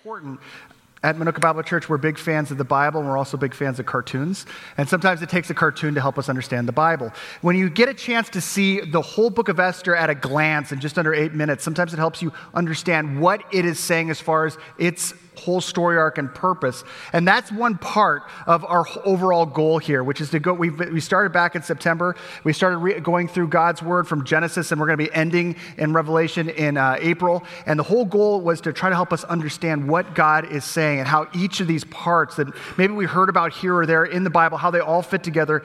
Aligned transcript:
important. 0.00 0.40
At 1.02 1.18
Bible 1.42 1.62
Church, 1.62 1.90
we're 1.90 1.98
big 1.98 2.16
fans 2.16 2.50
of 2.50 2.56
the 2.56 2.64
Bible 2.64 3.00
and 3.00 3.08
we're 3.08 3.18
also 3.18 3.36
big 3.36 3.52
fans 3.52 3.78
of 3.78 3.84
cartoons. 3.84 4.46
And 4.78 4.88
sometimes 4.88 5.20
it 5.20 5.28
takes 5.28 5.50
a 5.50 5.54
cartoon 5.54 5.94
to 5.94 6.00
help 6.00 6.16
us 6.16 6.30
understand 6.30 6.66
the 6.66 6.72
Bible. 6.72 7.12
When 7.42 7.54
you 7.54 7.68
get 7.68 7.90
a 7.90 7.94
chance 7.94 8.30
to 8.30 8.40
see 8.40 8.80
the 8.80 9.02
whole 9.02 9.28
book 9.28 9.50
of 9.50 9.60
Esther 9.60 9.94
at 9.94 10.08
a 10.08 10.14
glance 10.14 10.72
in 10.72 10.80
just 10.80 10.98
under 10.98 11.12
eight 11.12 11.34
minutes, 11.34 11.62
sometimes 11.64 11.92
it 11.92 11.98
helps 11.98 12.22
you 12.22 12.32
understand 12.54 13.20
what 13.20 13.42
it 13.52 13.66
is 13.66 13.78
saying 13.78 14.08
as 14.08 14.22
far 14.22 14.46
as 14.46 14.56
its 14.78 15.12
whole 15.40 15.60
story 15.60 15.98
arc 15.98 16.18
and 16.18 16.32
purpose. 16.34 16.84
And 17.12 17.26
that's 17.26 17.50
one 17.50 17.78
part 17.78 18.22
of 18.46 18.64
our 18.64 18.84
overall 19.04 19.46
goal 19.46 19.78
here, 19.78 20.04
which 20.04 20.20
is 20.20 20.30
to 20.30 20.40
go. 20.40 20.52
we 20.52 20.70
we 20.70 21.00
started 21.00 21.32
back 21.32 21.54
in 21.56 21.62
September. 21.62 22.16
We 22.44 22.52
started 22.52 22.78
re- 22.78 23.00
going 23.00 23.28
through 23.28 23.48
God's 23.48 23.82
word 23.82 24.06
from 24.06 24.24
Genesis, 24.24 24.70
and 24.70 24.80
we're 24.80 24.86
going 24.86 24.98
to 24.98 25.04
be 25.04 25.12
ending 25.12 25.56
in 25.76 25.92
Revelation 25.92 26.48
in 26.48 26.76
uh, 26.76 26.96
April. 27.00 27.44
And 27.66 27.78
the 27.78 27.84
whole 27.84 28.04
goal 28.04 28.40
was 28.40 28.60
to 28.62 28.72
try 28.72 28.88
to 28.88 28.94
help 28.94 29.12
us 29.12 29.24
understand 29.24 29.88
what 29.88 30.14
God 30.14 30.50
is 30.50 30.64
saying 30.64 31.00
and 31.00 31.08
how 31.08 31.28
each 31.34 31.60
of 31.60 31.66
these 31.66 31.84
parts 31.84 32.36
that 32.36 32.48
maybe 32.78 32.92
we 32.92 33.06
heard 33.06 33.28
about 33.28 33.52
here 33.52 33.74
or 33.74 33.86
there 33.86 34.04
in 34.04 34.24
the 34.24 34.30
Bible, 34.30 34.58
how 34.58 34.70
they 34.70 34.80
all 34.80 35.02
fit 35.02 35.22
together 35.22 35.62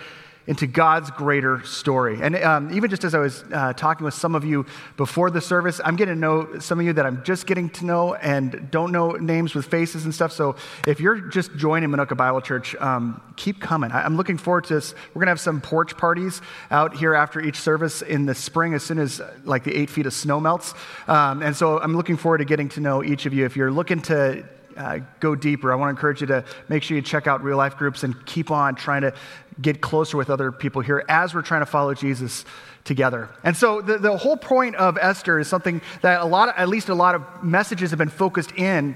into 0.47 0.67
God's 0.67 1.09
greater 1.11 1.63
story. 1.63 2.19
And 2.21 2.35
um, 2.35 2.75
even 2.75 2.89
just 2.89 3.03
as 3.03 3.15
I 3.15 3.19
was 3.19 3.43
uh, 3.51 3.73
talking 3.73 4.05
with 4.05 4.13
some 4.13 4.35
of 4.35 4.45
you 4.45 4.65
before 4.95 5.31
the 5.31 5.41
service, 5.41 5.81
I'm 5.83 5.95
getting 5.95 6.15
to 6.15 6.19
know 6.19 6.59
some 6.59 6.79
of 6.79 6.85
you 6.85 6.93
that 6.93 7.05
I'm 7.05 7.23
just 7.23 7.47
getting 7.47 7.69
to 7.71 7.85
know 7.85 8.13
and 8.13 8.69
don't 8.69 8.91
know 8.91 9.11
names 9.11 9.55
with 9.55 9.65
faces 9.65 10.05
and 10.05 10.13
stuff. 10.13 10.31
So 10.31 10.55
if 10.85 10.99
you're 10.99 11.19
just 11.19 11.55
joining 11.55 11.89
Minooka 11.89 12.15
Bible 12.15 12.41
Church, 12.41 12.75
um, 12.75 13.21
keep 13.35 13.59
coming. 13.59 13.91
I, 13.91 14.05
am 14.05 14.17
looking 14.17 14.37
forward 14.37 14.65
to 14.65 14.75
this. 14.75 14.93
We're 15.13 15.21
going 15.21 15.27
to 15.27 15.31
have 15.31 15.39
some 15.39 15.61
porch 15.61 15.97
parties 15.97 16.41
out 16.69 16.95
here 16.95 17.15
after 17.15 17.41
each 17.41 17.57
service 17.57 18.01
in 18.01 18.25
the 18.25 18.35
spring 18.35 18.73
as 18.73 18.83
soon 18.83 18.99
as 18.99 19.21
like 19.43 19.63
the 19.63 19.75
eight 19.75 19.89
feet 19.89 20.05
of 20.05 20.13
snow 20.13 20.39
melts. 20.39 20.73
Um, 21.07 21.41
and 21.41 21.55
so 21.55 21.79
I'm 21.79 21.95
looking 21.95 22.17
forward 22.17 22.39
to 22.39 22.45
getting 22.45 22.69
to 22.69 22.79
know 22.79 23.03
each 23.03 23.25
of 23.25 23.33
you. 23.33 23.45
If 23.45 23.55
you're 23.55 23.71
looking 23.71 24.01
to 24.03 24.45
uh, 24.77 24.99
go 25.19 25.35
deeper, 25.35 25.71
I 25.71 25.75
want 25.75 25.89
to 25.89 25.91
encourage 25.91 26.21
you 26.21 26.27
to 26.27 26.43
make 26.69 26.83
sure 26.83 26.95
you 26.95 27.01
check 27.01 27.27
out 27.27 27.43
real 27.43 27.57
life 27.57 27.77
groups 27.77 28.03
and 28.03 28.25
keep 28.25 28.51
on 28.51 28.75
trying 28.75 29.01
to 29.01 29.13
get 29.61 29.81
closer 29.81 30.17
with 30.17 30.29
other 30.29 30.51
people 30.51 30.81
here 30.81 31.03
as 31.07 31.33
we're 31.33 31.41
trying 31.41 31.61
to 31.61 31.65
follow 31.65 31.93
Jesus 31.93 32.45
together. 32.83 33.29
And 33.43 33.55
so 33.55 33.81
the, 33.81 33.97
the 33.97 34.15
whole 34.15 34.37
point 34.37 34.75
of 34.75 34.97
Esther 34.97 35.39
is 35.39 35.47
something 35.47 35.81
that 36.01 36.21
a 36.21 36.25
lot, 36.25 36.49
of, 36.49 36.55
at 36.57 36.69
least 36.69 36.89
a 36.89 36.95
lot 36.95 37.15
of 37.15 37.43
messages 37.43 37.89
have 37.89 37.99
been 37.99 38.09
focused 38.09 38.51
in 38.53 38.95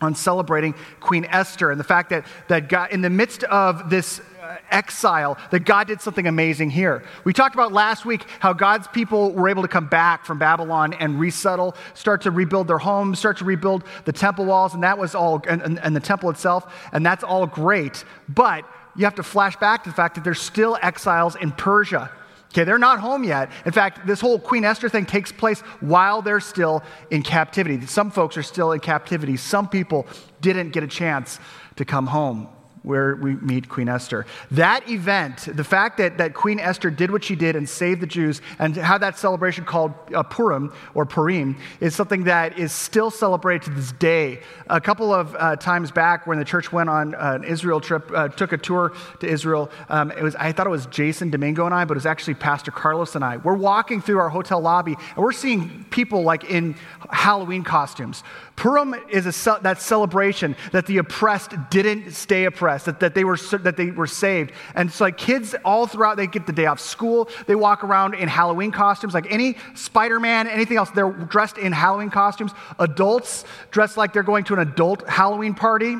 on 0.00 0.14
celebrating 0.14 0.74
Queen 1.00 1.24
Esther 1.24 1.70
and 1.70 1.80
the 1.80 1.84
fact 1.84 2.10
that, 2.10 2.26
that 2.48 2.68
God, 2.68 2.92
in 2.92 3.00
the 3.00 3.10
midst 3.10 3.44
of 3.44 3.88
this 3.88 4.20
Uh, 4.46 4.58
exile, 4.70 5.36
that 5.50 5.64
God 5.64 5.88
did 5.88 6.00
something 6.00 6.26
amazing 6.26 6.70
here. 6.70 7.02
We 7.24 7.32
talked 7.32 7.56
about 7.56 7.72
last 7.72 8.04
week 8.04 8.24
how 8.38 8.52
God's 8.52 8.86
people 8.86 9.32
were 9.32 9.48
able 9.48 9.62
to 9.62 9.68
come 9.68 9.88
back 9.88 10.24
from 10.24 10.38
Babylon 10.38 10.92
and 10.92 11.18
resettle, 11.18 11.74
start 11.94 12.22
to 12.22 12.30
rebuild 12.30 12.68
their 12.68 12.78
homes, 12.78 13.18
start 13.18 13.38
to 13.38 13.44
rebuild 13.44 13.82
the 14.04 14.12
temple 14.12 14.44
walls, 14.44 14.74
and 14.74 14.84
that 14.84 14.98
was 14.98 15.16
all, 15.16 15.42
and, 15.48 15.62
and, 15.62 15.80
and 15.80 15.96
the 15.96 16.00
temple 16.00 16.30
itself, 16.30 16.72
and 16.92 17.04
that's 17.04 17.24
all 17.24 17.46
great. 17.46 18.04
But 18.28 18.64
you 18.94 19.04
have 19.04 19.16
to 19.16 19.24
flash 19.24 19.56
back 19.56 19.82
to 19.84 19.90
the 19.90 19.96
fact 19.96 20.14
that 20.14 20.22
there's 20.22 20.40
still 20.40 20.78
exiles 20.80 21.34
in 21.34 21.50
Persia. 21.50 22.12
Okay, 22.52 22.62
they're 22.62 22.78
not 22.78 23.00
home 23.00 23.24
yet. 23.24 23.50
In 23.64 23.72
fact, 23.72 24.06
this 24.06 24.20
whole 24.20 24.38
Queen 24.38 24.64
Esther 24.64 24.88
thing 24.88 25.06
takes 25.06 25.32
place 25.32 25.60
while 25.80 26.22
they're 26.22 26.38
still 26.38 26.84
in 27.10 27.22
captivity. 27.22 27.84
Some 27.86 28.12
folks 28.12 28.36
are 28.36 28.44
still 28.44 28.70
in 28.70 28.78
captivity. 28.78 29.36
Some 29.38 29.68
people 29.68 30.06
didn't 30.40 30.70
get 30.70 30.84
a 30.84 30.88
chance 30.88 31.40
to 31.76 31.84
come 31.84 32.06
home 32.06 32.48
where 32.86 33.16
we 33.16 33.34
meet 33.34 33.68
Queen 33.68 33.88
Esther. 33.88 34.26
That 34.52 34.88
event, 34.88 35.48
the 35.52 35.64
fact 35.64 35.98
that, 35.98 36.18
that 36.18 36.34
Queen 36.34 36.60
Esther 36.60 36.88
did 36.88 37.10
what 37.10 37.24
she 37.24 37.34
did 37.34 37.56
and 37.56 37.68
saved 37.68 38.00
the 38.00 38.06
Jews, 38.06 38.40
and 38.60 38.76
how 38.76 38.96
that 38.98 39.18
celebration 39.18 39.64
called 39.64 39.92
uh, 40.14 40.22
Purim 40.22 40.72
or 40.94 41.04
Purim 41.04 41.56
is 41.80 41.96
something 41.96 42.24
that 42.24 42.60
is 42.60 42.70
still 42.70 43.10
celebrated 43.10 43.64
to 43.64 43.70
this 43.70 43.90
day. 43.90 44.40
A 44.68 44.80
couple 44.80 45.12
of 45.12 45.34
uh, 45.34 45.56
times 45.56 45.90
back, 45.90 46.28
when 46.28 46.38
the 46.38 46.44
church 46.44 46.70
went 46.70 46.88
on 46.88 47.14
an 47.14 47.42
Israel 47.42 47.80
trip, 47.80 48.08
uh, 48.14 48.28
took 48.28 48.52
a 48.52 48.58
tour 48.58 48.92
to 49.18 49.26
Israel, 49.26 49.68
um, 49.88 50.12
it 50.12 50.22
was 50.22 50.36
I 50.36 50.52
thought 50.52 50.68
it 50.68 50.70
was 50.70 50.86
Jason 50.86 51.30
Domingo 51.30 51.66
and 51.66 51.74
I, 51.74 51.84
but 51.86 51.94
it 51.94 51.96
was 51.96 52.06
actually 52.06 52.34
Pastor 52.34 52.70
Carlos 52.70 53.16
and 53.16 53.24
I. 53.24 53.38
We're 53.38 53.54
walking 53.54 54.00
through 54.00 54.20
our 54.20 54.28
hotel 54.28 54.60
lobby, 54.60 54.94
and 54.94 55.24
we're 55.24 55.32
seeing 55.32 55.84
people 55.90 56.22
like 56.22 56.44
in 56.44 56.76
Halloween 57.10 57.64
costumes. 57.64 58.22
Purim 58.54 58.94
is 59.10 59.26
a, 59.26 59.58
that 59.62 59.82
celebration 59.82 60.56
that 60.72 60.86
the 60.86 60.98
oppressed 60.98 61.52
didn't 61.70 62.12
stay 62.12 62.44
oppressed, 62.44 62.75
that, 62.84 63.00
that, 63.00 63.14
they 63.14 63.24
were, 63.24 63.36
that 63.36 63.76
they 63.76 63.90
were 63.90 64.06
saved. 64.06 64.52
And 64.74 64.88
it's 64.88 65.00
like 65.00 65.16
kids 65.16 65.54
all 65.64 65.86
throughout, 65.86 66.16
they 66.16 66.26
get 66.26 66.46
the 66.46 66.52
day 66.52 66.66
off 66.66 66.80
school. 66.80 67.28
They 67.46 67.54
walk 67.54 67.84
around 67.84 68.14
in 68.14 68.28
Halloween 68.28 68.70
costumes, 68.70 69.14
like 69.14 69.30
any 69.30 69.56
Spider 69.74 70.20
Man, 70.20 70.46
anything 70.46 70.76
else, 70.76 70.90
they're 70.90 71.10
dressed 71.10 71.58
in 71.58 71.72
Halloween 71.72 72.10
costumes. 72.10 72.52
Adults 72.78 73.44
dressed 73.70 73.96
like 73.96 74.12
they're 74.12 74.22
going 74.22 74.44
to 74.44 74.54
an 74.54 74.60
adult 74.60 75.08
Halloween 75.08 75.54
party 75.54 75.96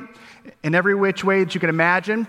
in 0.62 0.74
every 0.74 0.94
which 0.94 1.24
way 1.24 1.42
that 1.42 1.54
you 1.54 1.60
can 1.60 1.70
imagine. 1.70 2.26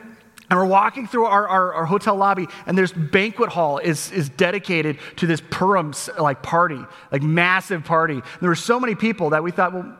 And 0.50 0.58
we're 0.58 0.66
walking 0.66 1.08
through 1.08 1.26
our, 1.26 1.46
our, 1.48 1.74
our, 1.74 1.86
hotel 1.86 2.16
lobby, 2.16 2.48
and 2.66 2.78
this 2.78 2.94
banquet 2.94 3.50
hall 3.50 3.80
is, 3.80 4.14
is 4.14 4.30
dedicated 4.30 4.98
to 5.18 5.28
this 5.28 5.42
Purim 5.50 5.94
like 6.18 6.42
party, 6.42 6.80
like 7.12 7.22
massive 7.22 7.84
party. 7.84 8.22
There 8.40 8.48
were 8.48 8.56
so 8.56 8.80
many 8.80 8.96
people 8.96 9.32
that 9.32 9.44
we 9.44 9.52
thought, 9.52 9.74
well, 9.74 9.98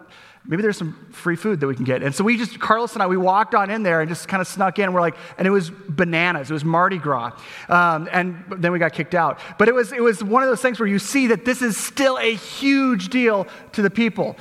maybe 0.48 0.62
there's 0.62 0.78
some 0.78 0.94
free 1.12 1.36
food 1.36 1.60
that 1.60 1.68
we 1.68 1.76
can 1.76 1.84
get. 1.84 2.02
And 2.02 2.16
so 2.16 2.24
we 2.24 2.38
just, 2.38 2.60
Carlos 2.60 2.94
and 2.94 3.04
I, 3.04 3.08
we 3.08 3.18
walked 3.18 3.54
on 3.54 3.70
in 3.70 3.84
there 3.84 4.02
and 4.02 4.10
just 4.10 4.28
kind 4.28 4.42
of 4.42 4.48
snuck 4.48 4.80
in. 4.80 4.94
We're 4.94 5.02
like, 5.02 5.18
and 5.38 5.46
it 5.46 5.52
was 5.52 5.70
bananas. 5.70 6.50
It 6.50 6.54
was 6.54 6.64
Mardi 6.64 6.98
Gras. 6.98 7.34
Um, 7.68 8.08
and 8.12 8.44
then 8.58 8.72
we 8.72 8.80
got 8.80 8.94
kicked 8.94 9.14
out. 9.14 9.40
But 9.60 9.68
it 9.68 9.76
was, 9.76 9.92
it 9.92 10.02
was 10.02 10.24
one 10.24 10.44
of 10.44 10.50
those 10.50 10.62
things 10.62 10.80
where 10.80 10.88
you 10.88 11.00
see 11.00 11.28
that 11.28 11.44
this 11.44 11.62
is 11.62 11.78
still 11.78 12.18
a 12.18 12.34
huge 12.34 13.10
deal 13.10 13.46
to 13.74 13.82
the 13.82 13.90
people. 13.90 14.38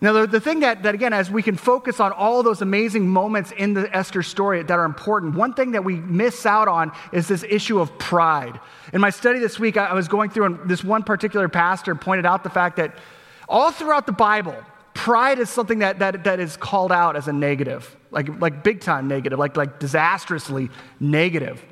Now, 0.00 0.12
the, 0.12 0.26
the 0.28 0.40
thing 0.40 0.60
that, 0.60 0.84
that, 0.84 0.94
again, 0.94 1.12
as 1.12 1.28
we 1.28 1.42
can 1.42 1.56
focus 1.56 1.98
on 1.98 2.12
all 2.12 2.44
those 2.44 2.62
amazing 2.62 3.08
moments 3.08 3.50
in 3.50 3.74
the 3.74 3.94
Esther 3.94 4.22
story 4.22 4.62
that 4.62 4.78
are 4.78 4.84
important, 4.84 5.34
one 5.34 5.54
thing 5.54 5.72
that 5.72 5.82
we 5.84 5.96
miss 5.96 6.46
out 6.46 6.68
on 6.68 6.92
is 7.12 7.26
this 7.26 7.42
issue 7.42 7.80
of 7.80 7.98
pride. 7.98 8.60
In 8.92 9.00
my 9.00 9.10
study 9.10 9.40
this 9.40 9.58
week, 9.58 9.76
I, 9.76 9.86
I 9.86 9.94
was 9.94 10.06
going 10.06 10.30
through, 10.30 10.44
and 10.44 10.70
this 10.70 10.84
one 10.84 11.02
particular 11.02 11.48
pastor 11.48 11.96
pointed 11.96 12.26
out 12.26 12.44
the 12.44 12.50
fact 12.50 12.76
that 12.76 12.94
all 13.48 13.72
throughout 13.72 14.06
the 14.06 14.12
Bible, 14.12 14.54
pride 14.98 15.38
is 15.38 15.48
something 15.48 15.78
that, 15.78 16.00
that, 16.00 16.24
that 16.24 16.40
is 16.40 16.56
called 16.56 16.90
out 16.90 17.14
as 17.14 17.28
a 17.28 17.32
negative, 17.32 17.96
like, 18.10 18.40
like 18.40 18.64
big 18.64 18.80
time 18.80 19.06
negative, 19.06 19.38
like, 19.38 19.56
like 19.56 19.78
disastrously 19.78 20.70
negative. 20.98 21.64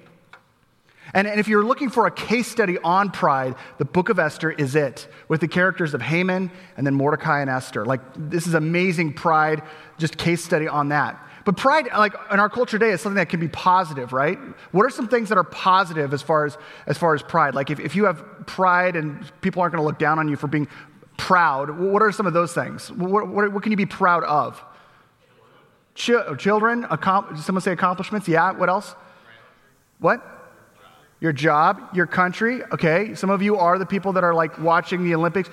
And, 1.12 1.26
and 1.26 1.40
if 1.40 1.48
you're 1.48 1.64
looking 1.64 1.90
for 1.90 2.06
a 2.06 2.10
case 2.12 2.46
study 2.46 2.78
on 2.84 3.10
pride, 3.10 3.56
the 3.78 3.84
book 3.84 4.10
of 4.10 4.20
Esther 4.20 4.52
is 4.52 4.76
it, 4.76 5.08
with 5.26 5.40
the 5.40 5.48
characters 5.48 5.92
of 5.92 6.02
Haman 6.02 6.52
and 6.76 6.86
then 6.86 6.94
Mordecai 6.94 7.40
and 7.40 7.50
Esther. 7.50 7.84
Like, 7.84 8.00
this 8.16 8.46
is 8.46 8.54
amazing 8.54 9.14
pride, 9.14 9.62
just 9.98 10.16
case 10.16 10.44
study 10.44 10.68
on 10.68 10.90
that. 10.90 11.20
But 11.44 11.56
pride, 11.56 11.88
like 11.96 12.14
in 12.30 12.38
our 12.38 12.48
culture 12.48 12.78
today, 12.78 12.92
is 12.92 13.00
something 13.00 13.16
that 13.16 13.28
can 13.28 13.40
be 13.40 13.48
positive, 13.48 14.12
right? 14.12 14.38
What 14.70 14.86
are 14.86 14.90
some 14.90 15.08
things 15.08 15.30
that 15.30 15.38
are 15.38 15.44
positive 15.44 16.14
as 16.14 16.22
far 16.22 16.44
as, 16.44 16.56
as, 16.86 16.96
far 16.96 17.12
as 17.14 17.22
pride? 17.22 17.56
Like 17.56 17.70
if, 17.70 17.80
if 17.80 17.96
you 17.96 18.04
have 18.04 18.24
pride 18.46 18.94
and 18.94 19.28
people 19.40 19.62
aren't 19.62 19.72
going 19.72 19.82
to 19.82 19.86
look 19.86 19.98
down 19.98 20.20
on 20.20 20.28
you 20.28 20.36
for 20.36 20.46
being 20.46 20.68
proud, 21.16 21.78
what 21.78 22.02
are 22.02 22.12
some 22.12 22.26
of 22.26 22.32
those 22.32 22.52
things? 22.52 22.90
What, 22.90 23.28
what, 23.28 23.52
what 23.52 23.62
can 23.62 23.72
you 23.72 23.76
be 23.76 23.86
proud 23.86 24.24
of? 24.24 24.62
Ch- 25.94 26.10
children, 26.38 26.84
accom- 26.84 27.38
someone 27.38 27.62
say 27.62 27.72
accomplishments? 27.72 28.28
Yeah, 28.28 28.52
what 28.52 28.68
else? 28.68 28.94
What? 29.98 30.22
Your 31.18 31.32
job, 31.32 31.80
your 31.94 32.06
country, 32.06 32.62
okay? 32.72 33.14
Some 33.14 33.30
of 33.30 33.40
you 33.40 33.56
are 33.56 33.78
the 33.78 33.86
people 33.86 34.12
that 34.12 34.24
are 34.24 34.34
like 34.34 34.58
watching 34.58 35.02
the 35.02 35.14
Olympics. 35.14 35.48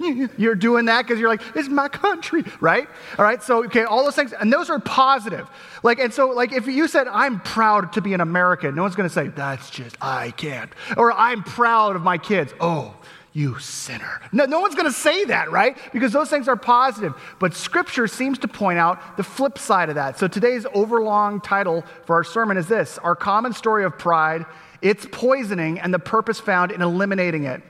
You're 0.38 0.54
doing 0.54 0.86
that 0.86 1.02
because 1.02 1.20
you're 1.20 1.28
like, 1.28 1.42
it's 1.54 1.68
my 1.68 1.88
country, 1.88 2.42
right? 2.58 2.88
All 3.18 3.24
right, 3.26 3.42
so, 3.42 3.64
okay, 3.64 3.84
all 3.84 4.04
those 4.04 4.16
things, 4.16 4.32
and 4.32 4.50
those 4.50 4.70
are 4.70 4.78
positive. 4.78 5.46
Like, 5.82 5.98
and 5.98 6.14
so, 6.14 6.30
like, 6.30 6.52
if 6.52 6.66
you 6.66 6.88
said, 6.88 7.08
I'm 7.08 7.40
proud 7.40 7.92
to 7.92 8.00
be 8.00 8.14
an 8.14 8.22
American, 8.22 8.74
no 8.74 8.82
one's 8.82 8.96
gonna 8.96 9.10
say, 9.10 9.28
that's 9.28 9.68
just, 9.68 9.96
I 10.00 10.30
can't. 10.30 10.72
Or 10.96 11.12
I'm 11.12 11.42
proud 11.42 11.94
of 11.94 12.02
my 12.02 12.16
kids. 12.16 12.54
Oh, 12.58 12.96
you 13.32 13.58
sinner. 13.58 14.20
No, 14.30 14.44
no 14.44 14.60
one's 14.60 14.74
going 14.74 14.86
to 14.86 14.92
say 14.92 15.24
that, 15.26 15.50
right? 15.50 15.76
Because 15.92 16.12
those 16.12 16.28
things 16.28 16.48
are 16.48 16.56
positive. 16.56 17.14
But 17.38 17.54
Scripture 17.54 18.06
seems 18.06 18.38
to 18.40 18.48
point 18.48 18.78
out 18.78 19.16
the 19.16 19.22
flip 19.22 19.58
side 19.58 19.88
of 19.88 19.94
that. 19.94 20.18
So 20.18 20.28
today's 20.28 20.66
overlong 20.74 21.40
title 21.40 21.84
for 22.04 22.16
our 22.16 22.24
sermon 22.24 22.56
is 22.56 22.68
this 22.68 22.98
Our 22.98 23.16
Common 23.16 23.52
Story 23.54 23.84
of 23.84 23.98
Pride, 23.98 24.44
Its 24.82 25.06
Poisoning, 25.10 25.80
and 25.80 25.94
the 25.94 25.98
Purpose 25.98 26.40
Found 26.40 26.72
in 26.72 26.82
Eliminating 26.82 27.44
It. 27.44 27.62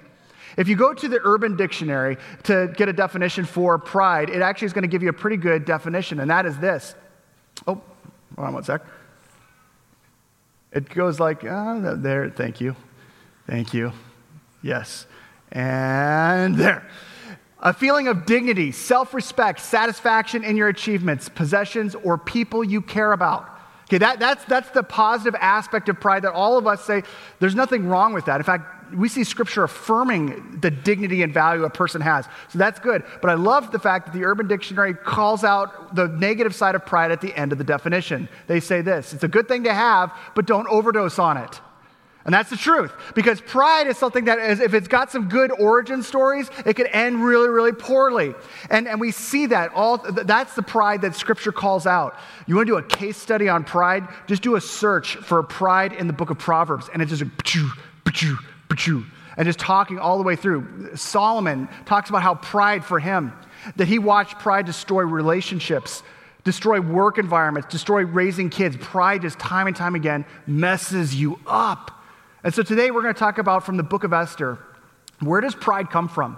If 0.56 0.68
you 0.68 0.76
go 0.76 0.92
to 0.92 1.08
the 1.08 1.20
Urban 1.22 1.56
Dictionary 1.56 2.18
to 2.42 2.72
get 2.76 2.88
a 2.88 2.92
definition 2.92 3.44
for 3.44 3.78
pride, 3.78 4.28
it 4.28 4.42
actually 4.42 4.66
is 4.66 4.72
going 4.72 4.82
to 4.82 4.88
give 4.88 5.02
you 5.02 5.08
a 5.08 5.14
pretty 5.14 5.36
good 5.36 5.64
definition, 5.64 6.20
and 6.20 6.30
that 6.30 6.44
is 6.44 6.58
this. 6.58 6.94
Oh, 7.66 7.80
hold 8.36 8.48
on 8.48 8.52
one 8.52 8.64
sec. 8.64 8.82
It 10.72 10.88
goes 10.88 11.20
like, 11.20 11.44
oh, 11.44 11.96
there, 11.96 12.30
thank 12.30 12.60
you. 12.60 12.74
Thank 13.46 13.74
you. 13.74 13.92
Yes. 14.62 15.06
And 15.52 16.56
there. 16.56 16.86
A 17.60 17.72
feeling 17.72 18.08
of 18.08 18.26
dignity, 18.26 18.72
self 18.72 19.14
respect, 19.14 19.60
satisfaction 19.60 20.42
in 20.42 20.56
your 20.56 20.68
achievements, 20.68 21.28
possessions, 21.28 21.94
or 21.94 22.18
people 22.18 22.64
you 22.64 22.80
care 22.80 23.12
about. 23.12 23.48
Okay, 23.84 23.98
that, 23.98 24.18
that's, 24.18 24.44
that's 24.46 24.70
the 24.70 24.82
positive 24.82 25.38
aspect 25.38 25.88
of 25.88 26.00
pride 26.00 26.22
that 26.22 26.32
all 26.32 26.56
of 26.56 26.66
us 26.66 26.82
say 26.82 27.02
there's 27.40 27.54
nothing 27.54 27.86
wrong 27.86 28.14
with 28.14 28.24
that. 28.24 28.36
In 28.36 28.42
fact, 28.42 28.94
we 28.94 29.08
see 29.08 29.22
scripture 29.22 29.64
affirming 29.64 30.60
the 30.60 30.70
dignity 30.70 31.22
and 31.22 31.32
value 31.32 31.64
a 31.64 31.70
person 31.70 32.00
has. 32.00 32.26
So 32.48 32.58
that's 32.58 32.80
good. 32.80 33.04
But 33.20 33.30
I 33.30 33.34
love 33.34 33.70
the 33.70 33.78
fact 33.78 34.06
that 34.06 34.18
the 34.18 34.24
Urban 34.24 34.48
Dictionary 34.48 34.94
calls 34.94 35.44
out 35.44 35.94
the 35.94 36.08
negative 36.08 36.54
side 36.54 36.74
of 36.74 36.86
pride 36.86 37.12
at 37.12 37.20
the 37.20 37.36
end 37.36 37.52
of 37.52 37.58
the 37.58 37.64
definition. 37.64 38.28
They 38.46 38.60
say 38.60 38.80
this 38.80 39.12
it's 39.12 39.24
a 39.24 39.28
good 39.28 39.46
thing 39.46 39.64
to 39.64 39.74
have, 39.74 40.12
but 40.34 40.46
don't 40.46 40.66
overdose 40.68 41.18
on 41.18 41.36
it. 41.36 41.60
And 42.24 42.32
that's 42.32 42.50
the 42.50 42.56
truth. 42.56 42.92
Because 43.14 43.40
pride 43.40 43.88
is 43.88 43.98
something 43.98 44.26
that, 44.26 44.38
is, 44.38 44.60
if 44.60 44.74
it's 44.74 44.88
got 44.88 45.10
some 45.10 45.28
good 45.28 45.50
origin 45.50 46.02
stories, 46.02 46.50
it 46.64 46.74
could 46.74 46.88
end 46.92 47.24
really, 47.24 47.48
really 47.48 47.72
poorly. 47.72 48.34
And, 48.70 48.86
and 48.86 49.00
we 49.00 49.10
see 49.10 49.46
that. 49.46 49.72
All, 49.74 49.98
that's 49.98 50.54
the 50.54 50.62
pride 50.62 51.02
that 51.02 51.16
Scripture 51.16 51.52
calls 51.52 51.86
out. 51.86 52.16
You 52.46 52.54
want 52.54 52.68
to 52.68 52.72
do 52.72 52.78
a 52.78 52.82
case 52.82 53.16
study 53.16 53.48
on 53.48 53.64
pride? 53.64 54.06
Just 54.28 54.42
do 54.42 54.54
a 54.54 54.60
search 54.60 55.16
for 55.16 55.42
pride 55.42 55.92
in 55.92 56.06
the 56.06 56.12
book 56.12 56.30
of 56.30 56.38
Proverbs. 56.38 56.88
And 56.92 57.02
it's 57.02 57.10
just 57.10 57.22
like, 57.22 57.32
and 59.36 59.46
just 59.46 59.58
talking 59.58 59.98
all 59.98 60.18
the 60.18 60.24
way 60.24 60.36
through. 60.36 60.94
Solomon 60.94 61.68
talks 61.86 62.08
about 62.10 62.22
how 62.22 62.34
pride 62.36 62.84
for 62.84 63.00
him, 63.00 63.32
that 63.76 63.88
he 63.88 63.98
watched 63.98 64.38
pride 64.38 64.66
destroy 64.66 65.02
relationships, 65.02 66.02
destroy 66.44 66.80
work 66.80 67.18
environments, 67.18 67.68
destroy 67.68 68.04
raising 68.04 68.50
kids. 68.50 68.76
Pride 68.76 69.22
just 69.22 69.38
time 69.38 69.66
and 69.66 69.74
time 69.74 69.94
again 69.94 70.24
messes 70.46 71.14
you 71.14 71.38
up. 71.46 72.01
And 72.44 72.52
so 72.52 72.62
today 72.62 72.90
we're 72.90 73.02
going 73.02 73.14
to 73.14 73.18
talk 73.18 73.38
about 73.38 73.64
from 73.64 73.76
the 73.76 73.82
book 73.82 74.04
of 74.04 74.12
Esther 74.12 74.58
where 75.20 75.40
does 75.40 75.54
pride 75.54 75.88
come 75.88 76.08
from? 76.08 76.36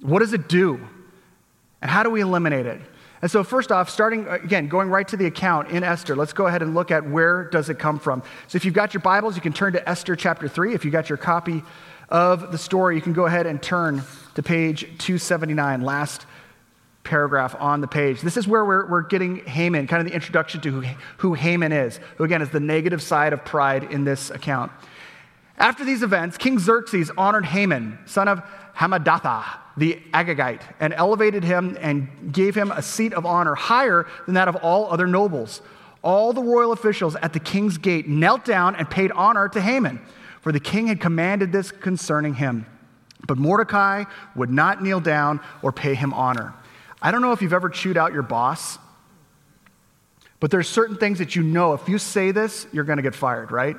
What 0.00 0.20
does 0.20 0.32
it 0.32 0.48
do? 0.48 0.80
And 1.80 1.90
how 1.90 2.04
do 2.04 2.10
we 2.10 2.20
eliminate 2.20 2.66
it? 2.66 2.80
And 3.20 3.30
so 3.30 3.42
first 3.42 3.72
off, 3.72 3.90
starting 3.90 4.28
uh, 4.28 4.38
again, 4.42 4.68
going 4.68 4.88
right 4.88 5.06
to 5.08 5.16
the 5.16 5.26
account 5.26 5.70
in 5.70 5.82
Esther, 5.82 6.14
let's 6.14 6.32
go 6.32 6.46
ahead 6.46 6.62
and 6.62 6.74
look 6.74 6.92
at 6.92 7.08
where 7.08 7.44
does 7.44 7.68
it 7.68 7.80
come 7.80 7.98
from. 7.98 8.22
So 8.46 8.56
if 8.56 8.64
you've 8.64 8.74
got 8.74 8.94
your 8.94 9.00
Bibles, 9.00 9.34
you 9.34 9.42
can 9.42 9.52
turn 9.52 9.72
to 9.72 9.88
Esther 9.88 10.14
chapter 10.14 10.46
3. 10.46 10.72
If 10.74 10.84
you 10.84 10.92
got 10.92 11.08
your 11.08 11.18
copy 11.18 11.64
of 12.08 12.52
the 12.52 12.58
story, 12.58 12.94
you 12.94 13.02
can 13.02 13.12
go 13.12 13.26
ahead 13.26 13.46
and 13.46 13.60
turn 13.60 14.02
to 14.34 14.42
page 14.42 14.82
279, 14.98 15.82
last 15.82 16.26
paragraph 17.04 17.56
on 17.58 17.80
the 17.80 17.88
page. 17.88 18.20
This 18.20 18.36
is 18.36 18.46
where 18.46 18.64
we're, 18.64 18.88
we're 18.88 19.02
getting 19.02 19.44
Haman, 19.44 19.86
kind 19.86 20.00
of 20.00 20.06
the 20.06 20.14
introduction 20.14 20.60
to 20.62 20.70
who, 20.70 20.94
who 21.18 21.34
Haman 21.34 21.72
is, 21.72 21.98
who 22.16 22.24
again 22.24 22.42
is 22.42 22.50
the 22.50 22.60
negative 22.60 23.02
side 23.02 23.32
of 23.32 23.44
pride 23.44 23.84
in 23.84 24.04
this 24.04 24.30
account. 24.30 24.70
After 25.58 25.84
these 25.84 26.02
events, 26.02 26.38
King 26.38 26.58
Xerxes 26.58 27.10
honored 27.16 27.44
Haman, 27.44 27.98
son 28.06 28.28
of 28.28 28.42
Hammedatha, 28.76 29.44
the 29.76 30.00
Agagite, 30.12 30.62
and 30.80 30.92
elevated 30.92 31.44
him 31.44 31.76
and 31.80 32.32
gave 32.32 32.54
him 32.54 32.70
a 32.70 32.82
seat 32.82 33.12
of 33.12 33.26
honor 33.26 33.54
higher 33.54 34.06
than 34.26 34.34
that 34.34 34.48
of 34.48 34.56
all 34.56 34.90
other 34.90 35.06
nobles. 35.06 35.62
All 36.02 36.32
the 36.32 36.42
royal 36.42 36.72
officials 36.72 37.14
at 37.16 37.32
the 37.32 37.40
king's 37.40 37.78
gate 37.78 38.08
knelt 38.08 38.44
down 38.44 38.74
and 38.76 38.88
paid 38.90 39.12
honor 39.12 39.48
to 39.50 39.60
Haman, 39.60 40.00
for 40.40 40.52
the 40.52 40.60
king 40.60 40.88
had 40.88 41.00
commanded 41.00 41.52
this 41.52 41.70
concerning 41.70 42.34
him. 42.34 42.66
But 43.26 43.38
Mordecai 43.38 44.04
would 44.34 44.50
not 44.50 44.82
kneel 44.82 45.00
down 45.00 45.40
or 45.62 45.70
pay 45.70 45.94
him 45.94 46.12
honor. 46.12 46.54
I 47.02 47.10
don't 47.10 47.20
know 47.20 47.32
if 47.32 47.42
you've 47.42 47.52
ever 47.52 47.68
chewed 47.68 47.98
out 47.98 48.12
your 48.12 48.22
boss, 48.22 48.78
but 50.38 50.50
there's 50.52 50.68
certain 50.68 50.96
things 50.96 51.18
that 51.18 51.34
you 51.34 51.42
know 51.42 51.74
if 51.74 51.88
you 51.88 51.98
say 51.98 52.30
this, 52.30 52.66
you're 52.72 52.84
going 52.84 52.96
to 52.96 53.02
get 53.02 53.14
fired, 53.14 53.50
right? 53.50 53.76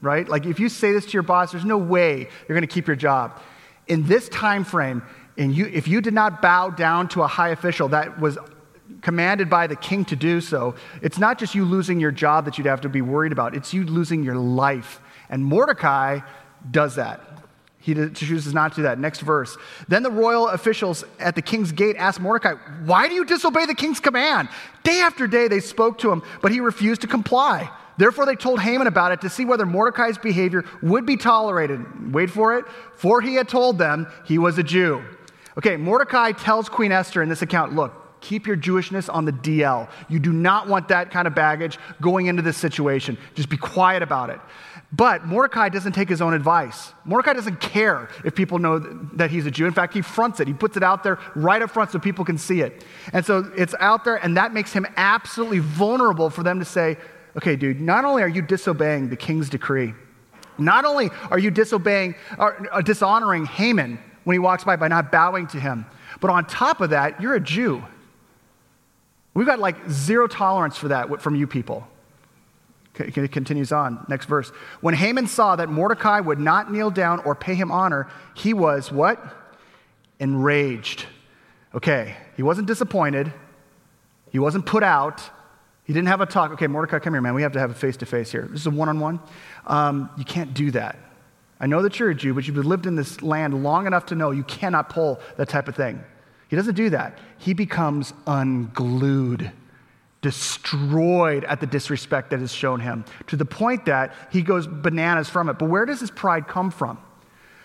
Right? 0.00 0.26
Like 0.26 0.46
if 0.46 0.58
you 0.58 0.70
say 0.70 0.92
this 0.92 1.04
to 1.04 1.12
your 1.12 1.22
boss, 1.22 1.52
there's 1.52 1.64
no 1.64 1.78
way 1.78 2.28
you're 2.48 2.56
going 2.56 2.66
to 2.66 2.74
keep 2.74 2.86
your 2.86 2.96
job. 2.96 3.40
In 3.86 4.06
this 4.06 4.28
time 4.30 4.64
frame, 4.64 5.02
and 5.38 5.54
you, 5.54 5.66
if 5.66 5.86
you 5.86 6.00
did 6.00 6.14
not 6.14 6.40
bow 6.40 6.70
down 6.70 7.08
to 7.08 7.22
a 7.22 7.26
high 7.26 7.50
official 7.50 7.88
that 7.88 8.18
was 8.18 8.38
commanded 9.02 9.50
by 9.50 9.66
the 9.66 9.76
king 9.76 10.04
to 10.06 10.16
do 10.16 10.40
so, 10.40 10.74
it's 11.02 11.18
not 11.18 11.38
just 11.38 11.54
you 11.54 11.64
losing 11.64 12.00
your 12.00 12.10
job 12.10 12.46
that 12.46 12.56
you'd 12.56 12.66
have 12.66 12.80
to 12.82 12.88
be 12.88 13.02
worried 13.02 13.32
about, 13.32 13.54
it's 13.54 13.74
you 13.74 13.84
losing 13.84 14.22
your 14.22 14.36
life. 14.36 15.00
And 15.28 15.44
Mordecai 15.44 16.20
does 16.70 16.96
that. 16.96 17.20
He 17.86 17.94
chooses 17.94 18.52
not 18.52 18.72
to 18.72 18.76
do 18.78 18.82
that. 18.82 18.98
Next 18.98 19.20
verse. 19.20 19.56
Then 19.86 20.02
the 20.02 20.10
royal 20.10 20.48
officials 20.48 21.04
at 21.20 21.36
the 21.36 21.40
king's 21.40 21.70
gate 21.70 21.94
asked 21.94 22.18
Mordecai, 22.18 22.54
Why 22.84 23.06
do 23.06 23.14
you 23.14 23.24
disobey 23.24 23.64
the 23.64 23.76
king's 23.76 24.00
command? 24.00 24.48
Day 24.82 24.98
after 24.98 25.28
day 25.28 25.46
they 25.46 25.60
spoke 25.60 25.98
to 25.98 26.10
him, 26.10 26.24
but 26.42 26.50
he 26.50 26.58
refused 26.58 27.02
to 27.02 27.06
comply. 27.06 27.70
Therefore, 27.96 28.26
they 28.26 28.34
told 28.34 28.58
Haman 28.58 28.88
about 28.88 29.12
it 29.12 29.20
to 29.20 29.30
see 29.30 29.44
whether 29.44 29.64
Mordecai's 29.64 30.18
behavior 30.18 30.64
would 30.82 31.06
be 31.06 31.16
tolerated. 31.16 32.12
Wait 32.12 32.28
for 32.28 32.58
it. 32.58 32.64
For 32.96 33.20
he 33.20 33.36
had 33.36 33.48
told 33.48 33.78
them 33.78 34.08
he 34.24 34.36
was 34.36 34.58
a 34.58 34.64
Jew. 34.64 35.04
Okay, 35.56 35.76
Mordecai 35.76 36.32
tells 36.32 36.68
Queen 36.68 36.90
Esther 36.90 37.22
in 37.22 37.28
this 37.28 37.42
account 37.42 37.72
look, 37.72 38.20
keep 38.20 38.48
your 38.48 38.56
Jewishness 38.56 39.08
on 39.14 39.26
the 39.26 39.32
DL. 39.32 39.88
You 40.08 40.18
do 40.18 40.32
not 40.32 40.66
want 40.66 40.88
that 40.88 41.12
kind 41.12 41.28
of 41.28 41.36
baggage 41.36 41.78
going 42.00 42.26
into 42.26 42.42
this 42.42 42.56
situation. 42.56 43.16
Just 43.36 43.48
be 43.48 43.56
quiet 43.56 44.02
about 44.02 44.30
it. 44.30 44.40
But 44.92 45.26
Mordecai 45.26 45.68
doesn't 45.68 45.92
take 45.92 46.08
his 46.08 46.22
own 46.22 46.32
advice. 46.32 46.92
Mordecai 47.04 47.32
doesn't 47.32 47.60
care 47.60 48.08
if 48.24 48.34
people 48.34 48.58
know 48.58 48.78
that 49.14 49.30
he's 49.30 49.44
a 49.44 49.50
Jew. 49.50 49.66
In 49.66 49.72
fact, 49.72 49.92
he 49.92 50.00
fronts 50.00 50.38
it. 50.38 50.46
He 50.46 50.54
puts 50.54 50.76
it 50.76 50.82
out 50.82 51.02
there 51.02 51.18
right 51.34 51.60
up 51.60 51.70
front 51.70 51.90
so 51.90 51.98
people 51.98 52.24
can 52.24 52.38
see 52.38 52.60
it. 52.60 52.84
And 53.12 53.26
so 53.26 53.50
it's 53.56 53.74
out 53.80 54.04
there, 54.04 54.16
and 54.16 54.36
that 54.36 54.54
makes 54.54 54.72
him 54.72 54.86
absolutely 54.96 55.58
vulnerable 55.58 56.30
for 56.30 56.44
them 56.44 56.60
to 56.60 56.64
say, 56.64 56.98
okay, 57.36 57.56
dude, 57.56 57.80
not 57.80 58.04
only 58.04 58.22
are 58.22 58.28
you 58.28 58.42
disobeying 58.42 59.08
the 59.08 59.16
king's 59.16 59.50
decree, 59.50 59.92
not 60.56 60.84
only 60.84 61.10
are 61.30 61.38
you 61.38 61.50
disobeying 61.50 62.14
or 62.38 62.68
uh, 62.72 62.80
dishonoring 62.80 63.44
Haman 63.44 63.98
when 64.24 64.34
he 64.34 64.38
walks 64.38 64.64
by 64.64 64.76
by 64.76 64.88
not 64.88 65.10
bowing 65.10 65.46
to 65.48 65.60
him, 65.60 65.84
but 66.20 66.30
on 66.30 66.46
top 66.46 66.80
of 66.80 66.90
that, 66.90 67.20
you're 67.20 67.34
a 67.34 67.40
Jew. 67.40 67.82
We've 69.34 69.46
got 69.46 69.58
like 69.58 69.76
zero 69.90 70.28
tolerance 70.28 70.78
for 70.78 70.88
that 70.88 71.20
from 71.20 71.34
you 71.34 71.46
people. 71.46 71.86
It 72.98 73.32
continues 73.32 73.72
on. 73.72 74.04
Next 74.08 74.26
verse. 74.26 74.50
When 74.80 74.94
Haman 74.94 75.26
saw 75.26 75.56
that 75.56 75.68
Mordecai 75.68 76.20
would 76.20 76.38
not 76.38 76.72
kneel 76.72 76.90
down 76.90 77.20
or 77.20 77.34
pay 77.34 77.54
him 77.54 77.70
honor, 77.70 78.08
he 78.34 78.54
was 78.54 78.90
what? 78.90 79.22
Enraged. 80.18 81.06
Okay, 81.74 82.16
he 82.36 82.42
wasn't 82.42 82.66
disappointed. 82.66 83.32
He 84.30 84.38
wasn't 84.38 84.66
put 84.66 84.82
out. 84.82 85.22
He 85.84 85.92
didn't 85.92 86.08
have 86.08 86.20
a 86.20 86.26
talk. 86.26 86.52
Okay, 86.52 86.66
Mordecai, 86.66 86.98
come 86.98 87.12
here, 87.12 87.20
man. 87.20 87.34
We 87.34 87.42
have 87.42 87.52
to 87.52 87.60
have 87.60 87.70
a 87.70 87.74
face 87.74 87.96
to 87.98 88.06
face 88.06 88.32
here. 88.32 88.48
This 88.50 88.60
is 88.60 88.66
a 88.66 88.70
one 88.70 88.88
on 88.88 88.98
one. 88.98 89.20
You 90.16 90.24
can't 90.24 90.54
do 90.54 90.70
that. 90.72 90.98
I 91.60 91.66
know 91.66 91.82
that 91.82 91.98
you're 91.98 92.10
a 92.10 92.14
Jew, 92.14 92.34
but 92.34 92.46
you've 92.46 92.56
lived 92.56 92.86
in 92.86 92.96
this 92.96 93.22
land 93.22 93.62
long 93.62 93.86
enough 93.86 94.06
to 94.06 94.14
know 94.14 94.30
you 94.30 94.42
cannot 94.44 94.88
pull 94.88 95.20
that 95.36 95.48
type 95.48 95.68
of 95.68 95.76
thing. 95.76 96.02
He 96.48 96.56
doesn't 96.56 96.74
do 96.74 96.90
that. 96.90 97.18
He 97.38 97.54
becomes 97.54 98.12
unglued 98.26 99.52
destroyed 100.26 101.44
at 101.44 101.60
the 101.60 101.68
disrespect 101.68 102.30
that 102.30 102.42
is 102.42 102.52
shown 102.52 102.80
him 102.80 103.04
to 103.28 103.36
the 103.36 103.44
point 103.44 103.84
that 103.84 104.12
he 104.32 104.42
goes 104.42 104.66
bananas 104.66 105.28
from 105.28 105.48
it. 105.48 105.56
But 105.56 105.68
where 105.68 105.86
does 105.86 106.00
his 106.00 106.10
pride 106.10 106.48
come 106.48 106.72
from? 106.72 106.98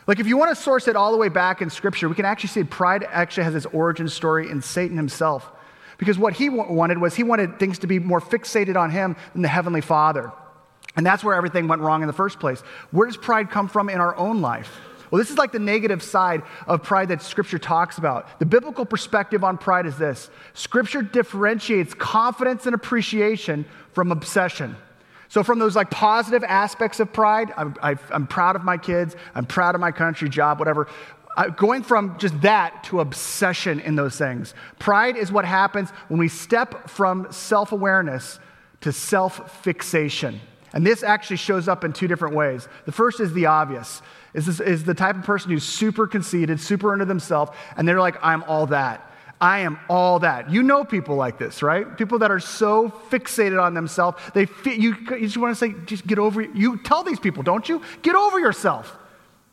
Like, 0.06 0.20
if 0.20 0.28
you 0.28 0.38
want 0.38 0.56
to 0.56 0.62
source 0.62 0.88
it 0.88 0.96
all 0.96 1.12
the 1.12 1.18
way 1.18 1.28
back 1.28 1.64
in 1.64 1.72
Scripture, 1.72 2.08
we 2.08 2.14
can 2.14 2.26
actually 2.26 2.50
see 2.50 2.64
pride 2.64 3.04
actually 3.10 3.46
has 3.46 3.56
its 3.56 3.66
origin 3.66 4.08
story 4.08 4.48
in 4.48 4.62
Satan 4.62 4.96
himself. 4.96 5.50
Because 5.98 6.20
what 6.20 6.34
he 6.34 6.50
wanted 6.50 7.00
was 7.00 7.16
he 7.16 7.24
wanted 7.24 7.58
things 7.58 7.80
to 7.80 7.88
be 7.88 7.98
more 7.98 8.22
fixated 8.22 8.76
on 8.76 8.92
him 8.92 9.16
than 9.34 9.42
the 9.42 9.48
Heavenly 9.48 9.82
Father. 9.82 10.32
And 10.96 11.04
that's 11.04 11.24
where 11.24 11.34
everything 11.34 11.68
went 11.68 11.82
wrong 11.82 12.04
in 12.04 12.08
the 12.08 12.14
first 12.14 12.40
place. 12.40 12.62
Where 12.92 13.08
does 13.08 13.18
pride 13.18 13.50
come 13.50 13.68
from 13.68 13.90
in 13.90 14.00
our 14.00 14.16
own 14.16 14.42
life? 14.42 14.80
Well, 15.12 15.20
this 15.20 15.30
is 15.30 15.38
like 15.38 15.52
the 15.52 15.60
negative 15.60 16.02
side 16.02 16.42
of 16.68 16.84
pride 16.84 17.10
that 17.10 17.22
Scripture 17.22 17.60
talks 17.60 17.98
about. 17.98 18.40
The 18.40 18.46
biblical 18.46 18.86
perspective 18.86 19.44
on 19.44 19.58
pride 19.58 19.86
is 19.86 19.98
this 19.98 20.30
Scripture 20.54 21.02
differentiates 21.02 21.94
confidence 21.94 22.66
and 22.66 22.74
appreciation 22.74 23.66
from 23.92 24.12
obsession. 24.14 24.78
So, 25.28 25.44
from 25.44 25.60
those 25.60 25.76
like 25.76 25.90
positive 25.92 26.44
aspects 26.46 27.02
of 27.02 27.12
pride, 27.12 27.54
I'm, 27.58 27.76
I, 27.84 27.96
am 28.12 28.26
proud 28.26 28.56
of 28.56 28.64
my 28.64 28.78
kids, 28.78 29.16
I'm 29.36 29.46
proud 29.46 29.76
of 29.76 29.82
my 29.82 29.92
country, 29.92 30.30
job, 30.30 30.60
whatever. 30.60 30.88
Uh, 31.38 31.48
going 31.48 31.84
from 31.84 32.18
just 32.18 32.40
that 32.42 32.84
to 32.84 33.00
obsession 33.00 33.80
in 33.80 33.96
those 33.96 34.18
things. 34.18 34.54
Pride 34.80 35.16
is 35.16 35.32
what 35.32 35.46
happens 35.46 35.90
when 36.10 36.20
we 36.20 36.28
step 36.28 36.90
from 36.90 37.28
self 37.32 37.72
awareness 37.72 38.40
to 38.82 38.92
self 38.92 39.62
fixation. 39.64 40.40
And 40.74 40.86
this 40.86 41.04
actually 41.04 41.38
shows 41.38 41.68
up 41.68 41.84
in 41.84 41.92
two 41.92 42.08
different 42.08 42.36
ways. 42.36 42.68
The 42.86 42.92
first 42.92 43.20
is 43.20 43.34
the 43.34 43.46
obvious 43.48 44.02
is, 44.34 44.46
this, 44.46 44.60
is 44.60 44.84
the 44.84 44.94
type 44.94 45.16
of 45.16 45.24
person 45.24 45.52
who's 45.52 45.64
super 45.64 46.08
conceited, 46.08 46.60
super 46.60 46.94
into 46.94 47.06
themselves, 47.06 47.52
and 47.76 47.88
they're 47.88 48.00
like, 48.00 48.18
I'm 48.22 48.44
all 48.44 48.68
that. 48.68 49.08
I 49.42 49.62
am 49.62 49.80
all 49.90 50.20
that. 50.20 50.52
You 50.52 50.62
know 50.62 50.84
people 50.84 51.16
like 51.16 51.40
this, 51.40 51.64
right? 51.64 51.98
People 51.98 52.20
that 52.20 52.30
are 52.30 52.40
so 52.40 52.90
fixated 53.10 53.62
on 53.62 53.74
themselves, 53.74 54.22
they 54.36 54.48
you, 54.66 54.96
you 55.10 55.22
just 55.22 55.38
want 55.38 55.52
to 55.52 55.56
say, 55.56 55.74
just 55.86 56.06
get 56.06 56.20
over 56.20 56.42
You 56.42 56.78
tell 56.78 57.04
these 57.04 57.20
people, 57.20 57.42
don't 57.42 57.68
you? 57.68 57.82
Get 58.04 58.16
over 58.16 58.40
yourself. 58.40 58.96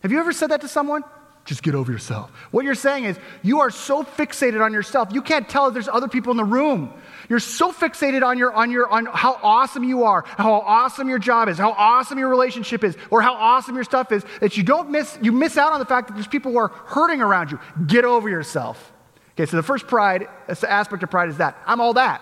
Have 0.02 0.12
you 0.12 0.20
ever 0.20 0.32
said 0.32 0.50
that 0.50 0.61
to 0.61 0.68
someone? 0.68 1.02
Just 1.49 1.62
get 1.62 1.75
over 1.75 1.90
yourself. 1.90 2.31
What 2.50 2.67
you're 2.67 2.75
saying 2.75 3.05
is, 3.05 3.19
you 3.43 3.61
are 3.61 3.71
so 3.71 4.02
fixated 4.02 4.62
on 4.62 4.75
yourself, 4.75 5.09
you 5.14 5.23
can't 5.23 5.49
tell 5.49 5.67
if 5.67 5.73
there's 5.73 5.88
other 5.88 6.07
people 6.07 6.31
in 6.31 6.37
the 6.37 6.45
room. 6.45 6.93
You're 7.31 7.40
so 7.40 7.73
fixated 7.73 8.23
on, 8.23 8.37
your, 8.37 8.52
on, 8.52 8.71
your, 8.71 8.87
on 8.87 9.07
how 9.07 9.40
awesome 9.43 9.83
you 9.83 10.05
are, 10.05 10.26
how 10.26 10.52
awesome 10.52 11.09
your 11.09 11.19
job 11.19 11.49
is, 11.49 11.57
how 11.57 11.71
awesome 11.71 12.19
your 12.19 12.28
relationship 12.28 12.85
is, 12.85 12.99
or 13.11 13.23
how 13.23 13.33
awesome 13.33 13.76
your 13.76 13.85
stuff 13.85 14.12
is, 14.12 14.26
that 14.43 14.59
you 14.59 14.62
don't 14.62 14.90
miss, 14.90 15.19
you 15.23 15.33
miss 15.33 15.57
out 15.57 15.73
on 15.73 15.78
the 15.78 15.87
fact 15.87 16.09
that 16.09 16.14
there's 16.14 16.26
people 16.26 16.52
who 16.52 16.59
are 16.59 16.69
hurting 16.69 17.23
around 17.23 17.50
you. 17.50 17.59
Get 17.87 18.05
over 18.05 18.28
yourself. 18.28 18.93
Okay, 19.31 19.47
so 19.47 19.57
the 19.57 19.62
first 19.62 19.87
pride, 19.87 20.28
the 20.49 20.71
aspect 20.71 21.02
of 21.02 21.11
pride 21.11 21.31
is 21.31 21.38
that. 21.38 21.57
I'm 21.64 21.81
all 21.81 21.95
that. 21.95 22.21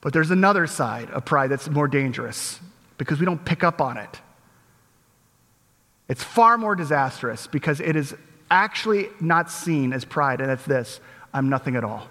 But 0.00 0.12
there's 0.12 0.32
another 0.32 0.66
side 0.66 1.10
of 1.10 1.24
pride 1.24 1.52
that's 1.52 1.70
more 1.70 1.86
dangerous 1.86 2.58
because 2.96 3.20
we 3.20 3.24
don't 3.24 3.44
pick 3.44 3.62
up 3.62 3.80
on 3.80 3.98
it. 3.98 4.20
It's 6.08 6.24
far 6.24 6.58
more 6.58 6.74
disastrous 6.74 7.46
because 7.46 7.78
it 7.78 7.94
is 7.94 8.16
actually 8.50 9.08
not 9.20 9.50
seen 9.50 9.92
as 9.92 10.04
pride, 10.04 10.40
and 10.40 10.50
it's 10.50 10.64
this 10.64 11.00
I'm 11.32 11.48
nothing 11.48 11.76
at 11.76 11.84
all. 11.84 12.06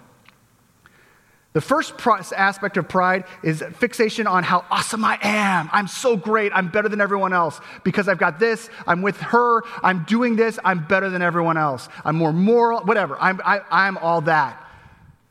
The 1.54 1.60
first 1.62 1.94
aspect 2.36 2.76
of 2.76 2.88
pride 2.88 3.24
is 3.42 3.64
fixation 3.78 4.26
on 4.26 4.44
how 4.44 4.64
awesome 4.70 5.04
I 5.04 5.18
am. 5.22 5.68
I'm 5.72 5.88
so 5.88 6.14
great. 6.16 6.52
I'm 6.54 6.68
better 6.68 6.88
than 6.88 7.00
everyone 7.00 7.32
else 7.32 7.58
because 7.84 8.06
I've 8.06 8.18
got 8.18 8.38
this. 8.38 8.68
I'm 8.86 9.02
with 9.02 9.16
her. 9.16 9.62
I'm 9.82 10.04
doing 10.04 10.36
this. 10.36 10.58
I'm 10.64 10.86
better 10.86 11.08
than 11.08 11.22
everyone 11.22 11.56
else. 11.56 11.88
I'm 12.04 12.16
more 12.16 12.32
moral, 12.32 12.80
whatever. 12.82 13.16
I'm, 13.18 13.40
I, 13.44 13.62
I'm 13.70 13.96
all 13.98 14.20
that. 14.22 14.62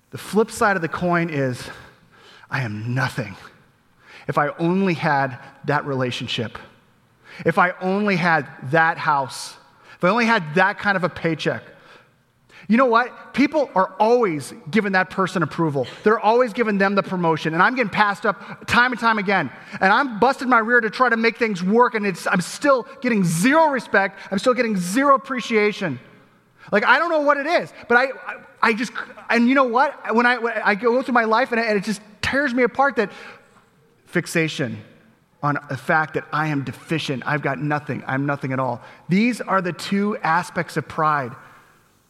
The 0.10 0.18
flip 0.18 0.50
side 0.50 0.76
of 0.76 0.82
the 0.82 0.90
coin 0.90 1.30
is 1.30 1.70
I 2.50 2.62
am 2.64 2.96
nothing. 2.96 3.36
If 4.28 4.38
I 4.38 4.50
only 4.60 4.96
had 4.96 5.38
that 5.66 5.86
relationship, 5.86 6.58
if 7.46 7.58
I 7.58 7.72
only 7.80 8.16
had 8.16 8.48
that 8.72 8.98
house, 8.98 9.57
if 9.98 10.04
I 10.04 10.10
only 10.10 10.26
had 10.26 10.56
that 10.56 10.78
kind 10.80 10.96
of 10.96 11.04
a 11.04 11.10
paycheck. 11.10 11.64
You 12.68 12.76
know 12.76 12.86
what? 12.86 13.34
People 13.34 13.70
are 13.76 13.94
always 14.00 14.54
giving 14.70 14.92
that 14.92 15.10
person 15.10 15.42
approval. 15.42 15.88
They're 16.04 16.20
always 16.20 16.54
giving 16.54 16.78
them 16.78 16.96
the 16.96 17.04
promotion. 17.04 17.54
And 17.54 17.64
I'm 17.64 17.76
getting 17.76 17.90
passed 17.90 18.26
up 18.26 18.68
time 18.68 18.92
and 18.92 19.00
time 19.00 19.20
again. 19.20 19.50
And 19.80 19.94
I'm 19.94 20.20
busting 20.20 20.50
my 20.50 20.60
rear 20.60 20.82
to 20.82 20.90
try 20.90 21.08
to 21.08 21.18
make 21.18 21.38
things 21.38 21.64
work. 21.64 21.96
And 21.96 22.06
I'm 22.30 22.42
still 22.42 22.86
getting 23.02 23.24
zero 23.24 23.68
respect. 23.68 24.20
I'm 24.32 24.40
still 24.40 24.54
getting 24.54 24.76
zero 24.76 25.16
appreciation. 25.16 26.00
Like, 26.72 26.84
I 26.84 27.00
don't 27.00 27.10
know 27.10 27.22
what 27.22 27.38
it 27.38 27.46
is, 27.46 27.72
but 27.88 27.96
I, 27.96 28.04
I, 28.06 28.36
I 28.62 28.74
just, 28.74 28.92
and 29.30 29.48
you 29.48 29.56
know 29.56 29.64
what? 29.64 30.14
When 30.14 30.26
I, 30.26 30.38
when 30.38 30.54
I 30.62 30.76
go 30.76 31.02
through 31.02 31.14
my 31.14 31.24
life 31.24 31.54
and 31.54 31.62
and 31.62 31.78
it 31.78 31.86
just 31.86 32.02
tears 32.22 32.54
me 32.54 32.64
apart 32.64 32.98
that 32.98 33.12
fixation 34.06 34.84
on 35.44 35.58
the 35.70 35.78
fact 35.78 36.16
that 36.16 36.26
I 36.32 36.48
am 36.48 36.64
deficient, 36.64 37.24
I've 37.26 37.42
got 37.42 37.60
nothing, 37.60 38.04
I'm 38.08 38.26
nothing 38.26 38.54
at 38.54 38.60
all. 38.60 38.82
These 39.08 39.40
are 39.42 39.62
the 39.62 39.74
two 39.74 40.18
aspects 40.18 40.78
of 40.78 40.88
pride 40.88 41.36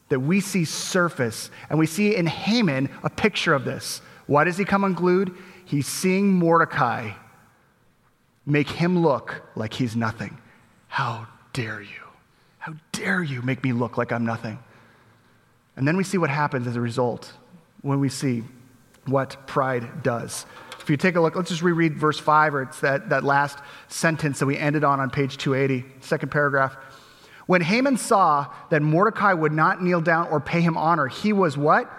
that 0.08 0.20
we 0.20 0.40
see 0.40 0.64
surface, 0.64 1.50
and 1.68 1.78
we 1.78 1.86
see 1.86 2.16
in 2.16 2.26
Haman 2.26 2.88
a 3.02 3.10
picture 3.10 3.52
of 3.52 3.64
this. 3.64 4.00
Why 4.26 4.44
does 4.44 4.56
he 4.56 4.64
come 4.64 4.84
unglued? 4.84 5.36
He's 5.64 5.86
seeing 5.86 6.32
Mordecai 6.32 7.12
make 8.46 8.70
him 8.70 9.02
look 9.02 9.42
like 9.54 9.74
he's 9.74 9.94
nothing. 9.94 10.38
How 10.88 11.26
dare 11.52 11.82
you? 11.82 11.88
How 12.58 12.74
dare 12.92 13.22
you 13.22 13.42
make 13.42 13.62
me 13.62 13.72
look 13.72 13.98
like 13.98 14.10
I'm 14.10 14.24
nothing? 14.24 14.58
And 15.76 15.86
then 15.86 15.96
we 15.96 16.04
see 16.04 16.18
what 16.18 16.30
happens 16.30 16.66
as 16.66 16.76
a 16.76 16.80
result 16.80 17.32
when 17.82 18.00
we 18.00 18.08
see 18.08 18.42
what 19.06 19.46
pride 19.46 20.02
does. 20.02 20.46
If 20.88 20.90
you 20.90 20.96
take 20.96 21.16
a 21.16 21.20
look, 21.20 21.36
let's 21.36 21.50
just 21.50 21.60
reread 21.60 21.98
verse 21.98 22.18
5, 22.18 22.54
or 22.54 22.62
it's 22.62 22.80
that, 22.80 23.10
that 23.10 23.22
last 23.22 23.58
sentence 23.88 24.38
that 24.38 24.46
we 24.46 24.56
ended 24.56 24.84
on 24.84 25.00
on 25.00 25.10
page 25.10 25.36
280, 25.36 25.86
second 26.00 26.30
paragraph. 26.30 26.78
When 27.44 27.60
Haman 27.60 27.98
saw 27.98 28.46
that 28.70 28.80
Mordecai 28.80 29.34
would 29.34 29.52
not 29.52 29.82
kneel 29.82 30.00
down 30.00 30.28
or 30.28 30.40
pay 30.40 30.62
him 30.62 30.78
honor, 30.78 31.06
he 31.06 31.34
was 31.34 31.58
what? 31.58 31.90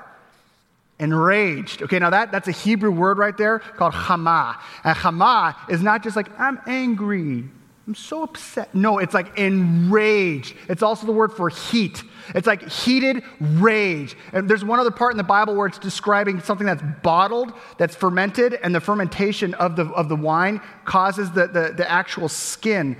Enraged. 0.97 1.83
Okay, 1.83 1.99
now 1.99 2.09
that, 2.09 2.31
that's 2.31 2.47
a 2.47 2.51
Hebrew 2.51 2.89
word 2.89 3.19
right 3.19 3.37
there 3.37 3.59
called 3.59 3.93
chama. 3.93 4.57
And 4.83 4.97
chama 4.97 5.55
is 5.69 5.83
not 5.83 6.01
just 6.01 6.15
like, 6.15 6.27
I'm 6.39 6.59
angry 6.65 7.43
I'm 7.89 7.95
so 7.95 8.21
upset. 8.21 8.75
No, 8.75 8.99
it's 8.99 9.15
like 9.15 9.35
enraged. 9.39 10.55
It's 10.67 10.83
also 10.83 11.07
the 11.07 11.11
word 11.11 11.33
for 11.33 11.49
heat. 11.49 12.03
It's 12.35 12.45
like 12.45 12.69
heated 12.69 13.23
rage. 13.39 14.15
And 14.31 14.47
there's 14.47 14.63
one 14.63 14.79
other 14.79 14.91
part 14.91 15.11
in 15.11 15.17
the 15.17 15.23
Bible 15.23 15.55
where 15.55 15.65
it's 15.65 15.79
describing 15.79 16.39
something 16.39 16.67
that's 16.67 16.83
bottled, 17.01 17.51
that's 17.79 17.95
fermented, 17.95 18.53
and 18.61 18.75
the 18.75 18.79
fermentation 18.79 19.55
of 19.55 19.75
the, 19.75 19.85
of 19.87 20.07
the 20.07 20.15
wine 20.15 20.61
causes 20.85 21.31
the, 21.31 21.47
the, 21.47 21.73
the 21.75 21.89
actual 21.89 22.29
skin 22.29 22.95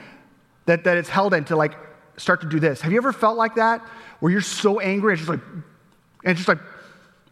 that, 0.66 0.86
that 0.86 0.98
it's 0.98 1.10
held 1.10 1.36
in 1.36 1.46
to 1.46 1.56
like 1.56 1.76
start 2.18 2.42
to 2.42 2.50
do 2.50 2.60
this. 2.60 2.82
Have 2.82 2.92
you 2.92 2.98
ever 2.98 3.14
felt 3.14 3.38
like 3.38 3.54
that? 3.58 3.82
Where 4.22 4.32
you're 4.32 4.42
so 4.42 4.80
angry, 4.80 5.14
it's 5.14 5.20
just 5.20 5.30
like, 5.30 5.42
and 5.54 6.32
it's 6.32 6.40
just 6.40 6.48
like, 6.48 6.62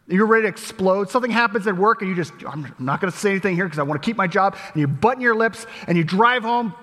you're 0.07 0.27
ready 0.27 0.43
to 0.43 0.47
explode. 0.47 1.09
Something 1.09 1.31
happens 1.31 1.65
at 1.65 1.75
work, 1.75 2.03
and 2.03 2.09
you 2.09 2.15
just, 2.15 2.33
I'm 2.47 2.71
not 2.77 3.01
going 3.01 3.11
to 3.11 3.17
say 3.17 3.31
anything 3.31 3.55
here 3.55 3.65
because 3.65 3.79
I 3.79 3.83
want 3.83 3.99
to 3.99 4.05
keep 4.05 4.15
my 4.15 4.27
job. 4.27 4.55
And 4.73 4.79
you 4.79 4.87
button 4.87 5.21
your 5.23 5.35
lips, 5.35 5.65
and 5.87 5.97
you 5.97 6.03
drive 6.03 6.43
home, 6.43 6.75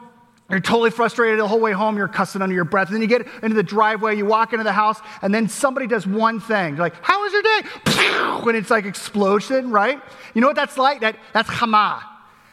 you're 0.51 0.61
totally 0.61 0.91
frustrated 0.91 1.39
the 1.39 1.49
whole 1.49 1.61
way 1.61 1.73
home. 1.73 1.97
You're 1.97 2.07
cussing 2.07 2.43
under 2.43 2.55
your 2.55 2.65
breath. 2.65 2.89
And 2.89 2.95
then 2.95 3.03
you 3.03 3.09
get 3.09 3.27
into 3.43 3.57
the 3.57 3.63
driveway, 3.63 4.17
you 4.17 4.27
walk 4.27 4.53
into 4.53 4.65
the 4.65 4.73
house, 4.73 5.01
and 5.23 5.35
then 5.35 5.49
somebody 5.49 5.87
does 5.87 6.07
one 6.07 6.39
thing. 6.39 6.75
You're 6.75 6.85
like, 6.85 6.95
How 7.03 7.23
was 7.23 7.33
your 7.33 7.43
day? 7.43 8.43
When 8.45 8.55
it's 8.55 8.71
like 8.71 8.85
explosion, 8.85 9.71
right? 9.71 10.01
You 10.35 10.41
know 10.43 10.47
what 10.47 10.57
that's 10.57 10.77
like? 10.77 11.01
That, 11.01 11.17
that's 11.33 11.49
chama. 11.49 12.03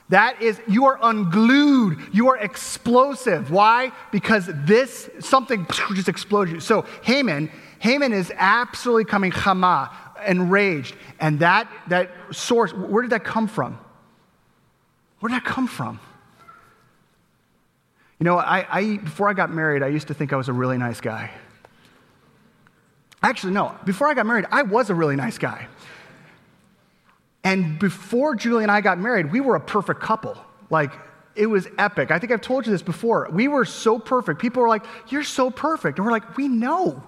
That 0.08 0.42
is, 0.42 0.60
you 0.68 0.86
are 0.86 1.00
unglued. 1.02 2.00
You 2.14 2.30
are 2.30 2.38
explosive. 2.38 3.52
Why? 3.52 3.92
Because 4.12 4.50
this, 4.66 5.10
something 5.20 5.66
just 5.94 6.10
exploded 6.10 6.54
you. 6.54 6.60
So 6.60 6.86
Haman, 7.04 7.50
Haman 7.80 8.14
is 8.14 8.32
absolutely 8.36 9.06
coming 9.06 9.32
chama, 9.32 9.90
enraged. 10.26 10.96
And 11.20 11.40
that, 11.40 11.70
that 11.88 12.12
source, 12.32 12.74
where 12.74 13.02
did 13.02 13.12
that 13.12 13.24
come 13.24 13.48
from? 13.48 13.80
Where 15.20 15.30
did 15.30 15.38
that 15.38 15.46
come 15.46 15.68
from? 15.68 16.00
You 18.22 18.26
know, 18.26 18.38
I, 18.38 18.68
I, 18.70 18.98
before 18.98 19.30
I 19.30 19.34
got 19.34 19.52
married, 19.52 19.82
I 19.82 19.88
used 19.88 20.10
to 20.10 20.14
think 20.14 20.32
I 20.32 20.36
was 20.36 20.48
a 20.48 20.54
really 20.54 20.78
nice 20.78 21.02
guy. 21.02 21.32
Actually, 23.24 23.54
no, 23.54 23.76
before 23.84 24.08
I 24.08 24.14
got 24.14 24.28
married, 24.28 24.46
I 24.52 24.62
was 24.62 24.92
a 24.92 24.94
really 24.94 25.16
nice 25.16 25.40
guy. 25.40 25.68
And 27.44 27.80
before 27.80 28.36
Julie 28.36 28.62
and 28.62 28.72
I 28.72 28.82
got 28.82 29.00
married, 29.00 29.32
we 29.32 29.42
were 29.42 29.56
a 29.56 29.60
perfect 29.60 30.02
couple. 30.02 30.38
Like, 30.70 30.92
it 31.36 31.48
was 31.48 31.68
epic. 31.80 32.12
I 32.12 32.20
think 32.20 32.32
I've 32.32 32.42
told 32.42 32.68
you 32.68 32.72
this 32.72 32.84
before. 32.84 33.28
We 33.32 33.48
were 33.48 33.66
so 33.66 33.98
perfect. 33.98 34.40
People 34.40 34.62
were 34.62 34.70
like, 34.70 34.86
You're 35.08 35.24
so 35.24 35.50
perfect. 35.50 35.98
And 35.98 36.06
we're 36.06 36.12
like, 36.12 36.38
We 36.38 36.48
know. 36.48 37.02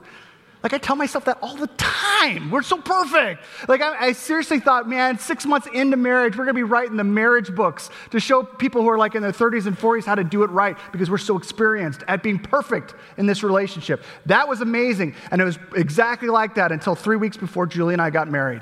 Like, 0.64 0.72
I 0.72 0.78
tell 0.78 0.96
myself 0.96 1.26
that 1.26 1.40
all 1.42 1.58
the 1.58 1.68
time. 1.78 2.50
We're 2.50 2.62
so 2.62 2.78
perfect. 2.78 3.44
Like, 3.68 3.82
I, 3.82 4.08
I 4.08 4.12
seriously 4.14 4.62
thought, 4.62 4.88
man, 4.88 5.20
six 5.20 5.46
months 5.46 5.68
into 5.74 5.98
marriage, 5.98 6.38
we're 6.38 6.46
going 6.46 6.56
to 6.56 6.60
be 6.60 6.64
writing 6.64 6.96
the 6.96 7.04
marriage 7.04 7.54
books 7.54 7.90
to 8.12 8.20
show 8.22 8.44
people 8.44 8.82
who 8.82 8.88
are 8.88 8.98
like 8.98 9.14
in 9.14 9.22
their 9.22 9.34
30s 9.34 9.68
and 9.68 9.78
40s 9.78 10.06
how 10.06 10.16
to 10.16 10.24
do 10.24 10.44
it 10.44 10.50
right 10.52 10.78
because 10.94 11.10
we're 11.10 11.18
so 11.18 11.38
experienced 11.38 12.04
at 12.08 12.24
being 12.24 12.40
perfect 12.40 12.96
in 13.18 13.26
this 13.26 13.44
relationship. 13.44 14.02
That 14.26 14.48
was 14.48 14.62
amazing. 14.62 15.16
And 15.32 15.42
it 15.42 15.46
was 15.46 15.60
exactly 15.76 16.30
like 16.30 16.56
that 16.56 16.72
until 16.72 16.96
three 16.96 17.18
weeks 17.18 17.36
before 17.36 17.66
Julie 17.66 17.94
and 17.94 18.02
I 18.02 18.10
got 18.10 18.32
married 18.32 18.62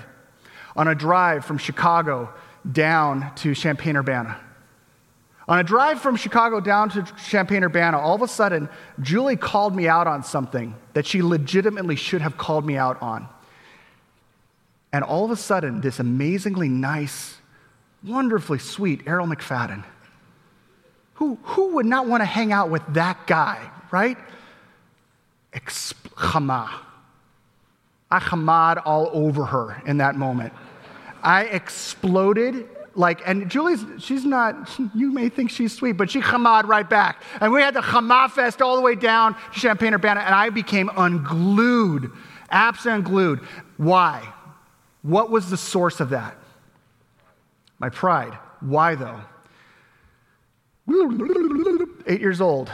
on 0.75 0.87
a 0.87 0.95
drive 0.95 1.45
from 1.45 1.59
Chicago 1.59 2.33
down 2.71 3.33
to 3.35 3.53
Champaign 3.53 3.95
Urbana. 3.95 4.39
On 5.47 5.59
a 5.59 5.63
drive 5.63 5.99
from 5.99 6.15
Chicago 6.15 6.59
down 6.59 6.89
to 6.91 7.03
Champaign 7.27 7.63
Urbana, 7.63 7.99
all 7.99 8.15
of 8.15 8.21
a 8.21 8.27
sudden, 8.27 8.69
Julie 9.01 9.35
called 9.35 9.75
me 9.75 9.87
out 9.87 10.07
on 10.07 10.23
something 10.23 10.75
that 10.93 11.05
she 11.05 11.21
legitimately 11.21 11.95
should 11.95 12.21
have 12.21 12.37
called 12.37 12.65
me 12.65 12.77
out 12.77 13.01
on. 13.01 13.27
And 14.93 15.03
all 15.03 15.25
of 15.25 15.31
a 15.31 15.35
sudden, 15.35 15.81
this 15.81 15.99
amazingly 15.99 16.69
nice, 16.69 17.37
wonderfully 18.03 18.59
sweet 18.59 19.01
Errol 19.07 19.27
McFadden, 19.27 19.83
who, 21.15 21.37
who 21.43 21.75
would 21.75 21.85
not 21.85 22.07
want 22.07 22.21
to 22.21 22.25
hang 22.25 22.51
out 22.51 22.69
with 22.69 22.83
that 22.89 23.25
guy, 23.25 23.71
right? 23.91 24.17
Chama. 25.53 26.69
I 28.09 28.19
chamad 28.19 28.81
all 28.85 29.09
over 29.13 29.45
her 29.45 29.81
in 29.85 29.97
that 29.97 30.15
moment. 30.15 30.53
I 31.23 31.43
exploded 31.45 32.67
like, 32.95 33.21
and 33.25 33.49
Julie's, 33.49 33.83
she's 33.99 34.25
not, 34.25 34.69
you 34.93 35.11
may 35.11 35.29
think 35.29 35.49
she's 35.49 35.73
sweet, 35.73 35.93
but 35.93 36.09
she 36.09 36.21
chamad 36.21 36.65
right 36.65 36.89
back. 36.89 37.21
And 37.39 37.51
we 37.51 37.61
had 37.61 37.73
the 37.73 37.81
chamad 37.81 38.31
fest 38.31 38.61
all 38.61 38.75
the 38.75 38.81
way 38.81 38.95
down 38.95 39.35
to 39.53 39.59
Champaign 39.59 39.93
Urbana, 39.93 40.21
and 40.21 40.35
I 40.35 40.49
became 40.49 40.89
unglued, 40.95 42.11
absolutely 42.49 42.99
unglued. 42.99 43.39
Why? 43.77 44.27
What 45.01 45.31
was 45.31 45.49
the 45.49 45.57
source 45.57 45.99
of 45.99 46.09
that? 46.09 46.37
My 47.79 47.89
pride. 47.89 48.37
Why 48.59 48.95
though? 48.95 49.21
Eight 52.05 52.21
years 52.21 52.41
old. 52.41 52.69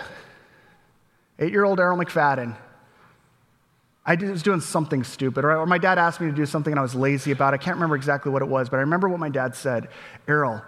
Eight 1.40 1.52
year 1.52 1.64
old 1.64 1.80
Errol 1.80 1.98
McFadden 1.98 2.56
I 4.08 4.16
was 4.16 4.42
doing 4.42 4.62
something 4.62 5.04
stupid, 5.04 5.44
or, 5.44 5.66
my 5.66 5.78
dad 5.78 5.98
asked 5.98 6.22
me 6.22 6.28
to 6.28 6.34
do 6.34 6.46
something 6.46 6.72
and 6.72 6.80
I 6.80 6.82
was 6.82 6.96
lazy 6.96 7.32
about 7.32 7.54
it. 7.54 7.60
I 7.60 7.64
can't 7.64 7.76
remember 7.76 7.98
exactly 7.98 8.32
what 8.32 8.42
it 8.42 8.48
was, 8.48 8.70
but 8.70 8.78
I 8.78 8.80
remember 8.80 9.10
what 9.10 9.20
my 9.20 9.28
dad 9.28 9.54
said 9.54 9.90
Errol, 10.30 10.62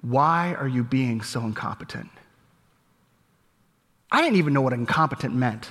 why 0.00 0.54
are 0.54 0.66
you 0.66 0.82
being 0.82 1.22
so 1.22 1.40
incompetent? 1.42 2.10
I 4.10 4.20
didn't 4.20 4.36
even 4.36 4.52
know 4.52 4.60
what 4.60 4.72
incompetent 4.72 5.34
meant. 5.36 5.70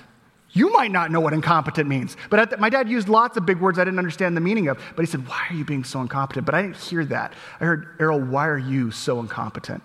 You 0.52 0.72
might 0.72 0.92
not 0.92 1.12
know 1.12 1.20
what 1.20 1.34
incompetent 1.34 1.90
means, 1.90 2.16
but 2.30 2.52
the, 2.52 2.58
my 2.58 2.70
dad 2.70 2.88
used 2.88 3.10
lots 3.10 3.36
of 3.36 3.46
big 3.46 3.60
words 3.60 3.80
I 3.80 3.84
didn't 3.84 4.00
understand 4.00 4.38
the 4.38 4.42
meaning 4.42 4.70
of. 4.70 4.80
But 4.96 5.04
he 5.04 5.12
said, 5.12 5.28
Why 5.28 5.48
are 5.50 5.54
you 5.54 5.66
being 5.66 5.84
so 5.84 6.00
incompetent? 6.00 6.46
But 6.46 6.56
I 6.56 6.62
didn't 6.62 6.78
hear 6.78 7.04
that. 7.06 7.34
I 7.60 7.66
heard, 7.66 7.88
Errol, 8.00 8.22
why 8.22 8.48
are 8.48 8.58
you 8.58 8.92
so 8.92 9.20
incompetent? 9.20 9.84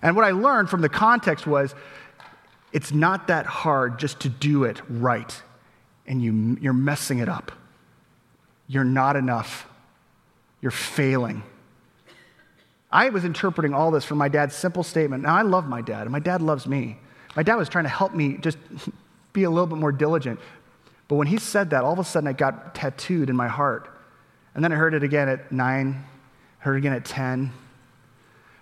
And 0.00 0.16
what 0.16 0.24
I 0.24 0.30
learned 0.30 0.70
from 0.70 0.80
the 0.80 0.88
context 0.88 1.46
was, 1.46 1.74
it's 2.72 2.92
not 2.92 3.26
that 3.26 3.44
hard 3.44 3.98
just 3.98 4.20
to 4.20 4.28
do 4.28 4.64
it 4.64 4.80
right 4.88 5.42
and 6.06 6.22
you, 6.22 6.58
you're 6.60 6.72
messing 6.72 7.18
it 7.18 7.28
up. 7.28 7.52
You're 8.66 8.84
not 8.84 9.16
enough. 9.16 9.66
You're 10.60 10.70
failing. 10.70 11.42
I 12.90 13.10
was 13.10 13.24
interpreting 13.24 13.74
all 13.74 13.90
this 13.90 14.04
from 14.04 14.18
my 14.18 14.28
dad's 14.28 14.54
simple 14.54 14.82
statement. 14.82 15.24
Now, 15.24 15.34
I 15.34 15.42
love 15.42 15.66
my 15.66 15.82
dad, 15.82 16.02
and 16.02 16.10
my 16.10 16.20
dad 16.20 16.40
loves 16.40 16.66
me. 16.66 16.98
My 17.36 17.42
dad 17.42 17.56
was 17.56 17.68
trying 17.68 17.84
to 17.84 17.90
help 17.90 18.14
me 18.14 18.38
just 18.38 18.58
be 19.32 19.42
a 19.42 19.50
little 19.50 19.66
bit 19.66 19.78
more 19.78 19.92
diligent. 19.92 20.38
But 21.08 21.16
when 21.16 21.26
he 21.26 21.38
said 21.38 21.70
that, 21.70 21.84
all 21.84 21.92
of 21.92 21.98
a 21.98 22.04
sudden 22.04 22.28
it 22.28 22.38
got 22.38 22.74
tattooed 22.74 23.28
in 23.28 23.36
my 23.36 23.48
heart. 23.48 23.90
And 24.54 24.62
then 24.62 24.72
I 24.72 24.76
heard 24.76 24.94
it 24.94 25.02
again 25.02 25.28
at 25.28 25.50
nine, 25.50 26.04
heard 26.58 26.76
it 26.76 26.78
again 26.78 26.92
at 26.92 27.04
10. 27.04 27.52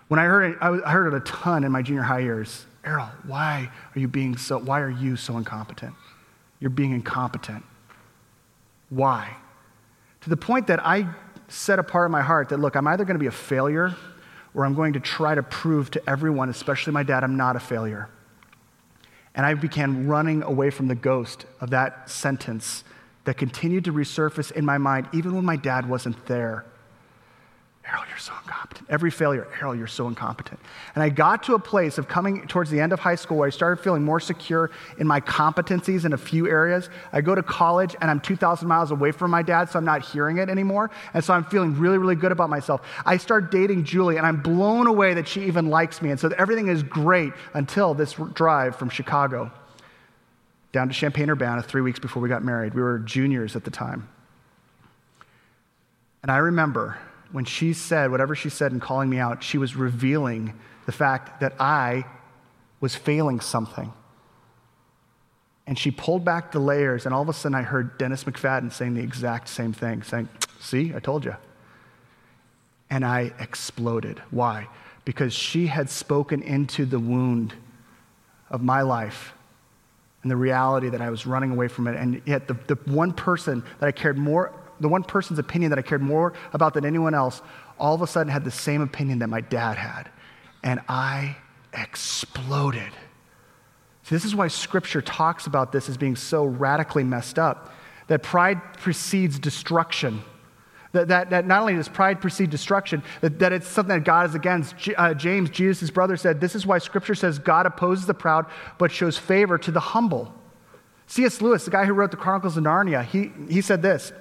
When 0.07 0.19
I 0.19 0.25
heard 0.25 0.51
it, 0.51 0.57
I 0.61 0.91
heard 0.91 1.13
it 1.13 1.15
a 1.15 1.19
ton 1.21 1.63
in 1.63 1.71
my 1.71 1.81
junior 1.81 2.01
high 2.01 2.19
years. 2.19 2.65
Errol, 2.83 3.07
why 3.25 3.69
are 3.95 3.99
you 3.99 4.07
being 4.07 4.35
so, 4.35 4.57
why 4.57 4.81
are 4.81 4.89
you 4.89 5.15
so 5.15 5.37
incompetent? 5.37 5.93
You're 6.63 6.69
being 6.69 6.93
incompetent. 6.93 7.61
Why? 8.89 9.35
To 10.21 10.29
the 10.29 10.37
point 10.37 10.67
that 10.67 10.79
I 10.79 11.09
set 11.49 11.77
a 11.77 11.83
part 11.83 12.05
of 12.05 12.11
my 12.11 12.21
heart 12.21 12.47
that, 12.49 12.59
look, 12.61 12.77
I'm 12.77 12.87
either 12.87 13.03
going 13.03 13.15
to 13.15 13.19
be 13.19 13.27
a 13.27 13.31
failure 13.31 13.93
or 14.53 14.65
I'm 14.65 14.73
going 14.73 14.93
to 14.93 15.01
try 15.01 15.35
to 15.35 15.43
prove 15.43 15.91
to 15.91 16.09
everyone, 16.09 16.47
especially 16.47 16.93
my 16.93 17.03
dad, 17.03 17.21
I'm 17.21 17.35
not 17.35 17.57
a 17.57 17.59
failure. 17.59 18.07
And 19.35 19.45
I 19.45 19.55
began 19.55 20.07
running 20.07 20.41
away 20.41 20.69
from 20.69 20.87
the 20.87 20.95
ghost 20.95 21.45
of 21.59 21.71
that 21.71 22.09
sentence 22.09 22.85
that 23.25 23.35
continued 23.35 23.83
to 23.83 23.91
resurface 23.91 24.49
in 24.49 24.63
my 24.63 24.77
mind 24.77 25.09
even 25.11 25.35
when 25.35 25.43
my 25.43 25.57
dad 25.57 25.89
wasn't 25.89 26.27
there. 26.27 26.63
Errol, 27.85 28.03
you're 28.07 28.17
so 28.17 28.31
incompetent. 28.41 28.89
Every 28.89 29.11
failure, 29.11 29.45
Errol, 29.59 29.75
you're 29.75 29.87
so 29.87 30.07
incompetent. 30.07 30.59
And 30.95 31.03
I 31.03 31.09
got 31.09 31.43
to 31.43 31.55
a 31.55 31.59
place 31.59 31.97
of 31.97 32.07
coming 32.07 32.47
towards 32.47 32.69
the 32.69 32.79
end 32.79 32.93
of 32.93 32.99
high 32.99 33.15
school 33.15 33.37
where 33.37 33.47
I 33.47 33.49
started 33.49 33.83
feeling 33.83 34.03
more 34.03 34.21
secure 34.21 34.71
in 34.99 35.05
my 35.05 35.19
competencies 35.19 36.05
in 36.05 36.13
a 36.13 36.17
few 36.17 36.47
areas. 36.47 36.89
I 37.11 37.19
go 37.19 37.35
to 37.35 37.43
college 37.43 37.93
and 37.99 38.09
I'm 38.09 38.21
2,000 38.21 38.65
miles 38.67 38.91
away 38.91 39.11
from 39.11 39.31
my 39.31 39.41
dad, 39.41 39.69
so 39.69 39.79
I'm 39.79 39.85
not 39.85 40.01
hearing 40.01 40.37
it 40.37 40.47
anymore. 40.47 40.91
And 41.13 41.21
so 41.21 41.33
I'm 41.33 41.43
feeling 41.43 41.77
really, 41.77 41.97
really 41.97 42.15
good 42.15 42.31
about 42.31 42.49
myself. 42.49 42.81
I 43.05 43.17
start 43.17 43.51
dating 43.51 43.83
Julie 43.83 44.15
and 44.15 44.25
I'm 44.25 44.41
blown 44.41 44.87
away 44.87 45.13
that 45.15 45.27
she 45.27 45.41
even 45.43 45.69
likes 45.69 46.01
me. 46.01 46.09
And 46.09 46.19
so 46.19 46.29
everything 46.37 46.69
is 46.69 46.83
great 46.83 47.33
until 47.53 47.93
this 47.93 48.13
drive 48.33 48.77
from 48.77 48.89
Chicago 48.89 49.51
down 50.71 50.87
to 50.87 50.93
Champaign 50.93 51.29
Urbana 51.29 51.61
three 51.61 51.81
weeks 51.81 51.99
before 51.99 52.23
we 52.23 52.29
got 52.29 52.43
married. 52.43 52.73
We 52.73 52.81
were 52.81 52.99
juniors 52.99 53.57
at 53.57 53.65
the 53.65 53.71
time. 53.71 54.07
And 56.21 56.31
I 56.31 56.37
remember 56.37 56.97
when 57.33 57.45
she 57.45 57.73
said 57.73 58.11
whatever 58.11 58.35
she 58.35 58.47
said 58.47 58.71
in 58.71 58.79
calling 58.79 59.09
me 59.09 59.17
out, 59.17 59.43
she 59.43 59.57
was 59.57 59.75
revealing 59.75 60.53
the 60.85 60.91
fact 60.91 61.41
that 61.41 61.53
I 61.59 62.05
was 62.79 62.95
failing 62.95 63.39
something. 63.39 63.91
And 65.65 65.77
she 65.77 65.89
pulled 65.89 66.23
back 66.23 66.51
the 66.51 66.59
layers, 66.59 67.05
and 67.05 67.15
all 67.15 67.23
of 67.23 67.29
a 67.29 67.33
sudden 67.33 67.55
I 67.55 67.63
heard 67.63 67.97
Dennis 67.97 68.25
McFadden 68.25 68.71
saying 68.71 68.93
the 68.93 69.01
exact 69.01 69.49
same 69.49 69.73
thing, 69.73 70.03
saying, 70.03 70.29
See, 70.59 70.93
I 70.95 70.99
told 70.99 71.25
you. 71.25 71.35
And 72.91 73.03
I 73.03 73.33
exploded. 73.39 74.21
Why? 74.29 74.67
Because 75.03 75.33
she 75.33 75.65
had 75.67 75.89
spoken 75.89 76.43
into 76.43 76.85
the 76.85 76.99
wound 76.99 77.55
of 78.51 78.61
my 78.61 78.83
life 78.83 79.33
and 80.21 80.29
the 80.29 80.35
reality 80.35 80.89
that 80.89 81.01
I 81.01 81.09
was 81.09 81.25
running 81.25 81.49
away 81.49 81.67
from 81.67 81.87
it. 81.87 81.95
And 81.95 82.21
yet, 82.25 82.47
the, 82.47 82.53
the 82.67 82.75
one 82.85 83.11
person 83.11 83.63
that 83.79 83.87
I 83.87 83.91
cared 83.91 84.19
more 84.19 84.53
the 84.79 84.89
one 84.89 85.03
person's 85.03 85.39
opinion 85.39 85.69
that 85.69 85.79
I 85.79 85.81
cared 85.81 86.01
more 86.01 86.33
about 86.53 86.73
than 86.73 86.85
anyone 86.85 87.13
else, 87.13 87.41
all 87.79 87.95
of 87.95 88.01
a 88.01 88.07
sudden 88.07 88.31
had 88.31 88.43
the 88.43 88.51
same 88.51 88.81
opinion 88.81 89.19
that 89.19 89.27
my 89.27 89.41
dad 89.41 89.77
had. 89.77 90.09
And 90.63 90.79
I 90.87 91.37
exploded. 91.73 92.91
See, 94.03 94.15
this 94.15 94.25
is 94.25 94.35
why 94.35 94.47
scripture 94.47 95.01
talks 95.01 95.47
about 95.47 95.71
this 95.71 95.89
as 95.89 95.97
being 95.97 96.15
so 96.15 96.45
radically 96.45 97.03
messed 97.03 97.39
up 97.39 97.73
that 98.07 98.21
pride 98.21 98.61
precedes 98.75 99.39
destruction. 99.39 100.21
That, 100.91 101.07
that, 101.07 101.31
that 101.31 101.47
not 101.47 101.61
only 101.61 101.73
does 101.73 101.89
pride 101.89 102.21
precede 102.21 102.51
destruction, 102.51 103.01
that, 103.21 103.39
that 103.39 103.51
it's 103.51 103.67
something 103.67 103.95
that 103.95 104.03
God 104.03 104.29
is 104.29 104.35
against. 104.35 104.77
J- 104.77 104.93
uh, 104.93 105.15
James, 105.15 105.49
Jesus' 105.49 105.89
brother, 105.89 106.15
said, 106.17 106.39
This 106.39 106.53
is 106.53 106.67
why 106.67 106.77
scripture 106.77 107.15
says 107.15 107.39
God 107.39 107.65
opposes 107.65 108.05
the 108.05 108.13
proud 108.13 108.45
but 108.77 108.91
shows 108.91 109.17
favor 109.17 109.57
to 109.57 109.71
the 109.71 109.79
humble. 109.79 110.31
C.S. 111.07 111.41
Lewis, 111.41 111.65
the 111.65 111.71
guy 111.71 111.85
who 111.85 111.93
wrote 111.93 112.11
the 112.11 112.17
Chronicles 112.17 112.57
of 112.57 112.63
Narnia, 112.63 113.03
he, 113.03 113.31
he 113.49 113.61
said 113.61 113.81
this 113.81 114.13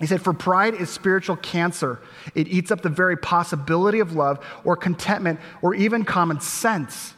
he 0.00 0.06
said, 0.06 0.22
For 0.22 0.32
pride 0.32 0.74
is 0.74 0.88
spiritual 0.90 1.36
cancer. 1.36 2.00
It 2.34 2.48
eats 2.48 2.70
up 2.70 2.80
the 2.80 2.88
very 2.88 3.16
possibility 3.16 4.00
of 4.00 4.14
love 4.14 4.44
or 4.64 4.76
contentment 4.76 5.38
or 5.62 5.74
even 5.74 6.04
common 6.04 6.40
sense. 6.40 7.14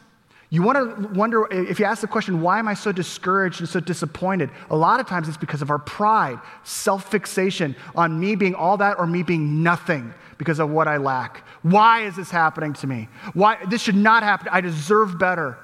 You 0.49 0.61
want 0.61 0.77
to 0.77 1.07
wonder, 1.17 1.47
if 1.51 1.79
you 1.79 1.85
ask 1.85 2.01
the 2.01 2.07
question, 2.07 2.41
why 2.41 2.59
am 2.59 2.67
I 2.67 2.75
so 2.75 2.91
discouraged 2.91 3.59
and 3.61 3.67
so 3.67 3.79
disappointed? 3.79 4.51
A 4.69 4.75
lot 4.75 4.99
of 4.99 5.07
times 5.07 5.27
it's 5.27 5.37
because 5.37 5.63
of 5.63 5.71
our 5.71 5.79
pride, 5.79 6.39
self 6.63 7.09
fixation 7.09 7.75
on 7.95 8.19
me 8.19 8.35
being 8.35 8.53
all 8.53 8.77
that 8.77 8.99
or 8.99 9.07
me 9.07 9.23
being 9.23 9.63
nothing 9.63 10.13
because 10.37 10.59
of 10.59 10.69
what 10.69 10.87
I 10.87 10.97
lack. 10.97 11.47
Why 11.63 12.01
is 12.01 12.15
this 12.17 12.29
happening 12.29 12.73
to 12.73 12.87
me? 12.87 13.07
Why? 13.33 13.57
This 13.65 13.81
should 13.81 13.95
not 13.95 14.21
happen. 14.21 14.49
I 14.51 14.61
deserve 14.61 15.17
better. 15.17 15.57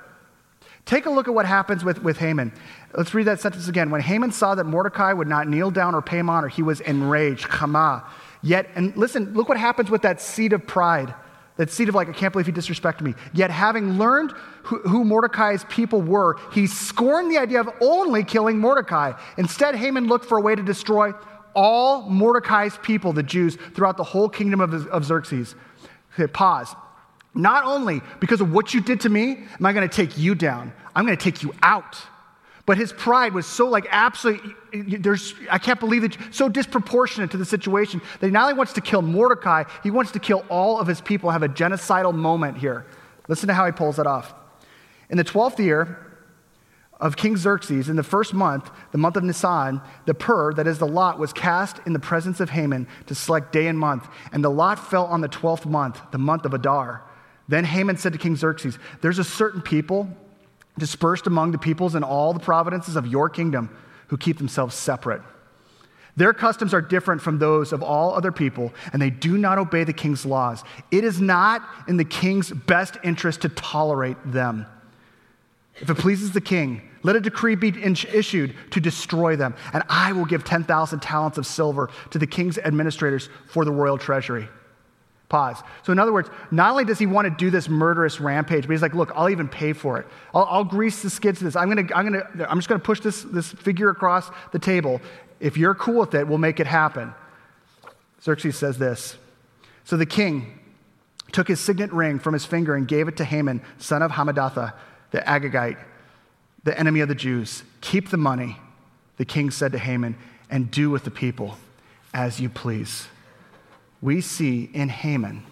Take 0.86 1.06
a 1.06 1.10
look 1.10 1.28
at 1.28 1.34
what 1.34 1.46
happens 1.46 1.84
with, 1.84 2.02
with 2.02 2.18
Haman. 2.18 2.52
Let's 2.94 3.14
read 3.14 3.28
that 3.28 3.40
sentence 3.40 3.68
again. 3.68 3.92
When 3.92 4.02
Haman 4.02 4.32
saw 4.32 4.56
that 4.56 4.64
Mordecai 4.64 5.14
would 5.14 5.28
not 5.28 5.48
kneel 5.48 5.72
down 5.72 5.94
or 5.94 6.02
pay 6.02 6.18
him 6.18 6.30
honor, 6.30 6.48
he 6.48 6.64
was 6.64 6.82
enraged. 6.82 7.48
Chama. 7.48 8.04
Yet, 8.42 8.70
and 8.76 8.96
listen, 8.96 9.34
look 9.34 9.50
what 9.50 9.58
happens 9.58 9.90
with 9.90 10.02
that 10.04 10.22
seed 10.22 10.54
of 10.54 10.66
pride. 10.66 11.14
That 11.58 11.70
seed 11.70 11.90
of 11.90 11.96
like, 11.96 12.08
I 12.08 12.14
can't 12.14 12.32
believe 12.32 12.46
he 12.46 12.54
disrespected 12.54 13.02
me. 13.02 13.16
Yet, 13.34 13.52
having 13.52 13.98
learned 13.98 14.32
who, 14.64 14.80
who 14.80 15.04
Mordecai's 15.04 15.66
people 15.66 16.02
were, 16.02 16.38
he 16.54 16.68
scorned 16.68 17.30
the 17.30 17.38
idea 17.38 17.60
of 17.60 17.70
only 17.82 18.24
killing 18.24 18.58
Mordecai. 18.58 19.12
Instead, 19.38 19.76
Haman 19.76 20.08
looked 20.08 20.26
for 20.26 20.38
a 20.38 20.42
way 20.42 20.56
to 20.56 20.64
destroy 20.64 21.12
all 21.54 22.10
Mordecai's 22.10 22.78
people, 22.82 23.12
the 23.12 23.24
Jews, 23.24 23.58
throughout 23.76 23.98
the 23.98 24.04
whole 24.04 24.30
kingdom 24.30 24.62
of, 24.62 24.88
of 24.88 25.04
Xerxes. 25.04 25.56
Okay, 26.14 26.28
pause. 26.28 26.74
Not 27.34 27.64
only 27.64 28.02
because 28.20 28.42
of 28.42 28.52
what 28.52 28.74
you 28.74 28.82
did 28.82 29.02
to 29.02 29.10
me, 29.10 29.32
am 29.60 29.66
I 29.66 29.74
going 29.74 29.88
to 29.88 29.96
take 29.96 30.18
you 30.18 30.36
down, 30.36 30.74
I'm 30.96 31.06
going 31.06 31.18
to 31.18 31.24
take 31.24 31.44
you 31.44 31.54
out. 31.62 31.98
But 32.66 32.78
his 32.78 32.94
pride 32.94 33.34
was 33.34 33.48
so 33.48 33.68
like 33.68 33.88
absolutely, 33.90 34.54
there's, 34.98 35.34
I 35.50 35.58
can't 35.58 35.80
believe 35.80 36.04
it, 36.04 36.18
so 36.30 36.48
disproportionate 36.48 37.32
to 37.32 37.38
the 37.38 37.46
situation 37.46 38.00
that 38.20 38.28
he 38.28 38.32
not 38.32 38.44
only 38.44 38.54
wants 38.54 38.74
to 38.74 38.82
kill 38.82 39.02
Mordecai, 39.02 39.64
he 39.82 39.90
wants 39.90 40.12
to 40.12 40.20
kill 40.20 40.46
all 40.50 40.80
of 40.80 40.86
his 40.86 41.02
people, 41.02 41.32
have 41.32 41.42
a 41.42 41.50
genocidal 41.50 42.14
moment 42.14 42.60
here. 42.60 42.86
Listen 43.28 43.48
to 43.48 43.56
how 43.56 43.66
he 43.66 43.72
pulls 43.72 43.98
it 43.98 44.06
off. 44.06 44.36
In 45.10 45.18
the 45.18 45.24
12th 45.24 45.58
year 45.58 45.98
of 47.00 47.16
King 47.16 47.38
Xerxes, 47.38 47.90
in 47.90 47.96
the 47.96 48.04
first 48.04 48.36
month, 48.36 48.70
the 48.92 48.98
month 48.98 49.16
of 49.16 49.24
Nisan, 49.24 49.82
the 50.06 50.14
pur, 50.14 50.54
that 50.54 50.68
is 50.68 50.78
the 50.78 50.86
lot, 50.86 51.18
was 51.18 51.34
cast 51.34 51.80
in 51.88 51.94
the 51.94 52.00
presence 52.00 52.40
of 52.40 52.52
Haman 52.52 52.88
to 53.08 53.16
select 53.16 53.52
day 53.52 53.68
and 53.68 53.80
month. 53.80 54.08
And 54.32 54.44
the 54.44 54.52
lot 54.52 54.78
fell 54.78 55.06
on 55.06 55.22
the 55.22 55.30
12th 55.30 55.66
month, 55.66 56.00
the 56.12 56.18
month 56.20 56.46
of 56.46 56.54
Adar. 56.54 57.04
Then 57.50 57.66
Haman 57.66 57.98
said 57.98 58.14
to 58.14 58.20
King 58.20 58.36
Xerxes, 58.36 58.78
There's 59.02 59.20
a 59.20 59.24
certain 59.24 59.62
people 59.62 60.08
dispersed 60.78 61.28
among 61.28 61.52
the 61.52 61.58
peoples 61.58 61.96
in 61.96 62.04
all 62.04 62.32
the 62.32 62.40
provinces 62.40 62.96
of 62.96 63.08
your 63.08 63.28
kingdom 63.28 63.76
who 64.08 64.18
keep 64.18 64.38
themselves 64.38 64.76
separate. 64.76 65.22
Their 66.16 66.34
customs 66.34 66.74
are 66.74 66.82
different 66.82 67.22
from 67.22 67.40
those 67.40 67.74
of 67.74 67.82
all 67.82 68.14
other 68.14 68.32
people, 68.32 68.72
and 68.94 69.02
they 69.02 69.10
do 69.10 69.38
not 69.38 69.58
obey 69.58 69.84
the 69.84 69.94
king's 69.94 70.26
laws. 70.26 70.64
It 70.92 71.04
is 71.04 71.20
not 71.20 71.68
in 71.88 71.98
the 71.98 72.06
king's 72.06 72.52
best 72.52 72.98
interest 73.04 73.42
to 73.42 73.50
tolerate 73.50 74.18
them. 74.26 74.68
If 75.78 75.90
it 75.90 75.98
pleases 75.98 76.32
the 76.32 76.42
king, 76.42 76.82
let 77.02 77.16
a 77.16 77.22
decree 77.22 77.56
be 77.56 77.70
issued 77.82 78.54
to 78.72 78.80
destroy 78.80 79.38
them, 79.38 79.56
and 79.74 79.84
I 79.90 80.12
will 80.12 80.26
give 80.26 80.44
10,000 80.44 81.00
talents 81.00 81.38
of 81.38 81.48
silver 81.48 81.90
to 82.12 82.20
the 82.20 82.28
king's 82.28 82.58
administrators 82.60 83.30
for 83.48 83.66
the 83.66 83.72
royal 83.72 83.98
treasury. 83.98 84.50
Pause. 85.30 85.62
So, 85.84 85.92
in 85.92 86.00
other 86.00 86.12
words, 86.12 86.28
not 86.50 86.72
only 86.72 86.86
does 86.86 86.98
he 86.98 87.06
want 87.06 87.26
to 87.26 87.30
do 87.30 87.52
this 87.52 87.70
murderous 87.70 88.20
rampage, 88.20 88.66
but 88.66 88.74
he's 88.74 88.82
like, 88.82 88.96
look, 88.96 89.12
I'll 89.16 89.30
even 89.30 89.48
pay 89.48 89.74
for 89.74 90.00
it. 90.00 90.08
I'll, 90.34 90.46
I'll 90.46 90.64
grease 90.64 91.04
the 91.04 91.10
skids 91.12 91.38
to 91.38 91.46
this. 91.46 91.56
I'm, 91.56 91.70
gonna, 91.70 91.88
I'm, 91.94 92.06
gonna, 92.06 92.48
I'm 92.50 92.58
just 92.58 92.68
going 92.68 92.82
to 92.82 92.86
push 92.86 93.00
this, 93.02 93.22
this 93.24 93.52
figure 93.52 93.92
across 93.92 94.32
the 94.52 94.60
table. 94.60 95.00
If 95.40 95.56
you're 95.56 95.76
cool 95.76 96.00
with 96.00 96.16
it, 96.16 96.28
we'll 96.28 96.40
make 96.40 96.60
it 96.60 96.66
happen. 96.66 97.14
Xerxes 98.24 98.58
says 98.58 98.80
this 98.80 99.18
So 99.84 99.98
the 99.98 100.06
king 100.08 100.60
took 101.32 101.48
his 101.48 101.60
signet 101.60 101.94
ring 101.94 102.18
from 102.18 102.34
his 102.34 102.46
finger 102.46 102.74
and 102.74 102.88
gave 102.88 103.08
it 103.08 103.16
to 103.18 103.24
Haman, 103.24 103.62
son 103.78 104.02
of 104.02 104.12
Hammedatha, 104.12 104.74
the 105.12 105.20
Agagite, 105.20 105.78
the 106.64 106.78
enemy 106.78 107.02
of 107.02 107.08
the 107.08 107.14
Jews. 107.14 107.62
Keep 107.82 108.10
the 108.10 108.18
money, 108.18 108.58
the 109.18 109.26
king 109.26 109.52
said 109.52 109.74
to 109.74 109.78
Haman, 109.78 110.16
and 110.50 110.72
do 110.72 110.90
with 110.90 111.04
the 111.04 111.12
people 111.12 111.56
as 112.16 112.40
you 112.40 112.50
please 112.50 113.08
we 114.02 114.22
see 114.22 114.70
in 114.74 114.90
Haman 114.90 115.44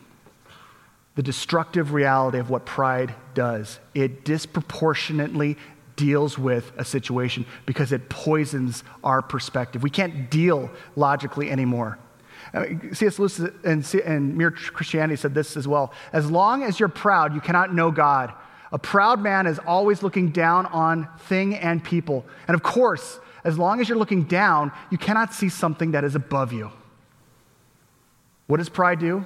the 1.16 1.24
destructive 1.24 1.94
reality 1.94 2.38
of 2.38 2.50
what 2.50 2.66
pride 2.66 3.14
does. 3.34 3.80
It 3.96 4.24
disproportionately 4.24 5.58
deals 5.96 6.38
with 6.38 6.72
a 6.78 6.86
situation 6.86 7.46
because 7.66 7.92
it 7.92 8.08
poisons 8.08 8.84
our 9.04 9.22
perspective. 9.22 9.82
We 9.82 9.90
can't 9.90 10.30
deal 10.30 10.70
logically 10.96 11.50
anymore. 11.50 11.98
C.S. 12.94 13.20
Lewis 13.20 13.40
and, 13.40 13.94
and 14.06 14.38
Mere 14.38 14.52
Christianity 14.52 15.18
said 15.18 15.34
this 15.34 15.58
as 15.58 15.68
well. 15.68 15.92
As 16.14 16.30
long 16.32 16.64
as 16.64 16.80
you're 16.80 16.88
proud, 16.88 17.34
you 17.34 17.42
cannot 17.42 17.74
know 17.74 17.92
God. 17.92 18.32
A 18.72 18.80
proud 18.80 19.20
man 19.20 19.48
is 19.48 19.60
always 19.60 20.04
looking 20.04 20.30
down 20.30 20.66
on 20.68 21.08
thing 21.22 21.56
and 21.56 21.84
people. 21.84 22.26
And 22.48 22.56
of 22.56 22.64
course, 22.64 23.20
as 23.44 23.58
long 23.58 23.82
as 23.82 23.90
you're 23.90 23.98
looking 23.98 24.24
down, 24.24 24.72
you 24.92 24.98
cannot 24.98 25.34
see 25.34 25.50
something 25.50 25.92
that 25.92 26.04
is 26.04 26.16
above 26.16 26.54
you. 26.54 26.72
What 28.48 28.58
does 28.58 28.70
pride 28.70 29.00
do? 29.00 29.26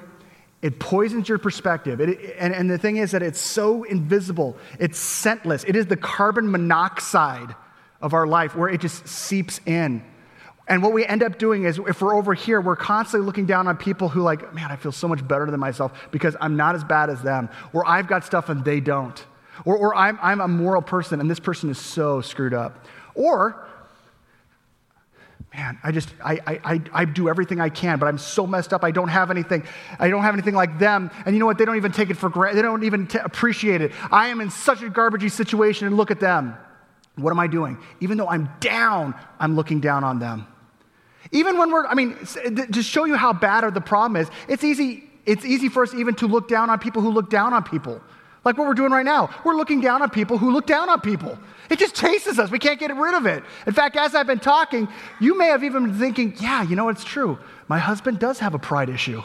It 0.60 0.78
poisons 0.78 1.28
your 1.28 1.38
perspective. 1.38 2.00
It, 2.00 2.36
and, 2.38 2.54
and 2.54 2.70
the 2.70 2.78
thing 2.78 2.96
is 2.96 3.10
that 3.12 3.22
it's 3.22 3.40
so 3.40 3.82
invisible, 3.82 4.56
it's 4.78 4.98
scentless. 4.98 5.64
It 5.64 5.74
is 5.74 5.86
the 5.86 5.96
carbon 5.96 6.50
monoxide 6.50 7.54
of 8.00 8.14
our 8.14 8.26
life 8.26 8.54
where 8.54 8.68
it 8.68 8.80
just 8.80 9.06
seeps 9.08 9.60
in. 9.66 10.04
And 10.68 10.82
what 10.82 10.92
we 10.92 11.04
end 11.04 11.24
up 11.24 11.38
doing 11.38 11.64
is, 11.64 11.80
if 11.88 12.00
we're 12.00 12.14
over 12.14 12.34
here, 12.34 12.60
we're 12.60 12.76
constantly 12.76 13.26
looking 13.26 13.46
down 13.46 13.66
on 13.66 13.76
people 13.76 14.08
who, 14.08 14.22
like, 14.22 14.54
man, 14.54 14.70
I 14.70 14.76
feel 14.76 14.92
so 14.92 15.08
much 15.08 15.26
better 15.26 15.50
than 15.50 15.58
myself 15.58 15.92
because 16.12 16.36
I'm 16.40 16.56
not 16.56 16.76
as 16.76 16.84
bad 16.84 17.10
as 17.10 17.20
them, 17.20 17.48
or 17.72 17.86
I've 17.86 18.06
got 18.06 18.24
stuff 18.24 18.48
and 18.48 18.64
they 18.64 18.78
don't, 18.78 19.24
or, 19.64 19.76
or 19.76 19.94
I'm, 19.94 20.18
I'm 20.22 20.40
a 20.40 20.46
moral 20.46 20.80
person 20.80 21.20
and 21.20 21.28
this 21.28 21.40
person 21.40 21.68
is 21.68 21.78
so 21.78 22.20
screwed 22.20 22.54
up. 22.54 22.86
Or 23.14 23.66
man, 25.54 25.78
I 25.82 25.92
just, 25.92 26.08
I, 26.24 26.60
I, 26.64 26.80
I, 26.92 27.04
do 27.04 27.28
everything 27.28 27.60
I 27.60 27.68
can, 27.68 27.98
but 27.98 28.06
I'm 28.06 28.18
so 28.18 28.46
messed 28.46 28.72
up. 28.72 28.84
I 28.84 28.90
don't 28.90 29.08
have 29.08 29.30
anything. 29.30 29.64
I 29.98 30.08
don't 30.08 30.22
have 30.22 30.34
anything 30.34 30.54
like 30.54 30.78
them. 30.78 31.10
And 31.26 31.34
you 31.34 31.40
know 31.40 31.46
what? 31.46 31.58
They 31.58 31.64
don't 31.64 31.76
even 31.76 31.92
take 31.92 32.10
it 32.10 32.16
for 32.16 32.30
granted. 32.30 32.56
They 32.56 32.62
don't 32.62 32.84
even 32.84 33.06
t- 33.06 33.18
appreciate 33.18 33.82
it. 33.82 33.92
I 34.10 34.28
am 34.28 34.40
in 34.40 34.50
such 34.50 34.82
a 34.82 34.86
garbagey 34.88 35.30
situation, 35.30 35.86
and 35.86 35.96
look 35.96 36.10
at 36.10 36.20
them. 36.20 36.56
What 37.16 37.30
am 37.30 37.40
I 37.40 37.46
doing? 37.46 37.78
Even 38.00 38.16
though 38.16 38.28
I'm 38.28 38.48
down, 38.60 39.14
I'm 39.38 39.54
looking 39.54 39.80
down 39.80 40.04
on 40.04 40.18
them. 40.18 40.46
Even 41.30 41.58
when 41.58 41.70
we're, 41.70 41.86
I 41.86 41.94
mean, 41.94 42.16
to 42.72 42.82
show 42.82 43.04
you 43.04 43.16
how 43.16 43.32
bad 43.32 43.62
the 43.74 43.80
problem 43.80 44.20
is, 44.20 44.28
it's 44.48 44.64
easy, 44.64 45.04
it's 45.26 45.44
easy 45.44 45.68
for 45.68 45.82
us 45.82 45.94
even 45.94 46.14
to 46.16 46.26
look 46.26 46.48
down 46.48 46.70
on 46.70 46.78
people 46.78 47.02
who 47.02 47.10
look 47.10 47.30
down 47.30 47.52
on 47.52 47.62
people. 47.62 48.00
Like 48.44 48.58
what 48.58 48.66
we're 48.66 48.74
doing 48.74 48.90
right 48.90 49.04
now. 49.04 49.30
We're 49.44 49.54
looking 49.54 49.80
down 49.80 50.02
on 50.02 50.10
people 50.10 50.36
who 50.36 50.50
look 50.50 50.66
down 50.66 50.88
on 50.88 51.00
people. 51.00 51.38
It 51.70 51.78
just 51.78 51.94
chases 51.94 52.38
us. 52.38 52.50
We 52.50 52.58
can't 52.58 52.78
get 52.78 52.94
rid 52.94 53.14
of 53.14 53.24
it. 53.26 53.44
In 53.66 53.72
fact, 53.72 53.96
as 53.96 54.14
I've 54.14 54.26
been 54.26 54.40
talking, 54.40 54.88
you 55.20 55.38
may 55.38 55.46
have 55.46 55.62
even 55.62 55.84
been 55.84 55.98
thinking, 55.98 56.34
yeah, 56.38 56.62
you 56.62 56.74
know, 56.76 56.88
it's 56.88 57.04
true. 57.04 57.38
My 57.68 57.78
husband 57.78 58.18
does 58.18 58.40
have 58.40 58.54
a 58.54 58.58
pride 58.58 58.88
issue. 58.88 59.22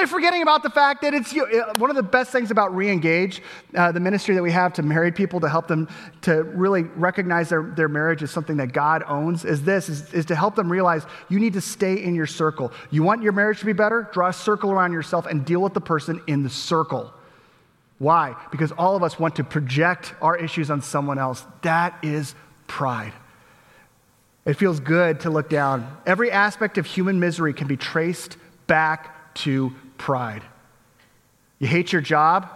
Totally 0.00 0.18
forgetting 0.18 0.40
about 0.40 0.62
the 0.62 0.70
fact 0.70 1.02
that 1.02 1.12
it's 1.12 1.30
you. 1.34 1.44
Uh, 1.44 1.74
one 1.76 1.90
of 1.90 1.96
the 1.96 2.02
best 2.02 2.32
things 2.32 2.50
about 2.50 2.72
Reengage, 2.72 3.40
uh, 3.74 3.92
the 3.92 4.00
ministry 4.00 4.34
that 4.34 4.42
we 4.42 4.50
have 4.50 4.72
to 4.72 4.82
married 4.82 5.14
people 5.14 5.40
to 5.40 5.48
help 5.48 5.68
them 5.68 5.90
to 6.22 6.42
really 6.42 6.84
recognize 6.84 7.50
their, 7.50 7.62
their 7.62 7.86
marriage 7.86 8.22
as 8.22 8.30
something 8.30 8.56
that 8.56 8.72
God 8.72 9.02
owns, 9.06 9.44
is 9.44 9.62
this, 9.62 9.90
is, 9.90 10.10
is 10.14 10.24
to 10.26 10.34
help 10.34 10.54
them 10.54 10.72
realize 10.72 11.04
you 11.28 11.38
need 11.38 11.52
to 11.52 11.60
stay 11.60 12.02
in 12.02 12.14
your 12.14 12.26
circle. 12.26 12.72
You 12.90 13.02
want 13.02 13.22
your 13.22 13.32
marriage 13.32 13.58
to 13.60 13.66
be 13.66 13.74
better? 13.74 14.08
Draw 14.10 14.28
a 14.28 14.32
circle 14.32 14.70
around 14.70 14.94
yourself 14.94 15.26
and 15.26 15.44
deal 15.44 15.60
with 15.60 15.74
the 15.74 15.82
person 15.82 16.22
in 16.26 16.44
the 16.44 16.50
circle. 16.50 17.12
Why? 17.98 18.36
Because 18.50 18.72
all 18.72 18.96
of 18.96 19.02
us 19.02 19.18
want 19.18 19.36
to 19.36 19.44
project 19.44 20.14
our 20.22 20.34
issues 20.34 20.70
on 20.70 20.80
someone 20.80 21.18
else. 21.18 21.44
That 21.60 21.98
is 22.02 22.34
pride. 22.68 23.12
It 24.46 24.54
feels 24.54 24.80
good 24.80 25.20
to 25.20 25.30
look 25.30 25.50
down. 25.50 25.94
Every 26.06 26.30
aspect 26.30 26.78
of 26.78 26.86
human 26.86 27.20
misery 27.20 27.52
can 27.52 27.66
be 27.66 27.76
traced 27.76 28.38
back 28.66 29.34
to 29.34 29.72
pride. 30.00 30.42
You 31.58 31.68
hate 31.68 31.92
your 31.92 32.00
job? 32.00 32.48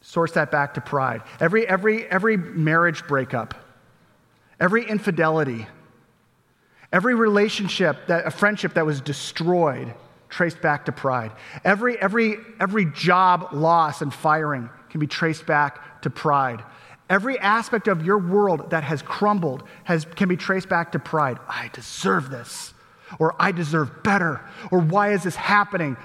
Source 0.00 0.32
that 0.32 0.52
back 0.52 0.74
to 0.74 0.80
pride. 0.80 1.22
Every, 1.40 1.66
every, 1.66 2.06
every 2.06 2.36
marriage 2.36 3.04
breakup, 3.08 3.54
every 4.60 4.88
infidelity, 4.88 5.66
every 6.92 7.16
relationship, 7.16 8.06
that, 8.06 8.24
a 8.24 8.30
friendship 8.30 8.74
that 8.74 8.86
was 8.86 9.00
destroyed, 9.00 9.92
traced 10.28 10.62
back 10.62 10.84
to 10.84 10.92
pride. 10.92 11.32
Every, 11.64 11.98
every, 11.98 12.36
every 12.60 12.84
job 12.84 13.48
loss 13.52 14.00
and 14.00 14.14
firing 14.14 14.70
can 14.90 15.00
be 15.00 15.08
traced 15.08 15.44
back 15.44 16.02
to 16.02 16.10
pride. 16.10 16.62
Every 17.10 17.36
aspect 17.40 17.88
of 17.88 18.06
your 18.06 18.18
world 18.18 18.70
that 18.70 18.84
has 18.84 19.02
crumbled 19.02 19.64
has, 19.82 20.04
can 20.04 20.28
be 20.28 20.36
traced 20.36 20.68
back 20.68 20.92
to 20.92 21.00
pride. 21.00 21.38
I 21.48 21.68
deserve 21.72 22.30
this 22.30 22.72
or 23.18 23.34
I 23.38 23.52
deserve 23.52 24.02
better, 24.02 24.40
or 24.70 24.80
why 24.80 25.12
is 25.12 25.22
this 25.22 25.36
happening? 25.36 25.96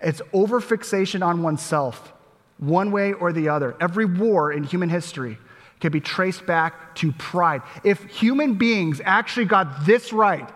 It's 0.00 0.20
overfixation 0.32 1.24
on 1.24 1.42
oneself, 1.42 2.12
one 2.58 2.90
way 2.90 3.12
or 3.12 3.32
the 3.32 3.48
other. 3.48 3.76
Every 3.80 4.04
war 4.04 4.52
in 4.52 4.64
human 4.64 4.88
history 4.88 5.38
can 5.80 5.92
be 5.92 6.00
traced 6.00 6.46
back 6.46 6.94
to 6.96 7.12
pride. 7.12 7.62
If 7.84 8.04
human 8.04 8.54
beings 8.54 9.00
actually 9.04 9.46
got 9.46 9.86
this 9.86 10.12
right, 10.12 10.48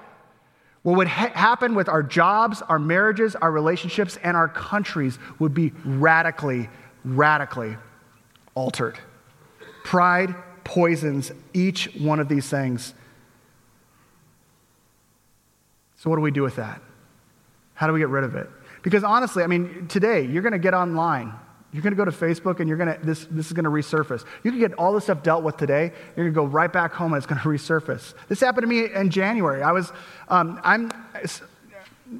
what 0.82 0.96
would 0.96 1.08
ha- 1.08 1.30
happen 1.34 1.74
with 1.74 1.88
our 1.88 2.02
jobs, 2.02 2.60
our 2.62 2.78
marriages, 2.78 3.36
our 3.36 3.50
relationships, 3.50 4.18
and 4.22 4.36
our 4.36 4.48
countries 4.48 5.18
would 5.38 5.54
be 5.54 5.72
radically, 5.84 6.68
radically 7.04 7.76
altered. 8.54 8.98
Pride 9.84 10.34
poisons 10.64 11.32
each 11.52 11.94
one 11.98 12.20
of 12.20 12.28
these 12.28 12.48
things. 12.48 12.94
So, 16.02 16.10
what 16.10 16.16
do 16.16 16.22
we 16.22 16.32
do 16.32 16.42
with 16.42 16.56
that? 16.56 16.82
How 17.74 17.86
do 17.86 17.92
we 17.92 18.00
get 18.00 18.08
rid 18.08 18.24
of 18.24 18.34
it? 18.34 18.50
Because 18.82 19.04
honestly, 19.04 19.44
I 19.44 19.46
mean, 19.46 19.86
today 19.86 20.26
you're 20.26 20.42
going 20.42 20.52
to 20.52 20.58
get 20.58 20.74
online. 20.74 21.32
You're 21.72 21.84
going 21.84 21.92
to 21.92 21.96
go 21.96 22.04
to 22.04 22.10
Facebook 22.10 22.58
and 22.58 22.68
you're 22.68 22.76
going 22.76 22.98
to, 22.98 23.06
this, 23.06 23.24
this 23.30 23.46
is 23.46 23.52
going 23.52 23.66
to 23.66 23.70
resurface. 23.70 24.24
You 24.42 24.50
can 24.50 24.58
get 24.58 24.72
all 24.74 24.92
this 24.94 25.04
stuff 25.04 25.22
dealt 25.22 25.44
with 25.44 25.58
today. 25.58 25.92
You're 26.16 26.28
going 26.28 26.34
to 26.34 26.40
go 26.40 26.44
right 26.44 26.72
back 26.72 26.92
home 26.92 27.12
and 27.12 27.22
it's 27.22 27.26
going 27.26 27.40
to 27.42 27.48
resurface. 27.48 28.14
This 28.28 28.40
happened 28.40 28.64
to 28.64 28.66
me 28.66 28.92
in 28.92 29.10
January. 29.10 29.62
I 29.62 29.70
was, 29.70 29.92
um, 30.26 30.60
I'm, 30.64 30.90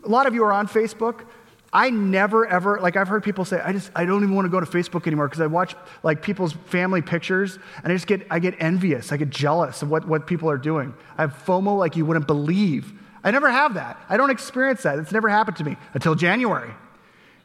a 0.04 0.08
lot 0.08 0.26
of 0.26 0.34
you 0.34 0.44
are 0.44 0.52
on 0.52 0.68
Facebook. 0.68 1.26
I 1.72 1.90
never 1.90 2.46
ever, 2.46 2.78
like 2.80 2.96
I've 2.96 3.08
heard 3.08 3.24
people 3.24 3.44
say, 3.44 3.60
I 3.60 3.72
just, 3.72 3.90
I 3.96 4.04
don't 4.04 4.22
even 4.22 4.36
want 4.36 4.46
to 4.46 4.50
go 4.50 4.60
to 4.60 4.66
Facebook 4.66 5.08
anymore 5.08 5.26
because 5.26 5.40
I 5.40 5.48
watch 5.48 5.74
like 6.04 6.22
people's 6.22 6.52
family 6.52 7.02
pictures 7.02 7.58
and 7.82 7.92
I 7.92 7.96
just 7.96 8.06
get, 8.06 8.28
I 8.30 8.38
get 8.38 8.54
envious. 8.60 9.10
I 9.10 9.16
get 9.16 9.30
jealous 9.30 9.82
of 9.82 9.90
what, 9.90 10.06
what 10.06 10.28
people 10.28 10.48
are 10.48 10.58
doing. 10.58 10.94
I 11.18 11.22
have 11.22 11.34
FOMO 11.44 11.76
like 11.76 11.96
you 11.96 12.06
wouldn't 12.06 12.28
believe. 12.28 12.92
I 13.24 13.30
never 13.30 13.50
have 13.50 13.74
that. 13.74 13.98
I 14.08 14.16
don't 14.16 14.30
experience 14.30 14.82
that. 14.82 14.98
It's 14.98 15.12
never 15.12 15.28
happened 15.28 15.56
to 15.58 15.64
me 15.64 15.76
until 15.94 16.14
January. 16.14 16.70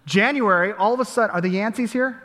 January, 0.05 0.73
all 0.73 0.93
of 0.93 0.99
a 0.99 1.05
sudden, 1.05 1.31
are 1.31 1.41
the 1.41 1.53
Yanceys 1.53 1.91
here? 1.91 2.21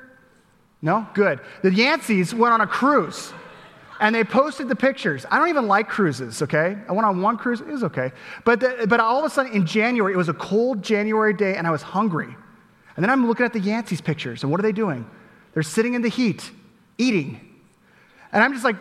No? 0.80 1.06
Good. 1.14 1.40
The 1.62 1.70
Yanceys 1.70 2.32
went 2.32 2.54
on 2.54 2.60
a 2.60 2.66
cruise 2.66 3.32
and 4.00 4.14
they 4.14 4.24
posted 4.24 4.68
the 4.68 4.76
pictures. 4.76 5.26
I 5.30 5.38
don't 5.38 5.48
even 5.48 5.68
like 5.68 5.88
cruises, 5.88 6.42
okay? 6.42 6.76
I 6.88 6.92
went 6.92 7.06
on 7.06 7.22
one 7.22 7.36
cruise, 7.36 7.60
it 7.60 7.68
was 7.68 7.84
okay. 7.84 8.10
But, 8.44 8.60
the, 8.60 8.86
but 8.88 8.98
all 9.00 9.18
of 9.18 9.24
a 9.24 9.30
sudden 9.30 9.52
in 9.52 9.66
January, 9.66 10.12
it 10.12 10.16
was 10.16 10.28
a 10.28 10.34
cold 10.34 10.82
January 10.82 11.34
day 11.34 11.56
and 11.56 11.66
I 11.66 11.70
was 11.70 11.82
hungry. 11.82 12.34
And 12.96 13.02
then 13.02 13.10
I'm 13.10 13.26
looking 13.28 13.46
at 13.46 13.52
the 13.52 13.60
Yanceys 13.60 14.02
pictures 14.02 14.42
and 14.42 14.50
what 14.50 14.58
are 14.58 14.64
they 14.64 14.72
doing? 14.72 15.08
They're 15.54 15.62
sitting 15.62 15.94
in 15.94 16.02
the 16.02 16.08
heat, 16.08 16.50
eating. 16.98 17.40
And 18.32 18.42
I'm 18.42 18.52
just 18.52 18.64
like, 18.64 18.76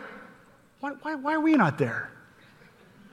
why, 0.80 0.92
why, 1.02 1.14
why 1.14 1.34
are 1.34 1.40
we 1.40 1.54
not 1.54 1.78
there? 1.78 2.10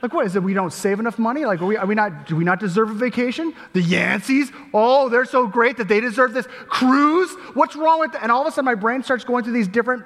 Like, 0.02 0.14
what 0.14 0.26
is 0.26 0.36
it? 0.36 0.44
We 0.44 0.54
don't 0.54 0.72
save 0.72 1.00
enough 1.00 1.20
money? 1.20 1.46
Like, 1.46 1.62
are 1.62 1.66
we, 1.66 1.76
are 1.76 1.86
we 1.86 1.96
not, 1.96 2.26
do 2.26 2.36
we 2.36 2.46
not 2.46 2.60
deserve 2.60 2.90
a 2.90 2.94
vacation? 2.94 3.54
The 3.74 3.82
Yanceys? 3.82 4.54
Oh, 4.74 5.10
they're 5.10 5.26
so 5.26 5.46
great 5.46 5.78
that 5.78 5.88
they 5.88 6.00
deserve 6.00 6.34
this 6.34 6.48
cruise? 6.68 7.30
What's 7.54 7.76
wrong 7.76 8.00
with 8.00 8.14
that? 8.14 8.24
And 8.24 8.32
all 8.32 8.42
of 8.42 8.48
a 8.48 8.52
sudden, 8.52 8.66
my 8.66 8.76
brain 8.76 9.04
starts 9.04 9.26
going 9.26 9.44
through 9.44 9.54
these 9.54 9.68
different 9.68 10.04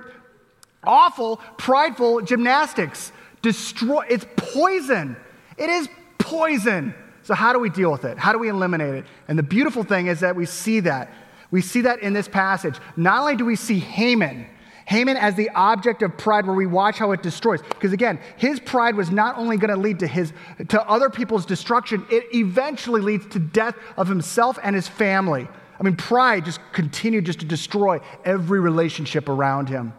awful, 0.83 1.37
prideful 1.57 2.21
gymnastics. 2.21 3.11
Destroy, 3.43 4.03
it's 4.09 4.25
poison. 4.35 5.15
It 5.57 5.69
is 5.69 5.87
poison. 6.17 6.95
So, 7.21 7.35
how 7.35 7.53
do 7.53 7.59
we 7.59 7.69
deal 7.69 7.91
with 7.91 8.03
it? 8.03 8.17
How 8.17 8.33
do 8.33 8.39
we 8.39 8.49
eliminate 8.49 8.95
it? 8.95 9.05
And 9.27 9.37
the 9.37 9.43
beautiful 9.43 9.83
thing 9.83 10.07
is 10.07 10.21
that 10.21 10.35
we 10.35 10.45
see 10.45 10.79
that. 10.81 11.13
We 11.51 11.61
see 11.61 11.81
that 11.81 11.99
in 11.99 12.13
this 12.13 12.27
passage. 12.27 12.75
Not 12.97 13.19
only 13.19 13.35
do 13.35 13.45
we 13.45 13.55
see 13.55 13.79
Haman, 13.79 14.47
Haman 14.85 15.17
as 15.17 15.35
the 15.35 15.49
object 15.51 16.01
of 16.01 16.17
pride 16.17 16.45
where 16.45 16.55
we 16.55 16.65
watch 16.65 16.97
how 16.97 17.11
it 17.11 17.23
destroys. 17.23 17.61
Because 17.61 17.93
again, 17.93 18.19
his 18.37 18.59
pride 18.59 18.95
was 18.95 19.11
not 19.11 19.37
only 19.37 19.57
going 19.57 19.73
to 19.73 19.79
lead 19.79 19.99
to 19.99 20.07
his 20.07 20.33
to 20.69 20.81
other 20.89 21.09
people's 21.09 21.45
destruction, 21.45 22.05
it 22.09 22.25
eventually 22.35 23.01
leads 23.01 23.25
to 23.27 23.39
death 23.39 23.75
of 23.97 24.07
himself 24.07 24.59
and 24.61 24.75
his 24.75 24.87
family. 24.87 25.47
I 25.79 25.83
mean, 25.83 25.95
pride 25.95 26.45
just 26.45 26.59
continued 26.71 27.25
just 27.25 27.39
to 27.39 27.45
destroy 27.45 27.99
every 28.25 28.59
relationship 28.59 29.27
around 29.29 29.69
him. 29.69 29.93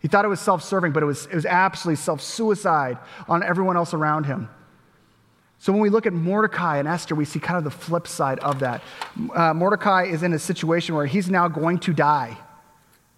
He 0.00 0.08
thought 0.08 0.24
it 0.24 0.28
was 0.28 0.40
self-serving, 0.40 0.92
but 0.92 1.02
it 1.02 1.06
was, 1.06 1.26
it 1.26 1.34
was 1.34 1.46
absolutely 1.46 2.02
self-suicide 2.02 2.98
on 3.28 3.42
everyone 3.42 3.76
else 3.76 3.94
around 3.94 4.24
him. 4.24 4.48
So 5.58 5.72
when 5.72 5.80
we 5.80 5.90
look 5.90 6.06
at 6.06 6.12
Mordecai 6.12 6.78
and 6.78 6.88
Esther, 6.88 7.14
we 7.14 7.24
see 7.24 7.38
kind 7.38 7.56
of 7.56 7.62
the 7.62 7.70
flip 7.70 8.08
side 8.08 8.40
of 8.40 8.58
that. 8.58 8.82
Uh, 9.32 9.54
Mordecai 9.54 10.06
is 10.06 10.24
in 10.24 10.32
a 10.32 10.38
situation 10.38 10.96
where 10.96 11.06
he's 11.06 11.30
now 11.30 11.46
going 11.46 11.78
to 11.78 11.92
die. 11.92 12.36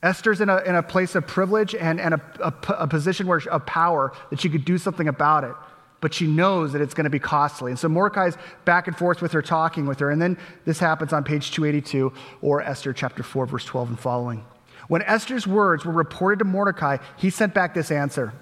Esther's 0.05 0.43
in 0.43 0.51
a, 0.51 0.59
in 0.59 0.75
a 0.75 0.83
place 0.83 1.15
of 1.15 1.27
privilege 1.27 1.75
and, 1.75 1.99
and 1.99 2.15
a, 2.15 2.21
a, 2.41 2.55
a 2.81 2.87
position 2.87 3.27
where, 3.27 3.41
of 3.51 3.65
power 3.65 4.13
that 4.29 4.39
she 4.39 4.51
could 4.51 4.65
do 4.65 4.77
something 4.77 5.09
about 5.09 5.45
it, 5.45 5.55
but 6.03 6.13
she 6.13 6.27
knows 6.27 6.73
that 6.75 6.83
it's 6.83 6.93
going 6.93 7.05
to 7.05 7.11
be 7.11 7.19
costly. 7.19 7.71
And 7.71 7.79
so 7.79 7.89
Mordecai's 7.89 8.37
back 8.67 8.87
and 8.87 8.97
forth 8.97 9.23
with 9.23 9.33
her, 9.33 9.41
talking 9.41 9.87
with 9.87 9.99
her. 10.01 10.11
And 10.11 10.21
then 10.21 10.37
this 10.67 10.79
happens 10.79 11.15
on 11.15 11.25
page 11.25 11.53
282 11.53 12.13
or 12.43 12.61
Esther 12.61 12.93
chapter 12.93 13.23
4, 13.23 13.47
verse 13.47 13.65
12 13.65 13.89
and 13.89 13.99
following. 13.99 14.45
When 14.89 15.01
Esther's 15.03 15.47
words 15.47 15.87
were 15.87 15.93
reported 15.93 16.41
to 16.41 16.45
Mordecai, 16.45 16.99
he 17.17 17.31
sent 17.31 17.55
back 17.55 17.73
this 17.73 17.91
answer. 17.91 18.35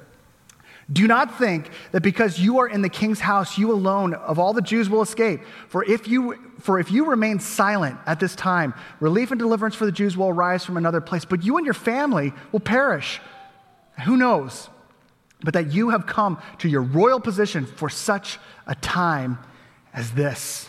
Do 0.90 1.06
not 1.06 1.38
think 1.38 1.70
that 1.92 2.02
because 2.02 2.40
you 2.40 2.58
are 2.58 2.68
in 2.68 2.82
the 2.82 2.88
king's 2.88 3.20
house, 3.20 3.56
you 3.56 3.70
alone 3.70 4.14
of 4.14 4.38
all 4.38 4.52
the 4.52 4.62
Jews 4.62 4.90
will 4.90 5.02
escape. 5.02 5.40
For 5.68 5.84
if 5.84 6.08
you, 6.08 6.52
for 6.60 6.80
if 6.80 6.90
you 6.90 7.06
remain 7.06 7.38
silent 7.38 7.98
at 8.06 8.18
this 8.18 8.34
time, 8.34 8.74
relief 8.98 9.30
and 9.30 9.38
deliverance 9.38 9.74
for 9.74 9.86
the 9.86 9.92
Jews 9.92 10.16
will 10.16 10.28
arise 10.28 10.64
from 10.64 10.76
another 10.76 11.00
place, 11.00 11.24
but 11.24 11.44
you 11.44 11.56
and 11.56 11.64
your 11.64 11.74
family 11.74 12.32
will 12.50 12.60
perish. 12.60 13.20
Who 14.04 14.16
knows? 14.16 14.68
But 15.44 15.54
that 15.54 15.72
you 15.72 15.90
have 15.90 16.06
come 16.06 16.40
to 16.58 16.68
your 16.68 16.82
royal 16.82 17.20
position 17.20 17.66
for 17.66 17.88
such 17.88 18.38
a 18.66 18.74
time 18.74 19.38
as 19.92 20.12
this. 20.12 20.68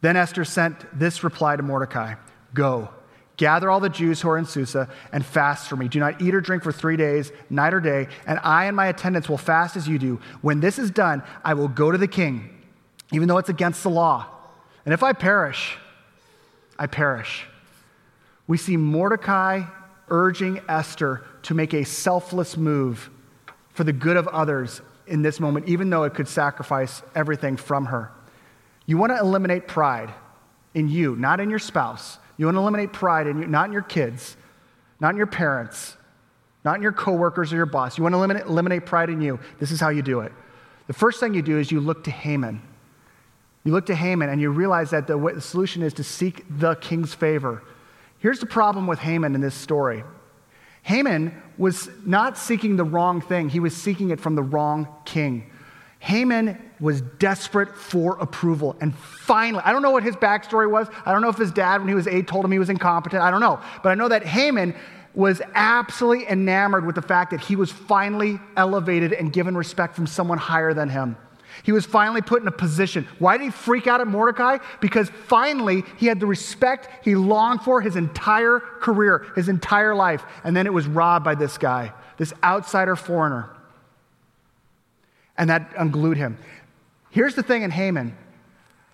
Then 0.00 0.16
Esther 0.16 0.44
sent 0.44 0.98
this 0.98 1.24
reply 1.24 1.56
to 1.56 1.62
Mordecai 1.62 2.14
Go, 2.52 2.90
gather 3.36 3.70
all 3.70 3.80
the 3.80 3.88
Jews 3.88 4.20
who 4.20 4.28
are 4.28 4.38
in 4.38 4.44
Susa 4.44 4.88
and 5.12 5.24
fast 5.24 5.68
for 5.68 5.76
me. 5.76 5.88
Do 5.88 5.98
not 5.98 6.20
eat 6.22 6.34
or 6.34 6.40
drink 6.40 6.62
for 6.62 6.72
three 6.72 6.96
days, 6.96 7.32
night 7.50 7.74
or 7.74 7.80
day, 7.80 8.08
and 8.26 8.38
I 8.42 8.66
and 8.66 8.76
my 8.76 8.86
attendants 8.86 9.28
will 9.28 9.38
fast 9.38 9.76
as 9.76 9.88
you 9.88 9.98
do. 9.98 10.20
When 10.40 10.60
this 10.60 10.78
is 10.78 10.90
done, 10.90 11.22
I 11.44 11.54
will 11.54 11.68
go 11.68 11.90
to 11.90 11.98
the 11.98 12.08
king, 12.08 12.50
even 13.12 13.28
though 13.28 13.38
it's 13.38 13.48
against 13.48 13.82
the 13.82 13.90
law. 13.90 14.26
And 14.84 14.92
if 14.92 15.02
I 15.02 15.12
perish, 15.12 15.76
I 16.78 16.86
perish. 16.86 17.46
We 18.46 18.58
see 18.58 18.76
Mordecai 18.76 19.62
urging 20.08 20.60
Esther 20.68 21.24
to 21.42 21.54
make 21.54 21.72
a 21.72 21.84
selfless 21.84 22.56
move 22.56 23.10
for 23.70 23.84
the 23.84 23.92
good 23.92 24.16
of 24.16 24.28
others 24.28 24.80
in 25.06 25.22
this 25.22 25.40
moment, 25.40 25.68
even 25.68 25.90
though 25.90 26.04
it 26.04 26.14
could 26.14 26.28
sacrifice 26.28 27.02
everything 27.14 27.56
from 27.56 27.86
her. 27.86 28.10
You 28.86 28.98
want 28.98 29.12
to 29.12 29.18
eliminate 29.18 29.66
pride 29.66 30.12
in 30.74 30.88
you, 30.88 31.16
not 31.16 31.40
in 31.40 31.50
your 31.50 31.58
spouse. 31.58 32.18
You 32.36 32.46
want 32.46 32.56
to 32.56 32.60
eliminate 32.60 32.92
pride 32.92 33.26
in 33.26 33.40
you, 33.40 33.46
not 33.46 33.66
in 33.66 33.72
your 33.72 33.82
kids, 33.82 34.36
not 35.00 35.10
in 35.10 35.16
your 35.16 35.26
parents, 35.26 35.96
not 36.64 36.76
in 36.76 36.82
your 36.82 36.92
coworkers 36.92 37.52
or 37.52 37.56
your 37.56 37.66
boss. 37.66 37.96
You 37.98 38.02
want 38.02 38.14
to 38.14 38.18
eliminate, 38.18 38.44
eliminate 38.44 38.86
pride 38.86 39.10
in 39.10 39.20
you. 39.20 39.38
This 39.58 39.70
is 39.70 39.80
how 39.80 39.90
you 39.90 40.02
do 40.02 40.20
it. 40.20 40.32
The 40.86 40.92
first 40.92 41.20
thing 41.20 41.34
you 41.34 41.42
do 41.42 41.58
is 41.58 41.70
you 41.70 41.80
look 41.80 42.04
to 42.04 42.10
Haman. 42.10 42.60
You 43.64 43.72
look 43.72 43.86
to 43.86 43.94
Haman 43.94 44.28
and 44.28 44.40
you 44.40 44.50
realize 44.50 44.90
that 44.90 45.06
the, 45.06 45.18
the 45.18 45.40
solution 45.40 45.82
is 45.82 45.94
to 45.94 46.04
seek 46.04 46.44
the 46.48 46.74
king's 46.76 47.14
favor. 47.14 47.62
Here's 48.18 48.38
the 48.38 48.46
problem 48.46 48.86
with 48.86 48.98
Haman 48.98 49.34
in 49.34 49.40
this 49.40 49.54
story 49.54 50.04
Haman 50.82 51.40
was 51.56 51.88
not 52.04 52.36
seeking 52.36 52.76
the 52.76 52.84
wrong 52.84 53.20
thing, 53.20 53.48
he 53.48 53.60
was 53.60 53.74
seeking 53.74 54.10
it 54.10 54.20
from 54.20 54.34
the 54.34 54.42
wrong 54.42 54.88
king. 55.04 55.50
Haman 55.98 56.63
was 56.80 57.00
desperate 57.00 57.74
for 57.76 58.18
approval. 58.18 58.76
And 58.80 58.94
finally, 58.96 59.62
I 59.64 59.72
don't 59.72 59.82
know 59.82 59.90
what 59.90 60.02
his 60.02 60.16
backstory 60.16 60.70
was. 60.70 60.88
I 61.06 61.12
don't 61.12 61.22
know 61.22 61.28
if 61.28 61.38
his 61.38 61.52
dad, 61.52 61.80
when 61.80 61.88
he 61.88 61.94
was 61.94 62.06
eight, 62.06 62.26
told 62.26 62.44
him 62.44 62.52
he 62.52 62.58
was 62.58 62.70
incompetent. 62.70 63.22
I 63.22 63.30
don't 63.30 63.40
know. 63.40 63.60
But 63.82 63.90
I 63.90 63.94
know 63.94 64.08
that 64.08 64.24
Haman 64.24 64.74
was 65.14 65.40
absolutely 65.54 66.26
enamored 66.28 66.84
with 66.84 66.96
the 66.96 67.02
fact 67.02 67.30
that 67.30 67.40
he 67.40 67.54
was 67.56 67.70
finally 67.70 68.40
elevated 68.56 69.12
and 69.12 69.32
given 69.32 69.56
respect 69.56 69.94
from 69.94 70.06
someone 70.06 70.38
higher 70.38 70.74
than 70.74 70.88
him. 70.88 71.16
He 71.62 71.70
was 71.70 71.86
finally 71.86 72.20
put 72.20 72.42
in 72.42 72.48
a 72.48 72.52
position. 72.52 73.06
Why 73.20 73.38
did 73.38 73.44
he 73.44 73.50
freak 73.50 73.86
out 73.86 74.00
at 74.00 74.08
Mordecai? 74.08 74.58
Because 74.80 75.08
finally 75.08 75.84
he 75.98 76.06
had 76.06 76.18
the 76.18 76.26
respect 76.26 77.04
he 77.04 77.14
longed 77.14 77.62
for 77.62 77.80
his 77.80 77.94
entire 77.94 78.58
career, 78.58 79.24
his 79.36 79.48
entire 79.48 79.94
life. 79.94 80.24
And 80.42 80.56
then 80.56 80.66
it 80.66 80.72
was 80.72 80.86
robbed 80.86 81.24
by 81.24 81.36
this 81.36 81.56
guy, 81.56 81.92
this 82.16 82.32
outsider 82.42 82.96
foreigner. 82.96 83.50
And 85.38 85.48
that 85.50 85.72
unglued 85.78 86.16
him. 86.16 86.38
Here's 87.14 87.36
the 87.36 87.44
thing 87.44 87.62
in 87.62 87.70
Haman 87.70 88.16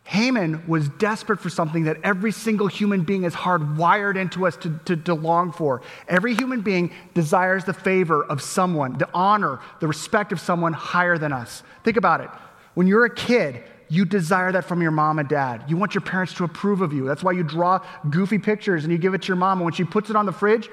Haman 0.04 0.66
was 0.66 0.90
desperate 0.90 1.40
for 1.40 1.48
something 1.48 1.84
that 1.84 1.96
every 2.02 2.32
single 2.32 2.66
human 2.66 3.02
being 3.02 3.24
is 3.24 3.32
hardwired 3.32 4.16
into 4.16 4.46
us 4.46 4.56
to, 4.58 4.78
to, 4.84 4.96
to, 4.96 5.14
long 5.14 5.52
for. 5.52 5.80
Every 6.06 6.34
human 6.34 6.60
being 6.60 6.92
desires 7.14 7.64
the 7.64 7.72
favor 7.72 8.22
of 8.24 8.42
someone, 8.42 8.98
the 8.98 9.08
honor, 9.14 9.60
the 9.78 9.86
respect 9.86 10.32
of 10.32 10.40
someone 10.40 10.74
higher 10.74 11.16
than 11.16 11.32
us. 11.32 11.62
Think 11.82 11.96
about 11.96 12.20
it. 12.20 12.28
When 12.74 12.86
you're 12.86 13.06
a 13.06 13.14
kid, 13.14 13.62
you 13.88 14.04
desire 14.04 14.52
that 14.52 14.64
from 14.64 14.82
your 14.82 14.90
mom 14.90 15.18
and 15.18 15.28
dad. 15.28 15.64
You 15.68 15.78
want 15.78 15.94
your 15.94 16.02
parents 16.02 16.34
to 16.34 16.44
approve 16.44 16.82
of 16.82 16.92
you. 16.92 17.06
That's 17.06 17.22
why 17.22 17.32
you 17.32 17.42
draw 17.42 17.82
goofy 18.10 18.38
pictures 18.38 18.84
and 18.84 18.92
you 18.92 18.98
give 18.98 19.14
it 19.14 19.22
to 19.22 19.28
your 19.28 19.36
mom. 19.36 19.58
And 19.58 19.64
when 19.64 19.74
she 19.74 19.84
puts 19.84 20.10
it 20.10 20.16
on 20.16 20.26
the 20.26 20.32
fridge, 20.32 20.68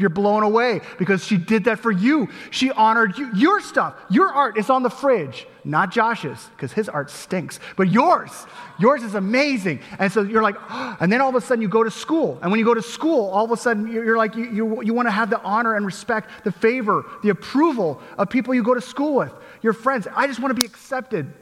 you're 0.00 0.10
blown 0.10 0.42
away 0.42 0.80
because 0.98 1.24
she 1.24 1.36
did 1.36 1.64
that 1.64 1.78
for 1.78 1.90
you. 1.90 2.28
She 2.50 2.70
honored 2.70 3.18
you. 3.18 3.30
Your 3.34 3.60
stuff, 3.60 3.94
your 4.08 4.32
art 4.32 4.58
is 4.58 4.70
on 4.70 4.82
the 4.82 4.90
fridge, 4.90 5.46
not 5.64 5.92
Josh's, 5.92 6.48
because 6.56 6.72
his 6.72 6.88
art 6.88 7.10
stinks, 7.10 7.60
but 7.76 7.90
yours. 7.90 8.30
Yours 8.78 9.02
is 9.02 9.14
amazing. 9.14 9.80
And 9.98 10.10
so 10.10 10.22
you're 10.22 10.42
like, 10.42 10.56
oh, 10.70 10.96
and 11.00 11.12
then 11.12 11.20
all 11.20 11.28
of 11.28 11.34
a 11.34 11.40
sudden 11.40 11.62
you 11.62 11.68
go 11.68 11.84
to 11.84 11.90
school. 11.90 12.38
And 12.42 12.50
when 12.50 12.58
you 12.58 12.64
go 12.64 12.74
to 12.74 12.82
school, 12.82 13.28
all 13.30 13.44
of 13.44 13.50
a 13.50 13.56
sudden 13.56 13.90
you're 13.92 14.16
like, 14.16 14.34
you, 14.34 14.50
you, 14.50 14.82
you 14.82 14.94
want 14.94 15.06
to 15.06 15.12
have 15.12 15.30
the 15.30 15.40
honor 15.42 15.76
and 15.76 15.84
respect, 15.84 16.44
the 16.44 16.52
favor, 16.52 17.04
the 17.22 17.28
approval 17.28 18.00
of 18.18 18.30
people 18.30 18.54
you 18.54 18.62
go 18.62 18.74
to 18.74 18.80
school 18.80 19.16
with 19.16 19.32
your 19.62 19.72
friends. 19.72 20.08
I 20.14 20.26
just 20.26 20.40
want 20.40 20.54
to 20.54 20.60
be 20.60 20.66
accepted. 20.66 21.32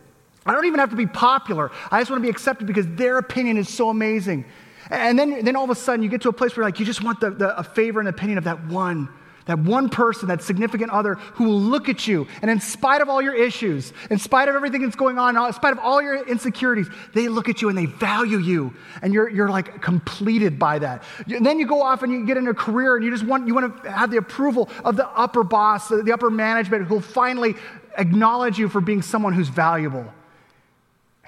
I 0.44 0.52
don't 0.52 0.64
even 0.64 0.80
have 0.80 0.90
to 0.90 0.96
be 0.96 1.06
popular. 1.06 1.70
I 1.90 2.00
just 2.00 2.10
want 2.10 2.22
to 2.22 2.26
be 2.26 2.30
accepted 2.30 2.66
because 2.66 2.86
their 2.88 3.18
opinion 3.18 3.58
is 3.58 3.68
so 3.68 3.90
amazing. 3.90 4.44
And 4.90 5.18
then, 5.18 5.44
then 5.44 5.56
all 5.56 5.64
of 5.64 5.70
a 5.70 5.74
sudden 5.74 6.02
you 6.02 6.08
get 6.08 6.22
to 6.22 6.28
a 6.28 6.32
place 6.32 6.56
where 6.56 6.64
like 6.64 6.80
you 6.80 6.86
just 6.86 7.02
want 7.02 7.20
the, 7.20 7.30
the, 7.30 7.58
a 7.58 7.62
favor 7.62 8.00
and 8.00 8.08
opinion 8.08 8.38
of 8.38 8.44
that 8.44 8.66
one, 8.66 9.08
that 9.46 9.58
one 9.58 9.88
person, 9.88 10.28
that 10.28 10.42
significant 10.42 10.90
other 10.90 11.14
who 11.14 11.44
will 11.44 11.60
look 11.60 11.88
at 11.88 12.06
you. 12.06 12.26
And 12.42 12.50
in 12.50 12.60
spite 12.60 13.00
of 13.00 13.08
all 13.08 13.20
your 13.22 13.34
issues, 13.34 13.92
in 14.10 14.18
spite 14.18 14.48
of 14.48 14.54
everything 14.54 14.82
that's 14.82 14.96
going 14.96 15.18
on, 15.18 15.36
in 15.36 15.52
spite 15.54 15.72
of 15.72 15.78
all 15.78 16.02
your 16.02 16.26
insecurities, 16.26 16.86
they 17.14 17.28
look 17.28 17.48
at 17.48 17.62
you 17.62 17.70
and 17.70 17.76
they 17.76 17.86
value 17.86 18.38
you. 18.38 18.74
And 19.00 19.12
you're, 19.12 19.28
you're 19.28 19.48
like 19.48 19.80
completed 19.80 20.58
by 20.58 20.78
that. 20.80 21.02
And 21.26 21.44
then 21.44 21.58
you 21.58 21.66
go 21.66 21.82
off 21.82 22.02
and 22.02 22.12
you 22.12 22.26
get 22.26 22.36
in 22.36 22.46
a 22.46 22.54
career 22.54 22.96
and 22.96 23.04
you 23.04 23.10
just 23.10 23.24
want, 23.24 23.46
you 23.46 23.54
want 23.54 23.82
to 23.82 23.90
have 23.90 24.10
the 24.10 24.18
approval 24.18 24.68
of 24.84 24.96
the 24.96 25.08
upper 25.08 25.42
boss, 25.44 25.88
the 25.88 26.12
upper 26.12 26.30
management 26.30 26.86
who'll 26.86 27.00
finally 27.00 27.54
acknowledge 27.96 28.58
you 28.58 28.68
for 28.68 28.80
being 28.80 29.00
someone 29.02 29.32
who's 29.32 29.48
valuable. 29.48 30.12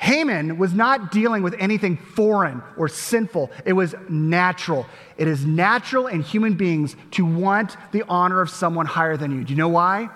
Haman 0.00 0.58
was 0.58 0.72
not 0.72 1.12
dealing 1.12 1.42
with 1.42 1.54
anything 1.58 1.96
foreign 1.96 2.62
or 2.76 2.88
sinful. 2.88 3.50
It 3.64 3.74
was 3.74 3.94
natural. 4.08 4.86
It 5.16 5.28
is 5.28 5.44
natural 5.44 6.06
in 6.06 6.22
human 6.22 6.54
beings 6.54 6.96
to 7.12 7.24
want 7.24 7.76
the 7.92 8.04
honor 8.08 8.40
of 8.40 8.48
someone 8.48 8.86
higher 8.86 9.16
than 9.16 9.30
you. 9.30 9.44
Do 9.44 9.52
you 9.52 9.58
know 9.58 9.68
why? 9.68 10.08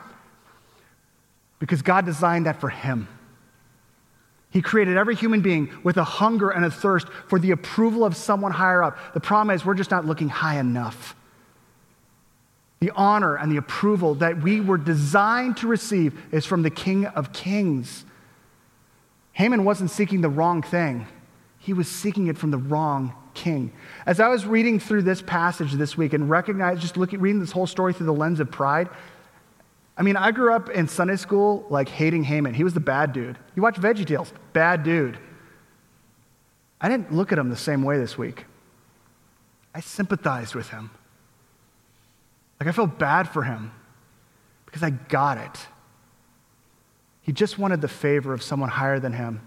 Because 1.59 1.83
God 1.83 2.07
designed 2.07 2.47
that 2.47 2.61
for 2.61 2.71
him. 2.71 3.09
He 4.51 4.63
created 4.63 4.97
every 4.97 5.17
human 5.17 5.43
being 5.43 5.71
with 5.83 5.97
a 5.97 6.05
hunger 6.05 6.49
and 6.49 6.65
a 6.65 6.71
thirst 6.71 7.09
for 7.29 7.39
the 7.39 7.51
approval 7.51 8.05
of 8.05 8.17
someone 8.17 8.53
higher 8.53 8.83
up. 8.83 8.97
The 9.13 9.21
problem 9.21 9.55
is, 9.55 9.65
we're 9.65 9.75
just 9.75 9.91
not 9.91 10.07
looking 10.07 10.29
high 10.29 10.59
enough 10.59 11.15
the 12.85 12.93
honor 12.95 13.37
and 13.37 13.51
the 13.51 13.57
approval 13.57 14.15
that 14.17 14.43
we 14.43 14.61
were 14.61 14.77
designed 14.77 15.57
to 15.57 15.67
receive 15.67 16.21
is 16.33 16.45
from 16.45 16.61
the 16.61 16.69
King 16.69 17.07
of 17.07 17.33
Kings. 17.33 18.05
Haman 19.35 19.65
wasn't 19.65 19.91
seeking 19.91 20.21
the 20.21 20.29
wrong 20.29 20.63
thing, 20.63 21.07
he 21.59 21.73
was 21.73 21.89
seeking 21.89 22.29
it 22.29 22.39
from 22.39 22.51
the 22.51 22.59
wrong 22.59 23.15
king. 23.35 23.73
As 24.07 24.21
I 24.21 24.29
was 24.29 24.47
reading 24.47 24.79
through 24.79 25.03
this 25.03 25.21
passage 25.21 25.73
this 25.73 25.97
week 25.97 26.13
and 26.13 26.31
recognized, 26.31 26.81
just 26.81 26.97
looking, 26.97 27.21
reading 27.21 27.41
this 27.41 27.53
whole 27.53 27.67
story 27.67 27.93
through 27.93 28.07
the 28.07 28.13
lens 28.13 28.41
of 28.41 28.51
pride, 28.51 28.89
I 29.97 30.03
mean, 30.03 30.17
I 30.17 30.31
grew 30.31 30.53
up 30.53 30.71
in 30.71 30.89
Sunday 30.89 31.17
school 31.17 31.67
like 31.71 31.89
hating 31.89 32.25
Haman. 32.25 32.55
He 32.55 32.65
was 32.65 32.75
the 32.75 32.81
bad 32.81 33.13
dude. 33.13 33.39
You 33.55 33.63
watch 33.63 33.77
Veggie 33.77 34.07
Tales, 34.07 34.33
bad 34.53 34.83
dude. 34.83 35.19
I 36.81 36.89
didn't 36.89 37.13
look 37.13 37.33
at 37.33 37.39
him 37.39 37.49
the 37.49 37.57
same 37.57 37.83
way 37.83 37.99
this 37.99 38.19
week. 38.19 38.45
I 39.75 39.81
sympathized 39.81 40.55
with 40.55 40.69
him. 40.69 40.91
Like, 42.61 42.69
I 42.69 42.73
felt 42.73 42.99
bad 42.99 43.29
for 43.29 43.43
him 43.43 43.73
because 44.67 44.83
I 44.83 44.91
got 44.91 45.39
it. 45.39 45.67
He 47.25 47.33
just 47.33 47.59
wanted 47.59 47.81
the 47.81 47.89
favor 47.89 48.33
of 48.33 48.43
someone 48.43 48.69
higher 48.69 49.01
than 49.01 49.15
him. 49.15 49.41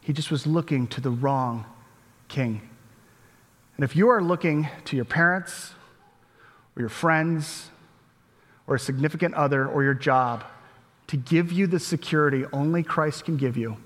He 0.00 0.12
just 0.12 0.30
was 0.30 0.46
looking 0.46 0.86
to 0.88 1.00
the 1.00 1.10
wrong 1.10 1.66
king. 2.28 2.62
And 3.76 3.84
if 3.84 3.96
you 3.96 4.08
are 4.08 4.22
looking 4.22 4.68
to 4.86 4.96
your 4.96 5.04
parents 5.04 5.74
or 6.74 6.80
your 6.80 6.88
friends 6.88 7.70
or 8.66 8.76
a 8.76 8.78
significant 8.78 9.34
other 9.34 9.66
or 9.66 9.82
your 9.82 9.94
job 9.94 10.44
to 11.08 11.16
give 11.16 11.50
you 11.50 11.66
the 11.66 11.80
security 11.80 12.44
only 12.52 12.82
Christ 12.84 13.24
can 13.24 13.36
give 13.36 13.56
you, 13.56 13.76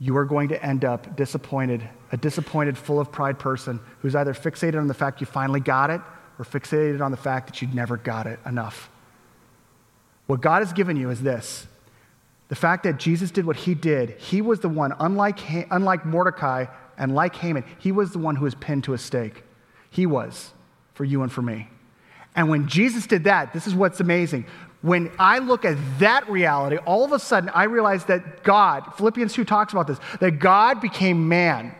you 0.00 0.16
are 0.16 0.24
going 0.24 0.48
to 0.48 0.64
end 0.64 0.84
up 0.84 1.14
disappointed, 1.14 1.88
a 2.10 2.16
disappointed, 2.16 2.76
full 2.76 2.98
of 2.98 3.12
pride 3.12 3.38
person 3.38 3.78
who's 4.00 4.16
either 4.16 4.34
fixated 4.34 4.80
on 4.80 4.88
the 4.88 4.94
fact 4.94 5.20
you 5.20 5.26
finally 5.26 5.60
got 5.60 5.90
it 5.90 6.00
or 6.38 6.44
fixated 6.44 7.00
on 7.00 7.10
the 7.12 7.16
fact 7.16 7.46
that 7.46 7.62
you'd 7.62 7.74
never 7.74 7.96
got 7.96 8.26
it 8.26 8.40
enough. 8.46 8.90
What 10.26 10.40
God 10.40 10.62
has 10.62 10.72
given 10.72 10.96
you 10.96 11.10
is 11.10 11.20
this 11.20 11.66
the 12.50 12.56
fact 12.56 12.82
that 12.82 12.98
Jesus 12.98 13.30
did 13.30 13.46
what 13.46 13.54
he 13.54 13.74
did, 13.74 14.10
he 14.18 14.42
was 14.42 14.58
the 14.58 14.68
one, 14.68 14.92
unlike, 14.98 15.38
unlike 15.70 16.04
Mordecai 16.04 16.66
and 16.98 17.14
like 17.14 17.36
Haman, 17.36 17.64
he 17.78 17.92
was 17.92 18.10
the 18.10 18.18
one 18.18 18.34
who 18.34 18.44
was 18.44 18.56
pinned 18.56 18.82
to 18.84 18.92
a 18.92 18.98
stake. 18.98 19.44
He 19.88 20.04
was 20.04 20.52
for 20.94 21.04
you 21.04 21.22
and 21.22 21.30
for 21.30 21.42
me. 21.42 21.68
And 22.34 22.48
when 22.48 22.66
Jesus 22.66 23.06
did 23.06 23.24
that, 23.24 23.52
this 23.52 23.68
is 23.68 23.74
what's 23.74 24.00
amazing. 24.00 24.46
When 24.82 25.12
I 25.16 25.38
look 25.38 25.64
at 25.64 25.76
that 26.00 26.28
reality, 26.28 26.76
all 26.78 27.04
of 27.04 27.12
a 27.12 27.20
sudden 27.20 27.50
I 27.50 27.64
realize 27.64 28.06
that 28.06 28.42
God, 28.42 28.94
Philippians 28.96 29.32
2 29.32 29.44
talks 29.44 29.72
about 29.72 29.86
this, 29.86 30.00
that 30.18 30.40
God 30.40 30.80
became 30.80 31.28
man 31.28 31.72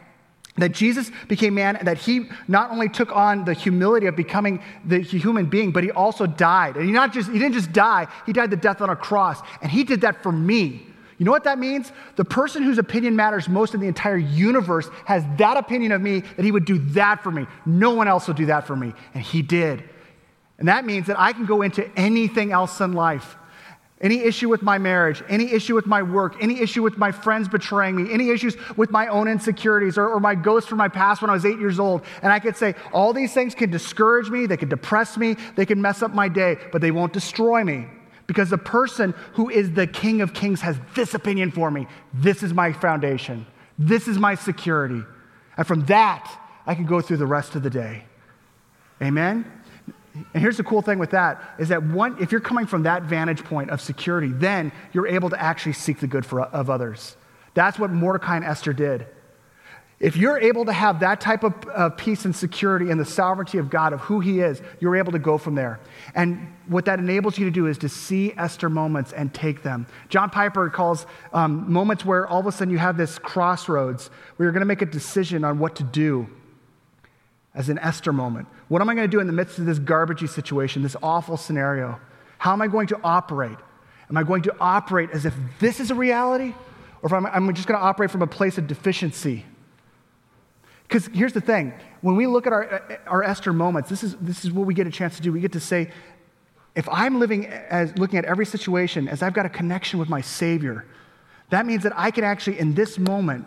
that 0.62 0.72
Jesus 0.72 1.10
became 1.28 1.54
man 1.54 1.76
and 1.76 1.86
that 1.86 1.98
he 1.98 2.28
not 2.48 2.70
only 2.70 2.88
took 2.88 3.14
on 3.14 3.44
the 3.44 3.54
humility 3.54 4.06
of 4.06 4.16
becoming 4.16 4.62
the 4.84 5.00
human 5.00 5.46
being, 5.46 5.72
but 5.72 5.84
he 5.84 5.90
also 5.90 6.26
died. 6.26 6.76
And 6.76 6.86
he, 6.86 6.92
not 6.92 7.12
just, 7.12 7.30
he 7.30 7.38
didn't 7.38 7.54
just 7.54 7.72
die, 7.72 8.06
he 8.26 8.32
died 8.32 8.50
the 8.50 8.56
death 8.56 8.80
on 8.80 8.90
a 8.90 8.96
cross. 8.96 9.40
And 9.62 9.70
he 9.70 9.84
did 9.84 10.00
that 10.02 10.22
for 10.22 10.32
me. 10.32 10.86
You 11.18 11.26
know 11.26 11.32
what 11.32 11.44
that 11.44 11.58
means? 11.58 11.92
The 12.16 12.24
person 12.24 12.62
whose 12.62 12.78
opinion 12.78 13.14
matters 13.14 13.46
most 13.46 13.74
in 13.74 13.80
the 13.80 13.88
entire 13.88 14.16
universe 14.16 14.88
has 15.04 15.22
that 15.36 15.58
opinion 15.58 15.92
of 15.92 16.00
me 16.00 16.20
that 16.20 16.44
he 16.44 16.50
would 16.50 16.64
do 16.64 16.78
that 16.92 17.22
for 17.22 17.30
me. 17.30 17.46
No 17.66 17.90
one 17.90 18.08
else 18.08 18.26
will 18.26 18.34
do 18.34 18.46
that 18.46 18.66
for 18.66 18.74
me. 18.74 18.94
And 19.12 19.22
he 19.22 19.42
did. 19.42 19.84
And 20.58 20.68
that 20.68 20.86
means 20.86 21.08
that 21.08 21.20
I 21.20 21.32
can 21.34 21.44
go 21.44 21.60
into 21.60 21.90
anything 21.98 22.52
else 22.52 22.80
in 22.80 22.94
life 22.94 23.36
any 24.00 24.20
issue 24.20 24.48
with 24.48 24.62
my 24.62 24.78
marriage, 24.78 25.22
any 25.28 25.52
issue 25.52 25.74
with 25.74 25.86
my 25.86 26.02
work, 26.02 26.36
any 26.40 26.60
issue 26.60 26.82
with 26.82 26.96
my 26.96 27.12
friends 27.12 27.48
betraying 27.48 27.96
me, 27.96 28.12
any 28.12 28.30
issues 28.30 28.56
with 28.76 28.90
my 28.90 29.08
own 29.08 29.28
insecurities 29.28 29.98
or, 29.98 30.08
or, 30.08 30.20
my 30.20 30.34
ghost 30.34 30.68
from 30.68 30.78
my 30.78 30.88
past 30.88 31.20
when 31.20 31.30
I 31.30 31.34
was 31.34 31.44
eight 31.44 31.58
years 31.58 31.78
old. 31.78 32.02
And 32.22 32.32
I 32.32 32.38
could 32.38 32.56
say, 32.56 32.74
all 32.92 33.12
these 33.12 33.34
things 33.34 33.54
can 33.54 33.70
discourage 33.70 34.30
me, 34.30 34.46
they 34.46 34.56
can 34.56 34.70
depress 34.70 35.18
me, 35.18 35.36
they 35.54 35.66
can 35.66 35.82
mess 35.82 36.02
up 36.02 36.14
my 36.14 36.28
day, 36.28 36.56
but 36.72 36.80
they 36.80 36.90
won't 36.90 37.12
destroy 37.12 37.62
me. 37.62 37.86
Because 38.26 38.48
the 38.48 38.58
person 38.58 39.12
who 39.34 39.50
is 39.50 39.72
the 39.72 39.86
King 39.86 40.22
of 40.22 40.32
Kings 40.32 40.62
has 40.62 40.78
this 40.94 41.14
opinion 41.14 41.50
for 41.50 41.70
me. 41.70 41.86
This 42.14 42.42
is 42.42 42.54
my 42.54 42.72
foundation, 42.72 43.46
this 43.78 44.08
is 44.08 44.18
my 44.18 44.34
security. 44.34 45.02
And 45.58 45.66
from 45.66 45.84
that, 45.86 46.30
I 46.66 46.74
can 46.74 46.86
go 46.86 47.02
through 47.02 47.18
the 47.18 47.26
rest 47.26 47.54
of 47.54 47.62
the 47.62 47.70
day. 47.70 48.04
Amen? 49.02 49.50
And 50.34 50.42
here's 50.42 50.56
the 50.56 50.64
cool 50.64 50.82
thing 50.82 50.98
with 50.98 51.10
that 51.10 51.42
is 51.58 51.68
that 51.68 51.82
one, 51.82 52.16
if 52.20 52.32
you're 52.32 52.40
coming 52.40 52.66
from 52.66 52.84
that 52.84 53.04
vantage 53.04 53.44
point 53.44 53.70
of 53.70 53.80
security, 53.80 54.28
then 54.28 54.72
you're 54.92 55.06
able 55.06 55.30
to 55.30 55.40
actually 55.40 55.72
seek 55.74 56.00
the 56.00 56.06
good 56.06 56.24
for, 56.24 56.42
of 56.42 56.70
others. 56.70 57.16
That's 57.54 57.78
what 57.78 57.90
Mordecai 57.90 58.36
and 58.36 58.44
Esther 58.44 58.72
did. 58.72 59.06
If 60.00 60.16
you're 60.16 60.38
able 60.38 60.64
to 60.64 60.72
have 60.72 61.00
that 61.00 61.20
type 61.20 61.44
of, 61.44 61.52
of 61.66 61.96
peace 61.98 62.24
and 62.24 62.34
security 62.34 62.90
in 62.90 62.96
the 62.96 63.04
sovereignty 63.04 63.58
of 63.58 63.68
God, 63.68 63.92
of 63.92 64.00
who 64.00 64.20
He 64.20 64.40
is, 64.40 64.62
you're 64.80 64.96
able 64.96 65.12
to 65.12 65.18
go 65.18 65.36
from 65.36 65.54
there. 65.54 65.78
And 66.14 66.54
what 66.68 66.86
that 66.86 66.98
enables 66.98 67.36
you 67.36 67.44
to 67.44 67.50
do 67.50 67.66
is 67.66 67.76
to 67.78 67.88
see 67.90 68.32
Esther 68.38 68.70
moments 68.70 69.12
and 69.12 69.32
take 69.34 69.62
them. 69.62 69.86
John 70.08 70.30
Piper 70.30 70.70
calls 70.70 71.04
um, 71.34 71.70
moments 71.70 72.02
where 72.02 72.26
all 72.26 72.40
of 72.40 72.46
a 72.46 72.52
sudden 72.52 72.72
you 72.72 72.78
have 72.78 72.96
this 72.96 73.18
crossroads 73.18 74.08
where 74.36 74.46
you're 74.46 74.52
going 74.52 74.60
to 74.60 74.66
make 74.66 74.80
a 74.80 74.86
decision 74.86 75.44
on 75.44 75.58
what 75.58 75.76
to 75.76 75.82
do 75.82 76.26
as 77.54 77.68
an 77.68 77.78
Esther 77.78 78.12
moment. 78.12 78.48
What 78.68 78.80
am 78.80 78.88
I 78.88 78.94
going 78.94 79.08
to 79.08 79.10
do 79.10 79.20
in 79.20 79.26
the 79.26 79.32
midst 79.32 79.58
of 79.58 79.66
this 79.66 79.78
garbagey 79.78 80.28
situation, 80.28 80.82
this 80.82 80.96
awful 81.02 81.36
scenario? 81.36 81.98
How 82.38 82.52
am 82.52 82.62
I 82.62 82.68
going 82.68 82.86
to 82.88 83.00
operate? 83.02 83.58
Am 84.08 84.16
I 84.16 84.22
going 84.22 84.42
to 84.42 84.56
operate 84.60 85.10
as 85.10 85.24
if 85.24 85.34
this 85.58 85.80
is 85.80 85.90
a 85.90 85.94
reality? 85.94 86.54
Or 87.02 87.06
if 87.06 87.12
I'm, 87.12 87.26
I'm 87.26 87.52
just 87.54 87.66
going 87.66 87.78
to 87.78 87.84
operate 87.84 88.10
from 88.10 88.22
a 88.22 88.26
place 88.26 88.58
of 88.58 88.66
deficiency? 88.66 89.44
Because 90.82 91.06
here's 91.12 91.32
the 91.32 91.40
thing 91.40 91.72
when 92.00 92.16
we 92.16 92.26
look 92.26 92.46
at 92.46 92.52
our, 92.52 93.00
our 93.06 93.22
Esther 93.22 93.52
moments, 93.52 93.88
this 93.88 94.02
is, 94.02 94.16
this 94.16 94.44
is 94.44 94.52
what 94.52 94.66
we 94.66 94.74
get 94.74 94.86
a 94.86 94.90
chance 94.90 95.16
to 95.16 95.22
do. 95.22 95.32
We 95.32 95.40
get 95.40 95.52
to 95.52 95.60
say, 95.60 95.90
if 96.74 96.88
I'm 96.88 97.18
living 97.18 97.46
as 97.46 97.96
looking 97.98 98.18
at 98.18 98.24
every 98.24 98.46
situation 98.46 99.08
as 99.08 99.22
I've 99.22 99.34
got 99.34 99.46
a 99.46 99.50
connection 99.50 99.98
with 99.98 100.08
my 100.08 100.20
Savior, 100.20 100.86
that 101.50 101.66
means 101.66 101.82
that 101.82 101.92
I 101.96 102.10
can 102.10 102.24
actually, 102.24 102.58
in 102.58 102.74
this 102.74 102.98
moment, 102.98 103.46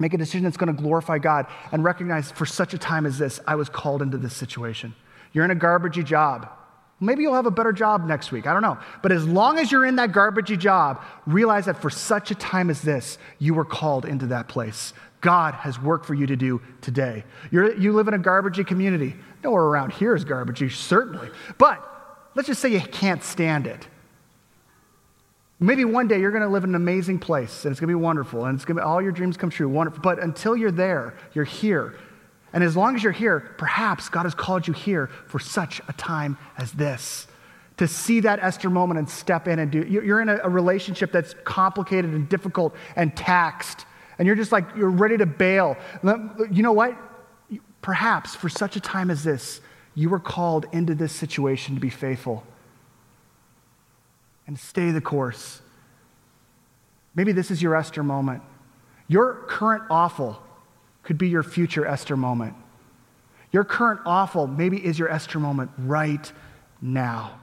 Make 0.00 0.14
a 0.14 0.18
decision 0.18 0.44
that's 0.44 0.56
going 0.56 0.74
to 0.74 0.82
glorify 0.82 1.18
God 1.18 1.46
and 1.70 1.84
recognize 1.84 2.32
for 2.32 2.46
such 2.46 2.74
a 2.74 2.78
time 2.78 3.06
as 3.06 3.18
this, 3.18 3.38
I 3.46 3.54
was 3.54 3.68
called 3.68 4.00
into 4.00 4.16
this 4.16 4.34
situation. 4.34 4.94
You're 5.32 5.44
in 5.44 5.50
a 5.50 5.56
garbagey 5.56 6.04
job. 6.04 6.48
Maybe 7.00 7.22
you'll 7.22 7.34
have 7.34 7.46
a 7.46 7.50
better 7.50 7.72
job 7.72 8.06
next 8.06 8.32
week. 8.32 8.46
I 8.46 8.52
don't 8.52 8.62
know. 8.62 8.78
But 9.02 9.12
as 9.12 9.26
long 9.26 9.58
as 9.58 9.70
you're 9.70 9.86
in 9.86 9.96
that 9.96 10.12
garbagey 10.12 10.58
job, 10.58 11.02
realize 11.26 11.66
that 11.66 11.80
for 11.80 11.90
such 11.90 12.30
a 12.30 12.34
time 12.34 12.70
as 12.70 12.82
this, 12.82 13.18
you 13.38 13.54
were 13.54 13.64
called 13.64 14.06
into 14.06 14.26
that 14.26 14.48
place. 14.48 14.94
God 15.20 15.54
has 15.54 15.78
work 15.78 16.04
for 16.04 16.14
you 16.14 16.26
to 16.26 16.36
do 16.36 16.62
today. 16.80 17.24
You're, 17.50 17.74
you 17.78 17.92
live 17.92 18.08
in 18.08 18.14
a 18.14 18.18
garbagey 18.18 18.66
community. 18.66 19.14
Nowhere 19.44 19.64
around 19.64 19.92
here 19.92 20.16
is 20.16 20.24
garbagey, 20.24 20.72
certainly. 20.72 21.28
But 21.58 21.86
let's 22.34 22.48
just 22.48 22.60
say 22.60 22.70
you 22.70 22.80
can't 22.80 23.22
stand 23.22 23.66
it. 23.66 23.86
Maybe 25.62 25.84
one 25.84 26.08
day 26.08 26.18
you're 26.18 26.30
going 26.30 26.42
to 26.42 26.48
live 26.48 26.64
in 26.64 26.70
an 26.70 26.76
amazing 26.76 27.18
place 27.18 27.66
and 27.66 27.72
it's 27.72 27.80
going 27.80 27.92
to 27.92 27.98
be 27.98 28.02
wonderful 28.02 28.46
and 28.46 28.56
it's 28.56 28.64
going 28.64 28.76
to 28.76 28.82
be 28.82 28.84
all 28.84 29.02
your 29.02 29.12
dreams 29.12 29.36
come 29.36 29.50
true. 29.50 29.68
Wonderful. 29.68 30.00
But 30.00 30.18
until 30.18 30.56
you're 30.56 30.70
there, 30.70 31.14
you're 31.34 31.44
here. 31.44 31.94
And 32.54 32.64
as 32.64 32.76
long 32.76 32.96
as 32.96 33.02
you're 33.02 33.12
here, 33.12 33.54
perhaps 33.58 34.08
God 34.08 34.22
has 34.22 34.34
called 34.34 34.66
you 34.66 34.72
here 34.72 35.08
for 35.26 35.38
such 35.38 35.82
a 35.86 35.92
time 35.92 36.38
as 36.56 36.72
this. 36.72 37.26
To 37.76 37.86
see 37.86 38.20
that 38.20 38.40
Esther 38.40 38.70
moment 38.70 38.98
and 38.98 39.08
step 39.08 39.46
in 39.48 39.58
and 39.58 39.70
do. 39.70 39.82
You're 39.82 40.22
in 40.22 40.30
a, 40.30 40.48
relationship 40.48 41.12
that's 41.12 41.34
complicated 41.44 42.10
and 42.10 42.28
difficult 42.28 42.74
and 42.96 43.14
taxed. 43.14 43.84
And 44.18 44.26
you're 44.26 44.36
just 44.36 44.52
like, 44.52 44.64
you're 44.76 44.90
ready 44.90 45.18
to 45.18 45.26
bail. 45.26 45.76
You 46.02 46.62
know 46.62 46.72
what? 46.72 46.96
Perhaps 47.82 48.34
for 48.34 48.48
such 48.48 48.76
a 48.76 48.80
time 48.80 49.10
as 49.10 49.24
this, 49.24 49.60
you 49.94 50.08
were 50.08 50.18
called 50.18 50.66
into 50.72 50.94
this 50.94 51.12
situation 51.12 51.74
to 51.74 51.80
be 51.80 51.90
faithful 51.90 52.46
and 54.50 54.58
stay 54.58 54.90
the 54.90 55.00
course. 55.00 55.62
Maybe 57.14 57.30
this 57.30 57.52
is 57.52 57.62
your 57.62 57.76
Esther 57.76 58.02
moment. 58.02 58.42
Your 59.06 59.44
current 59.46 59.84
awful 59.88 60.42
could 61.04 61.16
be 61.16 61.28
your 61.28 61.44
future 61.44 61.86
Esther 61.86 62.16
moment. 62.16 62.56
Your 63.52 63.62
current 63.62 64.00
awful 64.04 64.48
maybe 64.48 64.84
is 64.84 64.98
your 64.98 65.08
Esther 65.08 65.38
moment 65.38 65.70
right 65.78 66.32
now. 66.82 67.38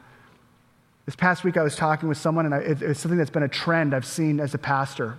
This 1.05 1.15
past 1.15 1.45
week, 1.45 1.55
I 1.55 1.63
was 1.63 1.77
talking 1.77 2.09
with 2.09 2.17
someone, 2.17 2.51
and 2.51 2.81
it's 2.83 2.99
something 2.99 3.17
that's 3.17 3.29
been 3.29 3.43
a 3.43 3.47
trend 3.47 3.95
I've 3.95 4.05
seen 4.05 4.41
as 4.41 4.53
a 4.53 4.57
pastor. 4.57 5.17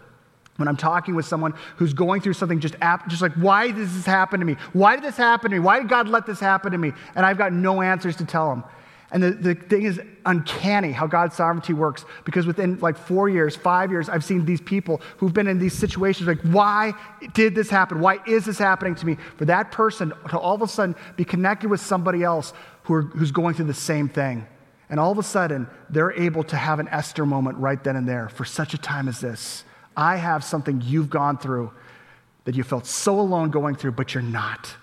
When 0.56 0.68
I'm 0.68 0.76
talking 0.76 1.14
with 1.14 1.24
someone 1.24 1.54
who's 1.76 1.94
going 1.94 2.20
through 2.20 2.34
something 2.34 2.60
just, 2.60 2.74
ap- 2.82 3.08
just 3.08 3.22
like, 3.22 3.32
why 3.32 3.70
does 3.70 3.94
this 3.94 4.04
happen 4.04 4.40
to 4.40 4.46
me? 4.46 4.56
Why 4.74 4.96
did 4.96 5.04
this 5.04 5.16
happen 5.16 5.50
to 5.52 5.56
me? 5.56 5.60
Why 5.60 5.78
did 5.78 5.88
God 5.88 6.06
let 6.06 6.26
this 6.26 6.38
happen 6.38 6.72
to 6.72 6.78
me? 6.78 6.92
And 7.14 7.24
I've 7.24 7.38
got 7.38 7.54
no 7.54 7.80
answers 7.80 8.16
to 8.16 8.26
tell 8.26 8.50
them. 8.50 8.64
And 9.10 9.22
the, 9.22 9.30
the 9.30 9.54
thing 9.54 9.84
is 9.84 10.00
uncanny 10.26 10.92
how 10.92 11.06
God's 11.06 11.34
sovereignty 11.34 11.72
works 11.72 12.04
because 12.24 12.46
within 12.46 12.78
like 12.80 12.98
four 12.98 13.28
years, 13.30 13.56
five 13.56 13.90
years, 13.90 14.08
I've 14.08 14.24
seen 14.24 14.44
these 14.44 14.60
people 14.60 15.00
who've 15.16 15.32
been 15.32 15.46
in 15.46 15.58
these 15.58 15.72
situations 15.72 16.28
like, 16.28 16.42
why 16.42 16.92
did 17.32 17.54
this 17.54 17.70
happen? 17.70 18.00
Why 18.00 18.18
is 18.26 18.44
this 18.44 18.58
happening 18.58 18.94
to 18.96 19.06
me? 19.06 19.16
For 19.36 19.46
that 19.46 19.72
person 19.72 20.12
to 20.28 20.38
all 20.38 20.54
of 20.54 20.62
a 20.62 20.68
sudden 20.68 20.94
be 21.16 21.24
connected 21.24 21.70
with 21.70 21.80
somebody 21.80 22.22
else 22.22 22.52
who 22.82 22.94
are, 22.94 23.02
who's 23.02 23.30
going 23.30 23.54
through 23.54 23.66
the 23.66 23.74
same 23.74 24.10
thing. 24.10 24.46
And 24.90 24.98
all 24.98 25.12
of 25.12 25.18
a 25.18 25.22
sudden, 25.22 25.68
they're 25.90 26.12
able 26.12 26.42
to 26.44 26.56
have 26.56 26.78
an 26.80 26.88
Esther 26.88 27.26
moment 27.26 27.58
right 27.58 27.82
then 27.82 27.96
and 27.96 28.08
there 28.08 28.28
for 28.30 28.44
such 28.44 28.72
a 28.72 28.78
time 28.78 29.08
as 29.08 29.20
this. 29.20 29.64
I 29.96 30.16
have 30.16 30.44
something 30.44 30.82
you've 30.82 31.10
gone 31.10 31.36
through 31.36 31.72
that 32.44 32.54
you 32.54 32.62
felt 32.62 32.86
so 32.86 33.20
alone 33.20 33.50
going 33.50 33.74
through, 33.74 33.92
but 33.92 34.14
you're 34.14 34.22
not. 34.22 34.74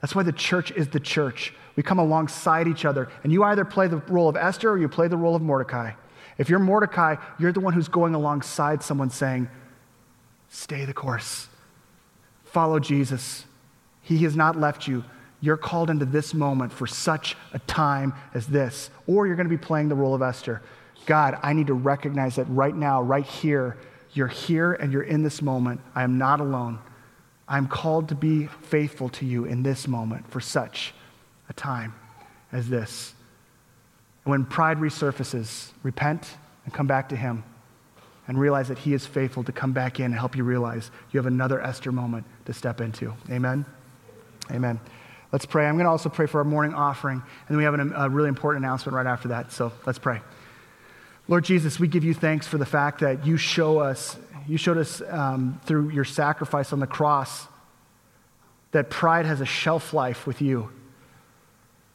That's 0.00 0.14
why 0.14 0.22
the 0.22 0.32
church 0.32 0.70
is 0.72 0.88
the 0.88 1.00
church. 1.00 1.54
We 1.80 1.82
come 1.82 1.98
alongside 1.98 2.68
each 2.68 2.84
other, 2.84 3.08
and 3.24 3.32
you 3.32 3.42
either 3.42 3.64
play 3.64 3.88
the 3.88 4.02
role 4.06 4.28
of 4.28 4.36
Esther 4.36 4.70
or 4.70 4.76
you 4.76 4.86
play 4.86 5.08
the 5.08 5.16
role 5.16 5.34
of 5.34 5.40
Mordecai. 5.40 5.92
If 6.36 6.50
you're 6.50 6.58
Mordecai, 6.58 7.16
you're 7.38 7.52
the 7.52 7.60
one 7.60 7.72
who's 7.72 7.88
going 7.88 8.14
alongside 8.14 8.82
someone 8.82 9.08
saying, 9.08 9.48
Stay 10.50 10.84
the 10.84 10.92
course, 10.92 11.48
follow 12.44 12.80
Jesus. 12.80 13.46
He 14.02 14.18
has 14.24 14.36
not 14.36 14.60
left 14.60 14.88
you. 14.88 15.06
You're 15.40 15.56
called 15.56 15.88
into 15.88 16.04
this 16.04 16.34
moment 16.34 16.70
for 16.70 16.86
such 16.86 17.34
a 17.54 17.58
time 17.60 18.12
as 18.34 18.46
this. 18.46 18.90
Or 19.06 19.26
you're 19.26 19.36
going 19.36 19.48
to 19.48 19.56
be 19.56 19.56
playing 19.56 19.88
the 19.88 19.94
role 19.94 20.14
of 20.14 20.20
Esther. 20.20 20.60
God, 21.06 21.38
I 21.42 21.54
need 21.54 21.68
to 21.68 21.72
recognize 21.72 22.36
that 22.36 22.44
right 22.50 22.76
now, 22.76 23.00
right 23.00 23.24
here, 23.24 23.78
you're 24.12 24.28
here 24.28 24.74
and 24.74 24.92
you're 24.92 25.04
in 25.04 25.22
this 25.22 25.40
moment. 25.40 25.80
I 25.94 26.02
am 26.02 26.18
not 26.18 26.40
alone. 26.40 26.78
I'm 27.48 27.66
called 27.66 28.10
to 28.10 28.14
be 28.14 28.48
faithful 28.48 29.08
to 29.08 29.24
you 29.24 29.46
in 29.46 29.62
this 29.62 29.88
moment 29.88 30.30
for 30.30 30.42
such 30.42 30.92
time 31.60 31.94
as 32.52 32.68
this. 32.68 33.14
when 34.24 34.44
pride 34.44 34.78
resurfaces, 34.78 35.70
repent 35.82 36.36
and 36.64 36.74
come 36.74 36.86
back 36.86 37.08
to 37.10 37.16
Him 37.16 37.44
and 38.26 38.38
realize 38.38 38.68
that 38.68 38.78
He 38.78 38.92
is 38.92 39.06
faithful 39.06 39.44
to 39.44 39.52
come 39.52 39.72
back 39.72 40.00
in 40.00 40.06
and 40.06 40.14
help 40.14 40.36
you 40.36 40.44
realize 40.44 40.90
you 41.10 41.18
have 41.18 41.26
another 41.26 41.60
Esther 41.60 41.92
moment 41.92 42.26
to 42.46 42.52
step 42.52 42.80
into. 42.80 43.14
Amen? 43.30 43.64
Amen. 44.50 44.80
Let's 45.32 45.46
pray. 45.46 45.66
I'm 45.66 45.76
going 45.76 45.84
to 45.84 45.90
also 45.90 46.08
pray 46.08 46.26
for 46.26 46.38
our 46.38 46.44
morning 46.44 46.74
offering, 46.74 47.22
and 47.48 47.56
we 47.56 47.64
have 47.64 47.74
an, 47.74 47.92
a 47.94 48.08
really 48.08 48.28
important 48.28 48.64
announcement 48.64 48.96
right 48.96 49.06
after 49.06 49.28
that. 49.28 49.52
So 49.52 49.72
let's 49.86 49.98
pray. 49.98 50.20
Lord 51.28 51.44
Jesus, 51.44 51.78
we 51.78 51.86
give 51.86 52.02
you 52.02 52.14
thanks 52.14 52.48
for 52.48 52.58
the 52.58 52.66
fact 52.66 53.00
that 53.00 53.24
you 53.24 53.36
show 53.36 53.78
us 53.78 54.16
you 54.48 54.56
showed 54.56 54.78
us 54.78 55.00
um, 55.08 55.60
through 55.64 55.90
your 55.90 56.04
sacrifice 56.04 56.72
on 56.72 56.80
the 56.80 56.86
cross 56.86 57.46
that 58.72 58.90
pride 58.90 59.26
has 59.26 59.40
a 59.40 59.46
shelf 59.46 59.92
life 59.92 60.26
with 60.26 60.40
you. 60.42 60.70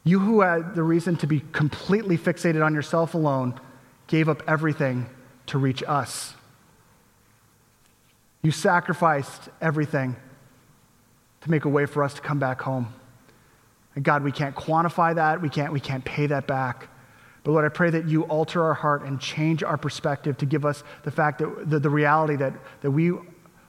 You, 0.06 0.20
who 0.20 0.40
had 0.40 0.76
the 0.76 0.84
reason 0.84 1.16
to 1.16 1.26
be 1.26 1.42
completely 1.50 2.16
fixated 2.16 2.64
on 2.64 2.72
yourself 2.74 3.14
alone, 3.14 3.58
gave 4.06 4.28
up 4.28 4.40
everything 4.46 5.06
to 5.46 5.58
reach 5.58 5.82
us. 5.82 6.32
You 8.40 8.52
sacrificed 8.52 9.48
everything 9.60 10.14
to 11.40 11.50
make 11.50 11.64
a 11.64 11.68
way 11.68 11.86
for 11.86 12.04
us 12.04 12.14
to 12.14 12.20
come 12.20 12.38
back 12.38 12.60
home. 12.60 12.94
And 13.96 14.04
God, 14.04 14.22
we 14.22 14.30
can't 14.30 14.54
quantify 14.54 15.16
that. 15.16 15.42
We 15.42 15.48
can't, 15.48 15.72
we 15.72 15.80
can't 15.80 16.04
pay 16.04 16.28
that 16.28 16.46
back. 16.46 16.88
But 17.42 17.50
Lord, 17.50 17.64
I 17.64 17.68
pray 17.68 17.90
that 17.90 18.06
you 18.06 18.22
alter 18.26 18.62
our 18.62 18.74
heart 18.74 19.02
and 19.02 19.20
change 19.20 19.64
our 19.64 19.76
perspective 19.76 20.38
to 20.38 20.46
give 20.46 20.64
us 20.64 20.84
the 21.02 21.10
fact 21.10 21.40
that 21.40 21.68
the, 21.68 21.80
the 21.80 21.90
reality 21.90 22.36
that, 22.36 22.54
that 22.82 22.92
we 22.92 23.12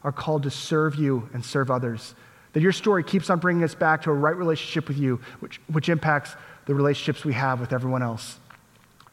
are 0.03 0.11
called 0.11 0.43
to 0.43 0.51
serve 0.51 0.93
you 0.97 1.27
and 1.33 1.43
serve 1.43 1.71
others. 1.71 2.13
That 2.57 2.63
your 2.63 2.71
story 2.71 3.03
keeps 3.03 3.29
on 3.29 3.37
bringing 3.37 3.63
us 3.63 3.75
back 3.75 4.01
to 4.01 4.09
a 4.09 4.15
right 4.15 4.35
relationship 4.35 4.87
with 4.87 4.97
you, 4.97 5.21
which, 5.41 5.61
which 5.71 5.89
impacts 5.89 6.35
the 6.65 6.73
relationships 6.73 7.23
we 7.23 7.33
have 7.33 7.59
with 7.59 7.71
everyone 7.71 8.01
else. 8.01 8.39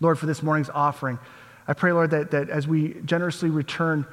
Lord, 0.01 0.18
for 0.18 0.24
this 0.24 0.42
morning's 0.42 0.70
offering, 0.70 1.18
I 1.68 1.74
pray, 1.74 1.92
Lord, 1.92 2.11
that, 2.12 2.30
that 2.30 2.49
as 2.49 2.66
we 2.66 2.95
generously 3.05 3.51
return 3.51 4.07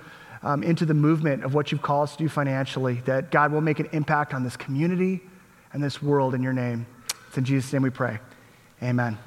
um, 0.44 0.64
into 0.64 0.86
the 0.86 0.94
movement 0.94 1.46
of 1.46 1.54
what 1.54 1.72
you've 1.72 1.82
called 1.82 2.10
us 2.10 2.18
to 2.18 2.24
do 2.24 2.28
financially, 2.28 2.96
that 3.06 3.32
God 3.32 3.54
will 3.54 3.62
make 3.62 3.80
an 3.80 3.88
impact 3.94 4.34
on 4.34 4.44
this 4.44 4.58
community 4.58 5.22
and 5.72 5.82
this 5.82 6.02
world 6.02 6.36
in 6.36 6.44
your 6.44 6.52
name. 6.52 6.86
It's 7.30 7.38
in 7.38 7.46
Jesus' 7.46 7.72
name 7.72 7.84
we 7.84 7.90
pray. 7.90 8.20
Amen. 8.84 9.18